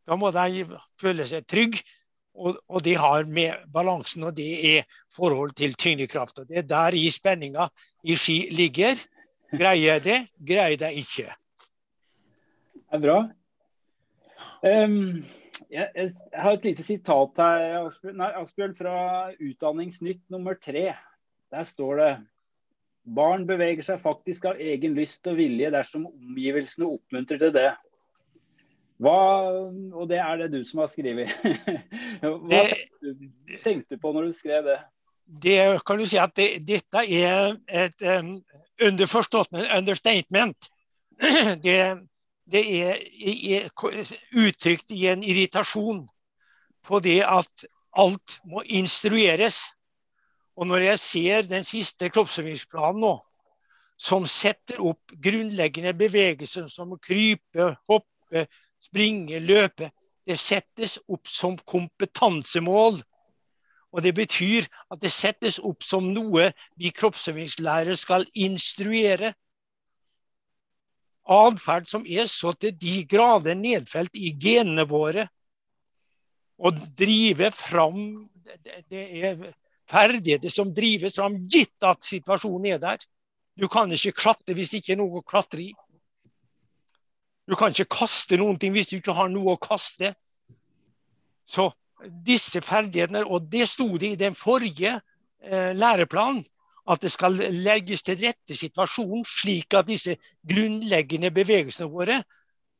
Da 0.08 0.16
må 0.16 0.30
de 0.32 0.64
føle 1.00 1.26
seg 1.28 1.46
trygge, 1.48 1.82
og, 2.38 2.58
og 2.70 2.84
det 2.86 2.94
har 3.00 3.26
med 3.26 3.66
balansen 3.74 4.28
og 4.28 4.36
det 4.36 4.78
er 4.78 4.86
forhold 5.14 5.56
til 5.58 5.74
tyngdekraft. 5.74 6.44
Det 6.48 6.62
er 6.62 6.68
der 6.68 6.96
i 6.96 7.08
spenninga 7.10 7.68
i 8.04 8.16
ski 8.16 8.38
ligger. 8.54 9.00
Greier 9.48 9.96
jeg 9.96 10.04
det, 10.04 10.18
greier 10.44 10.86
jeg 10.86 11.02
ikke. 11.02 11.34
Det 12.78 12.96
er 12.98 13.04
bra. 13.04 13.18
Um, 14.62 15.24
jeg, 15.70 15.88
jeg, 15.94 16.12
har 16.34 16.56
et 16.56 16.66
lite 16.66 16.84
sitat 16.84 17.40
her, 17.40 17.86
Asbjørn, 17.88 18.74
fra 18.76 18.96
Utdanningsnytt 19.40 20.24
nummer 20.32 20.58
tre. 20.60 20.92
Der 21.52 21.64
står 21.64 22.02
det 22.02 22.10
Barn 23.16 23.46
beveger 23.48 23.86
seg 23.86 24.02
faktisk 24.02 24.50
av 24.50 24.58
egen 24.60 24.92
lyst 24.98 25.24
og 25.30 25.38
vilje 25.38 25.70
dersom 25.72 26.02
omgivelsene 26.10 26.90
oppmuntrer 26.98 27.40
til 27.40 27.54
det. 27.54 27.70
Hva, 28.98 29.18
og 29.94 30.08
det 30.10 30.18
er 30.18 30.40
det 30.40 30.48
du 30.56 30.62
som 30.66 30.82
har 30.82 30.90
skrevet. 30.90 31.30
Hva 32.22 32.62
det, 32.64 33.20
tenkte 33.62 33.94
du 33.94 34.02
på 34.02 34.12
når 34.14 34.30
du 34.30 34.34
skrev 34.34 34.66
det? 34.66 34.78
Det 35.28 35.58
kan 35.86 36.00
du 36.00 36.06
si 36.08 36.18
at 36.18 36.34
det, 36.38 36.48
dette 36.66 37.04
er 37.04 37.54
et 37.68 38.06
um, 38.18 38.38
underforstått 38.82 39.54
understatement. 39.54 40.70
Det, 41.64 41.78
det 42.46 42.60
er, 42.78 43.00
er 43.26 44.12
uttrykt 44.38 44.92
i 44.94 45.08
en 45.10 45.24
irritasjon 45.26 46.04
på 46.86 47.00
det 47.02 47.18
at 47.26 47.66
alt 47.98 48.38
må 48.46 48.62
instrueres. 48.64 49.58
Og 50.56 50.70
når 50.70 50.84
jeg 50.86 51.00
ser 51.02 51.48
den 51.50 51.66
siste 51.66 52.08
kroppsøvingsplanen 52.14 53.02
nå, 53.02 53.16
som 53.98 54.26
setter 54.30 54.78
opp 54.86 55.12
grunnleggende 55.26 55.92
bevegelser 55.98 56.70
som 56.70 56.94
å 56.94 57.00
krype, 57.02 57.72
hoppe, 57.90 58.46
springe, 58.82 59.40
løpe, 59.40 59.90
det 60.28 60.36
settes 60.40 60.98
opp 61.08 61.28
som 61.28 61.56
kompetansemål. 61.68 63.00
Og 63.88 64.04
det 64.04 64.12
betyr 64.18 64.66
at 64.92 65.00
det 65.00 65.10
settes 65.12 65.56
opp 65.64 65.84
som 65.86 66.10
noe 66.12 66.50
vi 66.76 66.92
kroppsøvingslærere 66.92 67.96
skal 67.96 68.26
instruere. 68.36 69.32
Atferd 71.28 71.88
som 71.88 72.04
er 72.08 72.28
så 72.28 72.52
til 72.56 72.76
de 72.76 73.02
grader 73.08 73.56
nedfelt 73.56 74.16
i 74.16 74.34
genene 74.36 74.84
våre. 74.88 75.26
Å 76.58 76.72
drive 76.72 77.50
fram 77.54 78.28
det 78.88 79.02
er 79.24 79.42
ferdigheter 79.88 80.52
som 80.52 80.72
drives 80.74 81.16
fram, 81.16 81.36
gitt 81.48 81.84
at 81.84 82.04
situasjonen 82.04 82.72
er 82.74 82.80
der. 82.82 83.04
Du 83.58 83.68
kan 83.68 83.90
ikke 83.92 84.16
klatre 84.16 84.56
hvis 84.56 84.76
ikke 84.78 84.96
noe 84.98 85.20
å 85.20 85.26
klatre 85.26 85.64
i. 85.66 85.72
Du 87.48 87.56
kan 87.56 87.72
ikke 87.72 87.88
kaste 87.96 88.36
noen 88.36 88.58
ting 88.60 88.74
hvis 88.74 88.90
du 88.92 88.98
ikke 88.98 89.16
har 89.16 89.30
noe 89.32 89.54
å 89.54 89.60
kaste. 89.60 90.12
Så 91.48 91.70
disse 92.26 92.60
ferdighetene, 92.62 93.24
og 93.24 93.48
det 93.50 93.66
sto 93.70 93.88
det 93.98 94.12
i 94.12 94.20
den 94.20 94.36
forrige 94.36 94.98
eh, 94.98 95.72
læreplanen, 95.74 96.44
at 96.88 97.02
det 97.04 97.10
skal 97.12 97.36
legges 97.52 98.04
til 98.04 98.16
rette 98.22 98.56
situasjonen 98.56 99.24
slik 99.28 99.74
at 99.76 99.88
disse 99.90 100.14
grunnleggende 100.48 101.28
bevegelsene 101.36 101.90
våre 101.92 102.22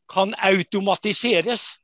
kan 0.09 0.33
automatiseres. 0.49 1.75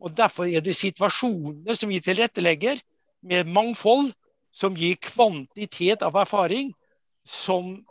Og 0.00 0.14
Derfor 0.16 0.48
er 0.48 0.64
det 0.64 0.76
situasjonene 0.76 1.76
som 1.76 1.92
vi 1.92 2.00
tilrettelegger, 2.04 2.80
med 3.24 3.48
mangfold, 3.48 4.10
som 4.52 4.76
gir 4.76 4.98
kvantitet 5.00 6.02
av 6.04 6.16
erfaring, 6.20 6.74
som 7.24 7.84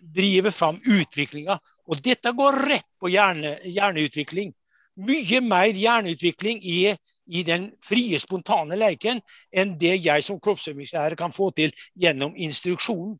driver 0.00 0.50
fram 0.50 0.80
utviklinga. 0.84 1.58
Og 1.86 2.00
dette 2.02 2.32
går 2.32 2.62
rett 2.68 2.88
på 3.00 3.10
hjerne, 3.10 3.58
hjerneutvikling. 3.64 4.54
mye 4.96 5.40
mer 5.44 5.76
hjerneutvikling 5.76 6.62
i, 6.64 6.96
i 7.26 7.42
den 7.44 7.66
frie, 7.84 8.16
spontane 8.18 8.78
leken 8.80 9.20
enn 9.52 9.74
det 9.78 9.98
jeg 10.00 10.24
som 10.24 10.38
kroppsøvingslærer 10.40 11.18
kan 11.20 11.34
få 11.36 11.50
til 11.50 11.74
gjennom 11.94 12.32
instruksjonen. 12.36 13.18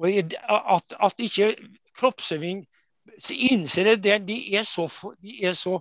Og 0.00 0.08
at, 0.08 0.94
at 0.96 1.20
ikke 1.20 1.52
kroppsøving 1.98 2.64
innser 3.50 3.96
det, 3.96 4.14
de 4.28 4.38
er 4.56 4.64
så, 4.64 4.88
de 5.20 5.44
er 5.44 5.52
så, 5.52 5.76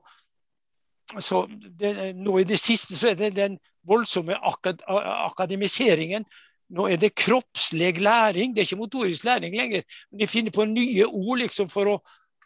så 1.20 1.46
det, 1.80 2.16
Nå 2.16 2.38
i 2.40 2.44
det 2.44 2.60
siste 2.60 2.98
så 3.00 3.14
er 3.14 3.16
det 3.16 3.36
den 3.38 3.58
voldsomme 3.88 4.36
akad, 4.36 4.84
akademiseringen. 4.90 6.26
Nå 6.70 6.86
er 6.90 7.00
det 7.02 7.16
kroppslig 7.18 7.98
læring, 7.98 8.54
det 8.54 8.62
er 8.62 8.68
ikke 8.68 8.84
motorisk 8.84 9.24
læring 9.26 9.56
lenger. 9.58 9.82
Men 10.12 10.20
de 10.22 10.28
finner 10.28 10.54
på 10.54 10.66
nye 10.70 11.06
ord 11.06 11.42
liksom 11.42 11.70
for 11.72 11.90
å, 11.90 11.96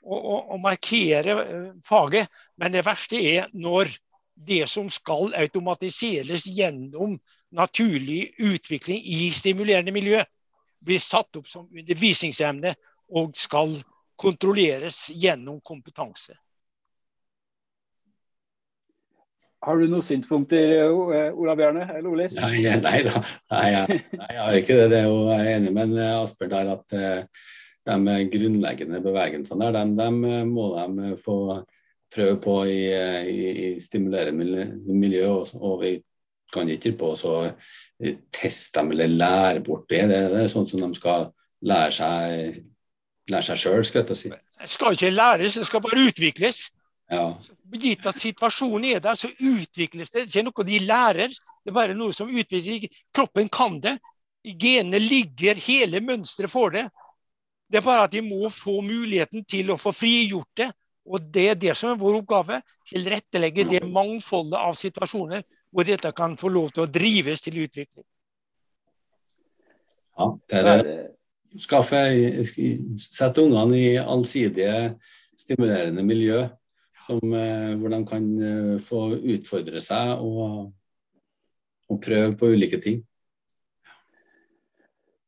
å, 0.04 0.38
å 0.56 0.60
markere 0.64 1.36
eh, 1.44 1.70
faget. 1.88 2.32
Men 2.58 2.76
det 2.76 2.86
verste 2.88 3.20
er 3.20 3.50
når 3.54 3.92
det 4.34 4.64
som 4.72 4.88
skal 4.90 5.34
automatiseres 5.38 6.48
gjennom 6.48 7.18
naturlig 7.54 8.34
utvikling 8.42 9.04
i 9.04 9.28
stimulerende 9.36 9.94
miljø, 9.94 10.24
blir 10.84 11.00
satt 11.00 11.38
opp 11.40 11.48
som 11.48 11.68
undervisningsemne 11.68 12.74
og 13.14 13.36
skal 13.38 13.76
kontrolleres 14.20 15.10
gjennom 15.14 15.60
kompetanse. 15.64 16.36
Har 19.64 19.80
du 19.80 19.88
noen 19.88 20.04
synspunkter, 20.04 20.72
eh, 20.76 21.36
Ola 21.40 21.56
Bjarne 21.56 21.86
eller 21.88 22.10
Olis? 22.12 22.36
Nei, 22.36 22.64
nei 22.84 22.98
da, 23.06 23.22
nei, 23.54 23.68
jeg, 23.72 24.00
nei, 24.20 24.30
jeg 24.36 24.42
har 24.42 24.58
ikke 24.60 24.80
det. 24.80 24.88
det 24.92 24.98
er 25.00 25.06
jo, 25.08 25.20
jeg 25.32 25.46
er 25.46 25.60
enig 25.60 25.76
med 25.76 25.94
Asbjørn 25.94 26.24
Asper 26.24 26.52
der 26.52 26.72
at 26.74 26.98
uh, 26.98 27.46
de 27.94 28.18
grunnleggende 28.34 29.04
bevegelsene 29.04 29.70
der, 29.70 29.78
dem, 29.80 29.96
dem 30.00 30.50
må 30.52 30.68
de 30.76 31.14
få 31.20 31.38
prøve 32.14 32.36
på 32.44 32.58
i, 32.70 32.82
i, 33.30 33.48
i 33.64 33.70
stimulerende 33.80 34.68
miljø. 34.88 35.30
Og, 35.32 35.56
og, 35.62 35.80
vi 35.84 35.96
kan 36.54 36.70
ikke 36.70 36.94
på 37.00 37.16
å 37.16 37.40
teste 38.36 38.78
dem 38.78 38.92
eller 38.94 39.10
lære 39.10 39.64
bort 39.66 39.88
det. 39.90 40.04
det. 40.12 40.20
Det 40.30 40.44
er 40.44 40.52
sånn 40.52 40.68
som 40.70 40.84
de 40.84 40.92
skal 41.00 41.32
lære 41.66 41.96
seg 41.96 42.62
lære 43.32 43.48
seg 43.48 43.62
sjøl, 43.62 43.84
skal 43.88 44.04
jeg 44.08 44.20
si. 44.20 44.32
Det 44.34 44.70
skal 44.72 44.96
ikke 44.96 45.12
læres, 45.14 45.58
det 45.60 45.68
skal 45.68 45.84
bare 45.84 46.08
utvikles. 46.10 46.68
Ja. 47.12 47.38
Gitt 47.74 48.06
at 48.08 48.18
situasjonen 48.18 48.86
er 48.96 49.02
der, 49.04 49.18
så 49.20 49.30
utvikles 49.30 50.12
det. 50.12 50.26
Det 50.28 50.36
er 50.38 50.44
ikke 50.44 50.46
noe 50.50 50.68
de 50.68 50.80
lærer, 50.88 51.34
det 51.34 51.72
er 51.72 51.76
bare 51.76 51.98
noe 51.98 52.16
som 52.16 52.32
utvikler. 52.32 52.88
Kroppen 53.16 53.50
kan 53.54 53.80
det. 53.84 53.98
I 54.44 54.56
genene 54.60 55.00
ligger 55.00 55.60
hele 55.68 56.02
mønsteret 56.04 56.52
for 56.52 56.74
det. 56.74 56.88
Det 57.72 57.80
er 57.80 57.86
bare 57.86 58.08
at 58.08 58.14
de 58.14 58.22
må 58.22 58.50
få 58.52 58.82
muligheten 58.86 59.46
til 59.50 59.72
å 59.74 59.80
få 59.80 59.94
frigjort 59.96 60.52
det. 60.60 60.70
Og 61.04 61.24
det 61.36 61.46
er 61.52 61.60
det 61.60 61.76
som 61.76 61.92
er 61.92 62.00
vår 62.00 62.22
oppgave. 62.22 62.62
Tilrettelegge 62.88 63.68
det 63.72 63.84
mangfoldet 63.88 64.60
av 64.60 64.76
situasjoner 64.80 65.44
hvor 65.74 65.88
dette 65.88 66.12
kan 66.16 66.36
få 66.38 66.52
lov 66.54 66.72
til 66.72 66.86
å 66.86 66.92
drives 66.92 67.42
til 67.44 67.64
utvikling. 67.64 68.06
Ja, 70.14 70.28
det 70.50 70.60
er 70.60 70.84
det 70.86 70.98
skaffe, 71.64 72.02
sette 73.02 73.42
ungene 73.42 73.80
i 73.80 73.96
allsidige, 73.98 74.94
stimulerende 75.40 76.06
miljø 76.06 76.44
som, 77.04 77.22
eh, 77.34 77.74
hvor 77.80 77.94
de 77.94 78.00
kan 78.08 78.28
eh, 78.50 78.76
få 78.84 79.02
utfordre 79.36 79.82
seg 79.84 80.22
og, 80.24 80.70
og 81.90 82.00
prøve 82.04 82.36
på 82.40 82.54
ulike 82.56 82.80
ting. 82.84 83.02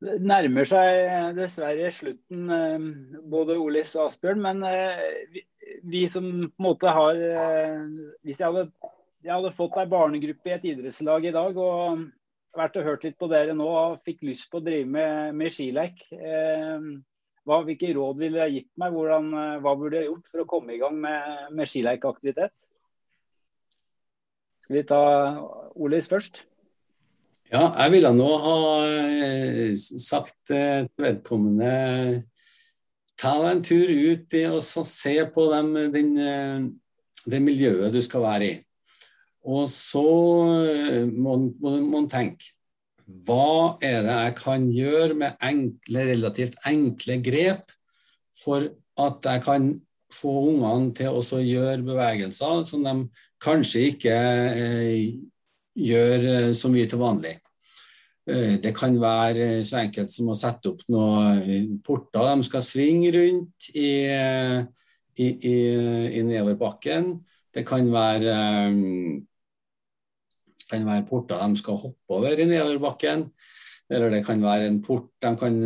Det 0.06 0.20
nærmer 0.22 0.68
seg 0.70 1.36
dessverre 1.38 1.92
slutten, 1.96 2.50
eh, 2.52 2.90
både 3.32 3.58
Olis 3.62 3.96
og 3.98 4.10
Asbjørn. 4.10 4.44
Men 4.44 4.66
vi, 5.34 5.46
vi 5.84 6.06
som 6.12 6.28
på 6.30 6.62
en 6.62 6.68
måte 6.70 6.92
har 6.94 7.18
Hvis 8.24 8.40
jeg 8.40 8.52
hadde, 8.52 8.70
jeg 9.26 9.34
hadde 9.34 9.56
fått 9.56 9.80
ei 9.82 9.90
barnegruppe 9.90 10.52
i 10.52 10.56
et 10.56 10.70
idrettslag 10.74 11.26
i 11.26 11.34
dag 11.36 11.58
og 11.58 12.06
vært 12.56 12.78
og 12.80 12.88
hørt 12.88 13.04
litt 13.04 13.18
på 13.20 13.28
dere 13.32 13.56
nå 13.58 13.68
og 13.68 14.00
fikk 14.06 14.24
lyst 14.28 14.48
på 14.52 14.62
å 14.62 14.66
drive 14.66 14.88
med, 14.88 15.36
med 15.36 15.54
skilek. 15.54 16.00
Eh, 16.14 16.90
hva, 17.46 17.62
hvilke 17.66 17.94
råd 17.96 18.20
ville 18.22 18.42
dere 18.42 18.54
gitt 18.54 18.72
meg? 18.82 18.94
Hvordan, 18.96 19.32
eh, 19.40 19.56
hva 19.64 19.76
burde 19.80 20.02
jeg 20.02 20.10
gjort 20.10 20.30
for 20.32 20.44
å 20.44 20.50
komme 20.50 20.76
i 20.76 20.82
gang 20.82 20.98
med, 21.02 21.48
med 21.56 21.70
skileikeaktivitet? 21.72 22.54
Skal 24.66 24.80
vi 24.80 24.86
ta 24.90 25.02
Olis 25.78 26.10
først? 26.10 26.42
Ja, 27.54 27.68
jeg 27.84 27.92
ville 27.94 28.10
nå 28.18 28.30
ha 28.42 28.56
eh, 28.90 29.76
sagt 29.78 30.40
til 30.50 30.88
vedkommende 30.98 32.26
ta 33.22 33.36
deg 33.40 33.52
en 33.52 33.64
tur 33.64 33.92
ut 33.92 34.36
og 34.50 34.88
se 34.90 35.16
på 35.34 35.46
dem, 35.54 35.72
den, 35.94 36.10
eh, 36.20 36.66
det 37.30 37.42
miljøet 37.42 37.94
du 37.94 38.02
skal 38.04 38.26
være 38.26 38.50
i. 38.50 38.56
Og 39.46 39.70
så 39.70 40.06
eh, 40.74 41.06
må 41.06 41.38
man 41.62 42.10
tenke 42.12 42.55
hva 43.06 43.78
er 43.86 44.02
det 44.06 44.14
jeg 44.18 44.36
kan 44.40 44.68
gjøre 44.74 45.18
med 45.18 45.42
enkle, 45.44 46.06
relativt 46.10 46.56
enkle 46.66 47.20
grep 47.24 47.74
for 48.36 48.66
at 49.02 49.28
jeg 49.30 49.44
kan 49.46 49.70
få 50.14 50.34
ungene 50.50 50.94
til 50.96 51.18
å 51.18 51.42
gjøre 51.44 51.86
bevegelser 51.86 52.64
som 52.68 52.86
de 52.86 52.96
kanskje 53.44 53.90
ikke 53.92 54.16
eh, 54.16 55.18
gjør 55.76 56.30
eh, 56.32 56.52
så 56.58 56.72
mye 56.74 56.90
til 56.90 57.02
vanlig. 57.02 57.36
Eh, 58.26 58.58
det 58.64 58.74
kan 58.78 58.98
være 59.02 59.64
så 59.68 59.84
enkelt 59.84 60.14
som 60.14 60.32
å 60.32 60.40
sette 60.40 60.72
opp 60.72 60.82
noen 60.90 61.78
porter 61.86 62.32
de 62.32 62.48
skal 62.48 62.66
svinge 62.66 63.14
rundt 63.14 63.70
i, 63.76 63.92
i, 64.10 65.30
i, 65.30 65.56
i 66.18 66.26
nedoverbakken. 66.26 67.12
Det 67.54 67.64
kan 67.68 67.88
være 67.94 68.34
kan 70.70 70.88
være 70.88 71.06
porter 71.10 71.42
de 71.42 71.60
skal 71.60 71.80
hoppe 71.82 72.18
over 72.18 72.40
i 72.40 72.48
nedoverbakken. 72.50 73.30
Eller 73.90 74.10
det 74.10 74.24
kan 74.26 74.42
være 74.42 74.68
en 74.68 74.82
port 74.82 75.12
de 75.22 75.32
kan, 75.38 75.58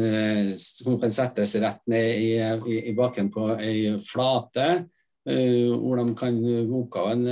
som 0.60 0.98
kan 1.00 1.14
settes 1.16 1.56
rett 1.64 1.80
ned 1.88 2.20
i, 2.20 2.32
i, 2.68 2.80
i 2.92 2.96
bakken 2.96 3.30
på 3.32 3.54
ei 3.56 3.94
flate. 4.04 4.90
Uh, 5.30 5.76
hvor 5.78 6.00
de 6.00 6.14
kan 6.18 6.38
oppgaven 6.74 7.26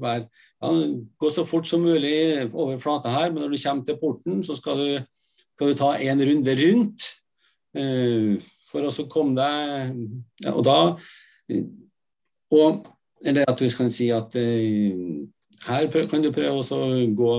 være 0.00 0.22
ja, 0.22 0.68
gå 1.18 1.30
så 1.30 1.42
fort 1.44 1.66
som 1.68 1.82
mulig 1.84 2.46
over 2.54 2.78
flata 2.80 3.10
her, 3.12 3.32
men 3.32 3.42
når 3.42 3.50
du 3.52 3.58
kommer 3.60 3.84
til 3.84 3.98
porten, 4.00 4.44
så 4.46 4.54
skal 4.56 4.78
du, 4.78 5.18
skal 5.52 5.68
du 5.68 5.76
ta 5.76 5.90
en 5.98 6.22
runde 6.22 6.54
rundt. 6.62 7.08
Uh, 7.76 8.38
for 8.68 8.88
å 8.88 9.04
komme 9.08 9.32
deg 9.36 9.94
ja, 10.44 10.50
Og 10.52 10.64
da 10.66 10.74
og, 12.52 12.82
Eller 13.24 13.48
at 13.48 13.62
vi 13.64 13.70
kan 13.72 13.88
si 13.92 14.10
at 14.12 14.36
uh, 14.36 15.22
her 15.66 15.88
kan 16.10 16.22
du 16.22 16.30
prøve 16.34 16.62
å 16.62 16.86
gå 17.16 17.34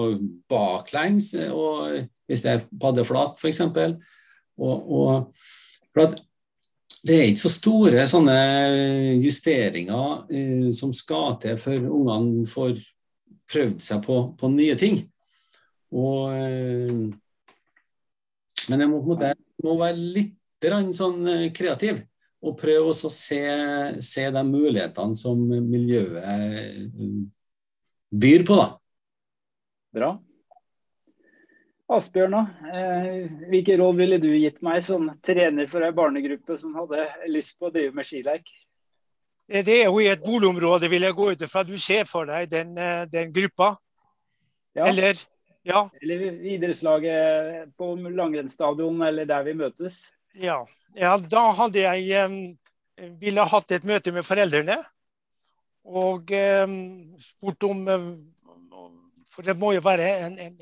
baklengs, 0.52 1.34
og, 1.52 2.04
hvis 2.30 2.44
det 2.46 2.52
er 2.54 2.68
paddeflat 2.80 3.40
f.eks. 3.40 3.62
Og, 4.64 4.94
og, 4.94 5.42
for 5.94 6.14
det 7.04 7.18
er 7.18 7.32
ikke 7.32 7.44
så 7.44 7.52
store 7.52 8.06
sånne 8.08 8.38
justeringer 9.20 10.24
eh, 10.32 10.70
som 10.76 10.94
skal 10.96 11.36
til 11.44 11.58
før 11.60 11.90
ungene 11.90 12.46
får 12.48 12.78
prøvd 13.52 13.84
seg 13.84 14.06
på, 14.06 14.22
på 14.40 14.52
nye 14.54 14.78
ting. 14.80 15.02
Og, 15.94 16.32
eh, 16.32 16.94
men 18.70 18.86
jeg 18.86 18.90
må, 18.90 19.02
måte, 19.04 19.34
må 19.66 19.76
være 19.82 20.00
litt 20.00 20.40
sånn 20.96 21.28
eh, 21.28 21.50
kreativ 21.52 22.00
og 22.44 22.58
prøve 22.60 22.92
å 22.92 23.12
se, 23.12 23.42
se 24.04 24.24
de 24.32 24.44
mulighetene 24.48 25.16
som 25.16 25.40
miljøet 25.44 26.24
eh, 26.24 26.88
byr 28.14 28.46
på, 28.46 28.58
da. 28.60 28.68
Bra. 29.94 30.12
Asbjørn, 31.94 32.34
eh, 32.74 33.08
hvilke 33.52 33.76
råd 33.78 33.98
ville 34.00 34.18
du 34.22 34.30
gitt 34.32 34.62
meg 34.66 34.82
som 34.86 35.10
trener 35.26 35.68
for 35.70 35.86
ei 35.86 35.92
barnegruppe 35.94 36.58
som 36.58 36.76
hadde 36.80 37.06
lyst 37.30 37.58
på 37.60 37.70
å 37.70 37.74
drive 37.74 37.94
med 37.98 38.08
skileik? 38.08 38.48
Det 39.44 39.76
er 39.76 39.90
jo 39.90 40.00
i 40.00 40.08
et 40.08 40.24
boligområde, 40.24 40.88
vil 40.90 41.04
jeg 41.04 41.18
gå 41.18 41.28
ut 41.34 41.44
ifra. 41.46 41.66
Du 41.68 41.76
ser 41.78 42.08
for 42.10 42.30
deg 42.30 42.50
den, 42.50 42.78
eh, 42.78 43.04
den 43.12 43.34
gruppa? 43.36 43.76
Ja. 44.74 44.88
Eller, 44.88 45.20
ja. 45.68 45.84
eller 46.02 46.24
idrettslaget 46.56 47.76
på 47.78 47.94
langrennsstadion, 48.08 49.02
eller 49.06 49.28
der 49.30 49.44
vi 49.44 49.54
møtes? 49.54 50.08
Ja. 50.34 50.64
ja 50.98 51.18
da 51.18 51.44
hadde 51.60 51.84
jeg 51.84 52.26
um, 52.26 52.40
ville 53.22 53.46
hatt 53.52 53.76
et 53.76 53.86
møte 53.86 54.16
med 54.16 54.26
foreldrene 54.26 54.80
og 55.84 56.32
eh, 56.32 56.68
spurt 57.20 57.64
om 57.68 57.88
eh, 57.88 58.08
For 59.34 59.42
det 59.46 59.58
må 59.58 59.74
jo 59.74 59.82
være 59.84 60.10
en, 60.28 60.38
en 60.40 60.60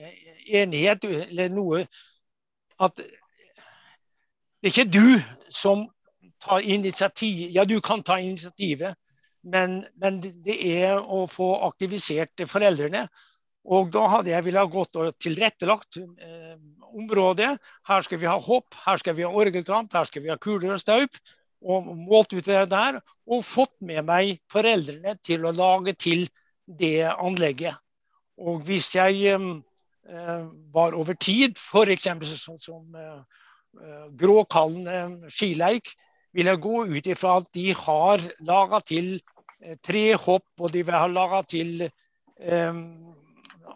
enighet 0.48 1.04
eller 1.04 1.52
noe 1.52 1.86
at 2.82 3.02
det 4.62 4.70
er 4.70 4.72
ikke 4.72 4.94
du 4.94 5.08
som 5.50 5.88
tar 6.42 6.62
initiativ. 6.62 7.50
Ja, 7.54 7.66
du 7.66 7.80
kan 7.82 8.04
ta 8.06 8.20
initiativet, 8.22 8.96
men, 9.44 9.82
men 9.98 10.20
det 10.22 10.58
er 10.70 11.02
å 11.02 11.26
få 11.30 11.56
aktivisert 11.68 12.44
foreldrene. 12.50 13.08
Og 13.62 13.92
da 13.94 14.08
hadde 14.10 14.32
jeg 14.34 14.46
ville 14.46 14.62
ha 14.62 14.70
gått 14.70 14.98
og 14.98 15.18
tilrettelagt 15.22 15.98
eh, 16.02 16.56
området. 16.94 17.52
Her 17.90 18.06
skal 18.06 18.22
vi 18.22 18.30
ha 18.30 18.38
hopp, 18.42 18.78
her 18.86 19.02
skal 19.02 19.18
vi 19.18 19.26
ha 19.26 19.34
orgeltramp, 19.34 19.94
her 19.94 20.10
skal 20.10 20.26
vi 20.26 20.32
ha 20.34 20.38
kuler 20.42 20.76
og 20.76 20.82
staup. 20.82 21.22
Og 21.62 21.90
målt 21.94 22.34
ut 22.34 22.46
det 22.46 22.64
der, 22.72 23.00
og 23.30 23.46
fått 23.46 23.74
med 23.86 24.06
meg 24.08 24.40
foreldrene 24.52 25.16
til 25.26 25.46
å 25.46 25.54
lage 25.56 25.94
til 26.00 26.26
det 26.66 27.06
anlegget. 27.12 27.78
Og 28.42 28.64
hvis 28.66 28.90
jeg 28.96 29.28
eh, 29.30 30.46
var 30.74 30.98
over 30.98 31.18
tid, 31.22 31.60
f.eks. 31.60 32.10
sånn 32.42 32.62
som 32.62 32.98
eh, 32.98 33.20
eh, 33.78 34.08
Gråkallen 34.18 34.88
eh, 34.88 35.30
skileik, 35.30 35.94
vil 36.34 36.48
jeg 36.48 36.64
gå 36.64 36.86
ut 36.88 37.12
ifra 37.12 37.38
at 37.42 37.50
de 37.54 37.72
har 37.76 38.24
laga 38.48 38.82
til 38.88 39.14
eh, 39.62 39.78
tre 39.84 40.12
hopp, 40.16 40.48
og 40.60 40.74
de 40.74 40.84
vil 40.88 40.98
ha 40.98 41.08
laga 41.12 41.44
til 41.46 41.86
eh, 41.86 42.82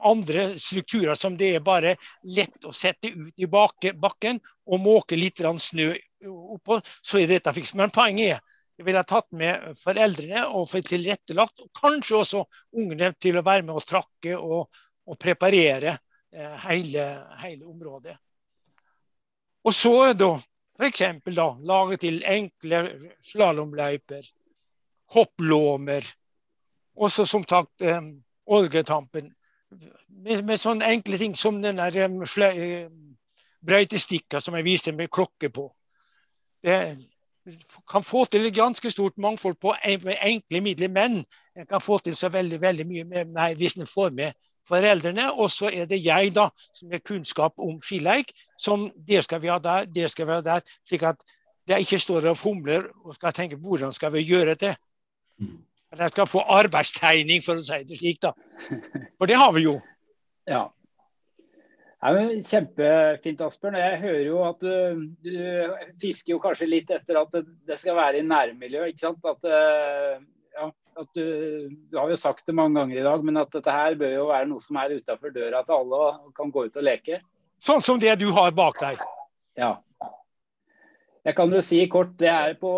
andre 0.06 0.48
strukturer 0.62 1.18
som 1.20 1.38
det 1.38 1.56
er 1.56 1.64
bare 1.66 1.96
lett 2.24 2.66
å 2.66 2.74
sette 2.76 3.12
ut 3.14 3.34
i 3.42 3.48
bakken 3.50 4.42
og 4.66 4.82
måke 4.82 5.18
litt 5.18 5.42
snø 5.42 5.94
oppå, 6.26 6.80
så 7.02 7.20
er 7.20 7.30
dette 7.30 7.54
fiks. 7.56 7.74
Men 7.78 7.94
poenget 7.94 8.38
er 8.38 8.44
jeg 8.76 8.88
ville 8.90 9.04
tatt 9.08 9.30
med 9.40 9.78
foreldrene 9.80 10.42
og 10.52 10.68
få 10.68 10.82
tilrettelagt, 10.84 11.62
og 11.64 11.72
kanskje 11.80 12.18
også 12.20 12.42
ungene 12.76 13.14
til 13.20 13.40
å 13.40 13.46
være 13.46 13.64
med 13.64 13.78
og 13.78 13.86
trakke 13.88 14.36
og, 14.36 14.68
og 15.08 15.20
preparere 15.22 15.94
eh, 15.96 16.58
hele, 16.66 17.06
hele, 17.40 17.64
området. 17.72 18.18
Og 19.66 19.74
så 19.74 20.12
da 20.14 20.34
f.eks. 20.76 21.06
da 21.38 21.48
lage 21.64 22.02
til 22.04 22.20
enkle 22.28 22.82
slalåmløyper, 23.24 24.28
hopplåmer, 25.16 26.12
også 27.00 27.26
som 27.32 27.48
sagt 27.48 27.82
eh, 27.82 28.12
oljetampen. 28.46 29.32
Med, 29.72 30.44
med, 30.44 30.60
sånne 30.60 30.92
enkle 30.92 31.18
ting 31.20 31.34
som 31.40 31.62
den 31.64 31.80
der 31.80 31.96
um, 32.12 32.22
brøytestikka 33.66 34.40
som 34.44 34.56
jeg 34.60 34.68
viste 34.68 34.94
med 34.96 35.12
klokke 35.12 35.50
på. 35.50 35.70
Det 36.66 36.80
kan 37.92 38.04
få 38.04 38.24
til 38.26 38.48
et 38.48 38.56
ganske 38.56 38.90
stort 38.92 39.18
mangfold 39.22 39.56
på 39.62 39.76
enkle 39.86 40.62
midler, 40.66 40.90
men 40.90 41.20
en 41.56 41.68
kan 41.70 41.82
få 41.82 42.00
til 42.02 42.16
så 42.18 42.30
veldig 42.34 42.62
veldig 42.62 42.88
mye 42.90 43.04
med, 43.04 43.26
med, 43.26 43.56
hvis 43.56 43.78
en 43.78 43.88
får 43.88 44.10
med 44.10 44.34
foreldrene. 44.68 45.28
Og 45.34 45.52
så 45.52 45.70
er 45.70 45.86
det 45.86 46.02
jeg, 46.06 46.34
da, 46.36 46.50
som 46.74 46.92
har 46.92 47.04
kunnskap 47.06 47.54
om 47.62 47.78
skileik, 47.86 48.34
som 48.58 48.90
det 49.08 49.24
skal 49.28 49.42
vi 49.44 49.54
ha 49.54 49.60
der, 49.62 49.86
det 49.86 50.10
skal 50.12 50.28
vi 50.28 50.38
ha 50.40 50.42
der. 50.42 50.66
Slik 50.88 51.06
at 51.06 51.22
jeg 51.70 51.86
ikke 51.86 52.00
står 52.02 52.30
og 52.30 52.38
fomler 52.38 52.90
og 53.04 53.16
skal 53.16 53.34
tenke 53.34 53.62
hvordan 53.62 53.94
skal 53.94 54.14
vi 54.14 54.26
gjøre 54.26 54.56
det. 54.56 54.76
Mm. 55.38 55.62
At 55.92 56.00
jeg 56.00 56.10
skal 56.10 56.28
få 56.28 56.42
arbeidstegning, 56.50 57.44
for 57.46 57.62
å 57.62 57.66
si 57.66 57.84
det 57.88 58.00
slik. 58.00 58.22
da. 58.22 58.34
For 59.18 59.30
det 59.30 59.38
har 59.40 59.54
vi 59.56 59.68
jo. 59.68 59.78
Ja. 60.50 60.66
Kjempefint, 62.46 63.42
Asbjørn. 63.42 63.78
Jeg 63.80 64.00
hører 64.02 64.24
jo 64.26 64.42
at 64.46 64.62
du, 64.62 65.06
du, 65.26 65.36
fisker 66.02 66.36
jo 66.36 66.40
kanskje 66.44 66.68
litt 66.70 66.92
etter 66.94 67.20
at 67.22 67.32
det, 67.34 67.46
det 67.68 67.78
skal 67.82 67.98
være 67.98 68.20
i 68.20 68.28
nærmiljøet. 68.28 68.94
ikke 68.94 69.06
sant? 69.08 69.26
At, 69.26 69.48
eh, 69.48 70.20
ja, 70.56 70.70
at 71.02 71.10
du, 71.16 71.26
du, 71.92 71.98
har 71.98 72.12
jo 72.12 72.20
sagt 72.20 72.46
det 72.48 72.56
mange 72.56 72.80
ganger 72.80 73.00
i 73.00 73.08
dag, 73.08 73.26
men 73.26 73.42
at 73.42 73.52
dette 73.56 73.72
her 73.72 73.98
bør 74.00 74.14
jo 74.14 74.28
være 74.30 74.50
noe 74.52 74.64
som 74.64 74.78
er 74.82 74.98
utafor 75.00 75.34
døra 75.34 75.64
til 75.64 75.80
alle 75.80 76.04
og 76.12 76.30
kan 76.38 76.54
gå 76.54 76.68
ut 76.68 76.78
og 76.78 76.86
leke. 76.86 77.22
Sånn 77.64 77.84
som 77.84 78.00
det 78.00 78.14
du 78.22 78.30
har 78.36 78.54
bak 78.56 78.80
deg? 78.84 79.02
Ja. 79.58 79.78
Jeg 81.26 81.34
kan 81.40 81.50
jo 81.50 81.62
si 81.66 81.80
kort, 81.90 82.12
det 82.20 82.30
er, 82.30 82.54
på, 82.60 82.70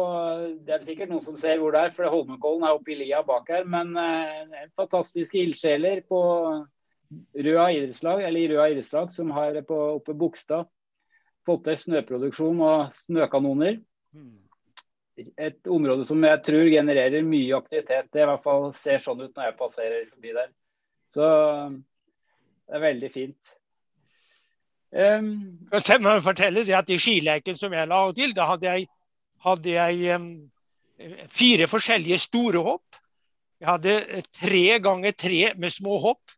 det 0.63 0.71
er 0.77 0.83
sikkert 0.87 1.09
noen 1.11 1.25
som 1.25 1.35
ser 1.35 1.57
hvor 1.59 1.73
det 1.75 1.81
er, 1.83 1.95
for 1.95 2.07
Holmenkollen 2.07 2.63
er 2.63 2.77
oppe 2.77 2.93
i 2.93 2.99
lia 3.01 3.19
bak 3.27 3.49
her. 3.51 3.65
Men 3.67 3.91
eh, 3.99 4.69
fantastiske 4.79 5.41
ildsjeler 5.41 6.05
på 6.07 6.21
Røa 7.37 7.69
idrettslag, 7.71 8.23
eller 8.27 8.53
Røa 8.53 8.71
idrettslag, 8.71 9.11
som 9.15 9.31
har 9.35 9.61
på, 9.67 9.77
oppe 9.99 10.15
Bogstad 10.17 10.67
fått 11.47 11.63
til 11.67 11.79
snøproduksjon 11.79 12.59
og 12.63 12.95
snøkanoner. 12.95 13.79
Et 15.17 15.69
område 15.71 16.05
som 16.05 16.23
jeg 16.27 16.41
tror 16.45 16.67
genererer 16.69 17.25
mye 17.25 17.55
aktivitet. 17.57 18.09
Det 18.13 18.25
i 18.25 18.27
hvert 18.29 18.43
fall 18.43 18.67
ser 18.77 18.99
sånn 19.01 19.23
ut 19.23 19.31
når 19.31 19.49
jeg 19.49 19.59
passerer 19.61 20.09
forbi 20.11 20.33
der. 20.35 20.51
Så 21.13 21.29
det 21.71 22.75
er 22.77 22.83
veldig 22.83 23.09
fint. 23.13 23.53
Um, 24.91 25.31
jeg 25.73 26.03
må 26.03 26.13
fortelle 26.23 26.63
det 26.67 26.75
at 26.75 26.91
I 26.91 26.99
skileken 26.99 27.57
som 27.59 27.73
jeg 27.75 27.89
la 27.89 27.99
til, 28.15 28.31
da 28.35 28.45
hadde 28.53 28.69
jeg, 28.69 28.87
hadde 29.43 29.73
jeg 29.73 30.15
um, 30.15 30.29
fire 31.31 31.67
forskjellige 31.71 32.19
store 32.23 32.63
hopp. 32.63 32.99
Jeg 33.57 33.71
hadde 33.71 34.21
tre 34.37 34.65
ganger 34.83 35.15
tre 35.17 35.41
med 35.57 35.73
små 35.73 35.97
hopp. 36.03 36.36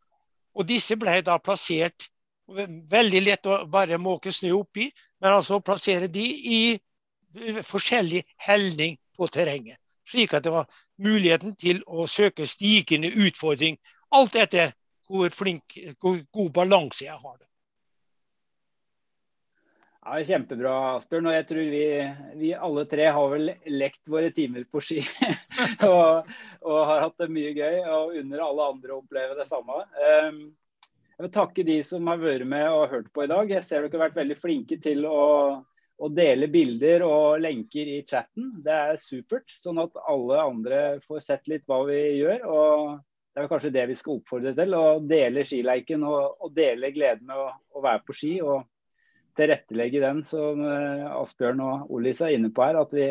Og 0.60 0.68
disse 0.68 0.98
ble 1.00 1.22
da 1.26 1.40
plassert 1.40 2.10
Veldig 2.50 3.20
lett 3.22 3.46
å 3.46 3.60
bare 3.70 4.00
måke 4.02 4.32
snø 4.34 4.56
oppi, 4.58 4.88
men 5.22 5.36
altså 5.36 5.60
plassere 5.62 6.08
de 6.10 6.24
i 6.26 6.62
forskjellig 7.62 8.24
helning 8.42 8.96
på 9.14 9.28
terrenget. 9.30 9.78
Slik 10.10 10.34
at 10.34 10.48
det 10.48 10.54
var 10.56 10.66
muligheten 10.98 11.54
til 11.62 11.84
å 11.86 12.08
søke 12.10 12.48
stigende 12.50 13.12
utfordring. 13.28 13.78
Alt 14.18 14.40
etter 14.42 14.74
hvor 15.06 15.30
flink, 15.30 15.78
hvor 16.02 16.18
god 16.34 16.50
balanse 16.58 17.06
jeg 17.06 17.18
har. 17.22 17.38
det. 17.38 17.49
Ja, 20.00 20.16
Kjempebra, 20.24 20.74
Asbjørn. 20.98 21.28
Og 21.28 21.36
jeg 21.36 21.46
tror 21.50 21.66
vi, 21.74 21.84
vi, 22.40 22.54
alle 22.56 22.86
tre 22.90 23.10
har 23.16 23.34
vel 23.34 23.52
lekt 23.68 24.08
våre 24.12 24.32
timer 24.36 24.64
på 24.72 24.82
ski. 24.84 25.02
og, 25.90 26.30
og, 26.64 26.78
har 26.88 27.04
hatt 27.04 27.20
det 27.20 27.28
mye 27.36 27.52
gøy. 27.58 27.82
Og 27.84 28.16
unner 28.22 28.46
alle 28.46 28.70
andre 28.74 28.96
å 28.96 29.02
oppleve 29.02 29.36
det 29.40 29.48
samme. 29.50 29.82
Um, 30.00 30.40
jeg 31.20 31.26
vil 31.26 31.34
takke 31.36 31.68
de 31.68 31.82
som 31.84 32.08
har 32.08 32.22
vært 32.22 32.48
med 32.48 32.64
og 32.72 32.94
hørt 32.94 33.12
på 33.12 33.26
i 33.26 33.32
dag. 33.32 33.52
Jeg 33.52 33.68
ser 33.68 33.84
dere 33.84 34.00
har 34.00 34.06
vært 34.08 34.22
veldig 34.22 34.40
flinke 34.40 34.80
til 34.80 35.04
å, 35.10 35.26
å 36.00 36.12
dele 36.16 36.48
bilder 36.48 37.04
og 37.04 37.44
lenker 37.44 37.92
i 37.92 38.00
chatten. 38.08 38.54
Det 38.64 38.80
er 38.94 39.04
supert. 39.04 39.52
Sånn 39.52 39.84
at 39.84 40.00
alle 40.08 40.40
andre 40.40 40.82
får 41.04 41.28
sett 41.28 41.52
litt 41.52 41.68
hva 41.68 41.84
vi 41.92 42.00
gjør. 42.22 42.48
og 42.48 42.98
det 43.36 43.44
er 43.44 43.52
kanskje 43.52 43.76
det 43.76 43.84
vi 43.92 43.96
skal 44.00 44.18
oppfordre 44.18 44.56
til. 44.56 44.74
Å 44.80 45.00
dele 45.04 45.44
skileiken 45.48 46.08
og, 46.08 46.40
og 46.40 46.56
dele 46.56 46.96
gleden 46.96 47.28
med 47.28 47.38
å, 47.38 47.50
å 47.76 47.84
være 47.84 48.08
på 48.08 48.16
ski. 48.16 48.38
og 48.40 48.64
tilrettelegge 49.40 50.04
den, 50.04 50.22
som 50.28 50.62
eh, 50.66 51.08
Asbjørn 51.16 51.64
og 51.64 51.96
Olis 51.96 52.22
er 52.26 52.36
inne 52.36 52.52
på 52.54 52.66
her. 52.66 52.80
At 52.82 52.94
vi 52.96 53.08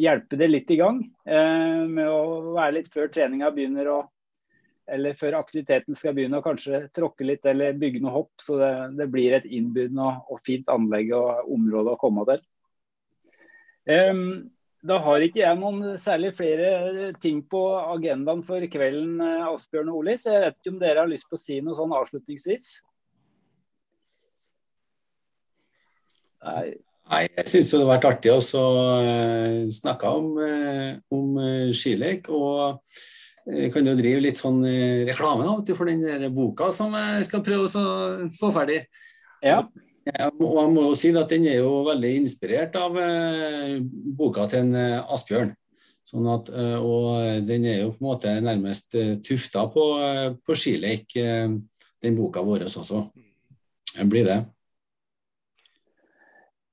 hjelper 0.00 0.40
det 0.40 0.50
litt 0.50 0.70
i 0.70 0.78
gang 0.80 1.02
eh, 1.26 1.82
med 1.90 2.06
å 2.06 2.54
være 2.54 2.78
litt 2.78 2.90
før 2.94 3.10
treninga 3.12 3.50
begynner. 3.54 3.90
Og, 3.96 4.12
eller 4.90 5.18
før 5.18 5.38
aktiviteten 5.40 5.98
skal 5.98 6.14
begynne, 6.16 6.40
og 6.40 6.46
kanskje 6.46 6.86
tråkke 6.96 7.26
litt 7.26 7.44
eller 7.46 7.76
bygge 7.78 8.02
noe 8.04 8.14
hopp. 8.14 8.32
Så 8.42 8.58
det, 8.60 8.70
det 8.98 9.10
blir 9.10 9.36
et 9.36 9.50
innbydende 9.50 10.06
og, 10.06 10.30
og, 10.30 10.40
fint 10.46 10.70
anlegg 10.72 11.12
og 11.16 11.52
område 11.58 11.94
å 11.94 12.00
komme 12.00 12.26
til. 12.30 12.46
Um, 13.90 14.24
da 14.86 14.96
har 15.04 15.22
ikke 15.24 15.42
jeg 15.42 15.58
noen 15.60 15.98
særlig 16.00 16.30
flere 16.38 17.10
ting 17.20 17.42
på 17.44 17.60
agendaen 17.78 18.40
for 18.46 18.64
kvelden, 18.72 19.18
eh, 19.20 19.48
Asbjørn 19.50 19.90
og 19.92 19.98
Olis. 20.02 20.24
Jeg 20.24 20.40
vet 20.46 20.56
ikke 20.56 20.72
om 20.72 20.78
dere 20.80 21.02
har 21.02 21.10
lyst 21.10 21.28
på 21.28 21.36
å 21.36 21.42
si 21.42 21.58
noe 21.64 21.76
sånn 21.76 21.92
avslutningsvis? 21.96 22.70
Nei. 26.44 26.70
Nei, 27.10 27.24
jeg 27.26 27.48
syns 27.50 27.72
det 27.72 27.78
har 27.80 27.88
vært 27.88 28.04
artig 28.06 28.30
å 28.30 28.38
uh, 28.38 29.66
snakke 29.74 30.10
om, 30.14 30.26
uh, 30.38 30.92
om 31.10 31.38
uh, 31.42 31.70
skilek. 31.74 32.28
Og 32.30 32.78
jeg 33.50 33.72
kan 33.74 33.88
jo 33.88 33.96
drive 33.98 34.20
litt 34.22 34.38
sånn 34.38 34.60
reklame 35.08 35.48
da, 35.48 35.74
for 35.74 35.90
den 35.90 36.04
der 36.04 36.28
boka 36.30 36.68
som 36.74 36.94
jeg 36.94 37.24
skal 37.26 37.42
prøve 37.42 37.66
å 37.66 38.28
få 38.38 38.52
ferdig. 38.54 38.84
Ja. 39.42 39.64
Og 40.38 40.54
jeg 40.60 40.70
må 40.72 40.84
jo 40.86 40.92
si 40.98 41.10
at 41.16 41.32
Den 41.32 41.48
er 41.48 41.58
jo 41.58 41.80
veldig 41.86 42.12
inspirert 42.20 42.76
av 42.78 42.94
boka 44.16 44.46
til 44.50 44.68
en 44.68 45.02
Asbjørn. 45.02 45.50
Sånn 46.06 46.28
at, 46.30 46.48
og 46.82 47.42
den 47.46 47.66
er 47.68 47.82
jo 47.82 47.90
på 47.94 48.02
en 48.02 48.08
måte 48.08 48.32
nærmest 48.42 48.96
tufta 49.26 49.66
på, 49.72 49.84
på 50.46 50.56
skilek, 50.58 51.14
den 51.14 52.16
boka 52.18 52.42
vår 52.44 52.68
også. 52.70 53.04
Den 53.96 54.10
blir 54.12 54.26
det. 54.26 54.40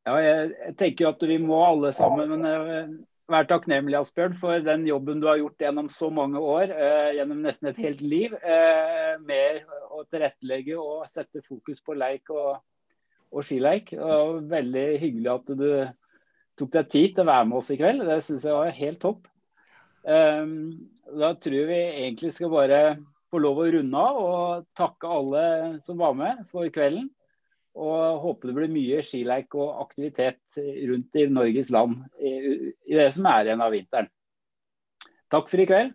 Ja, 0.07 0.15
jeg, 0.23 0.51
jeg, 0.55 0.73
tenker 0.79 1.03
jo 1.03 1.11
at 1.11 1.23
vi 1.27 1.37
må 1.43 1.59
alle 1.65 1.91
sammen 1.95 2.31
men, 2.31 2.45
uh, 2.47 2.91
være 3.27 3.49
takknemlige 3.49 3.99
Asbjørn, 3.99 4.37
for 4.39 4.63
den 4.63 4.85
jobben 4.87 5.19
du 5.19 5.27
har 5.27 5.41
gjort 5.41 5.65
gjennom 5.65 5.89
så 5.91 6.07
mange 6.13 6.39
år, 6.39 6.71
uh, 6.71 7.09
gjennom 7.17 7.41
nesten 7.43 7.71
et 7.73 7.81
helt 7.83 8.03
liv, 8.05 8.35
uh, 8.39 9.17
med 9.27 9.67
å 9.91 10.05
tilrettelegge 10.07 10.77
og 10.79 11.09
sette 11.11 11.43
fokus 11.43 11.83
på 11.83 11.97
leik 11.99 12.31
og, 12.31 12.61
og 13.33 13.43
skileik. 13.43 13.91
Og 13.99 14.47
veldig 14.47 14.85
hyggelig 15.03 15.33
at 15.33 15.51
du 15.59 15.67
tok 16.57 16.71
deg 16.77 16.93
tid 16.93 17.17
til 17.17 17.25
å 17.25 17.31
være 17.33 17.49
med 17.49 17.59
oss 17.59 17.73
i 17.75 17.79
kveld. 17.81 18.07
Det 18.07 18.21
syns 18.23 18.47
jeg 18.47 18.55
var 18.55 18.79
helt 18.79 19.03
topp. 19.03 19.27
Um, 20.07 20.55
da 21.19 21.33
tror 21.35 21.59
jeg 21.59 21.67
vi 21.67 21.83
egentlig 22.05 22.31
skal 22.35 22.53
bare 22.53 22.81
få 23.27 23.41
lov 23.43 23.59
å 23.59 23.67
runde 23.75 24.07
av 24.07 24.23
og 24.23 24.67
takke 24.77 25.11
alle 25.11 25.45
som 25.83 25.99
var 25.99 26.15
med 26.15 26.45
for 26.53 26.71
kvelden. 26.71 27.09
Og 27.77 28.21
håper 28.23 28.49
det 28.49 28.55
blir 28.57 28.73
mye 28.73 29.03
skileik 29.05 29.53
og 29.57 29.83
aktivitet 29.83 30.57
rundt 30.57 31.19
i 31.21 31.27
Norges 31.29 31.69
land 31.73 31.99
i, 32.17 32.33
i 32.89 32.97
det 32.97 33.11
som 33.13 33.27
er 33.29 33.45
igjen 33.45 33.63
av 33.63 33.73
vinteren. 33.75 34.09
Takk 35.29 35.51
for 35.51 35.61
i 35.61 35.67
kveld. 35.69 35.93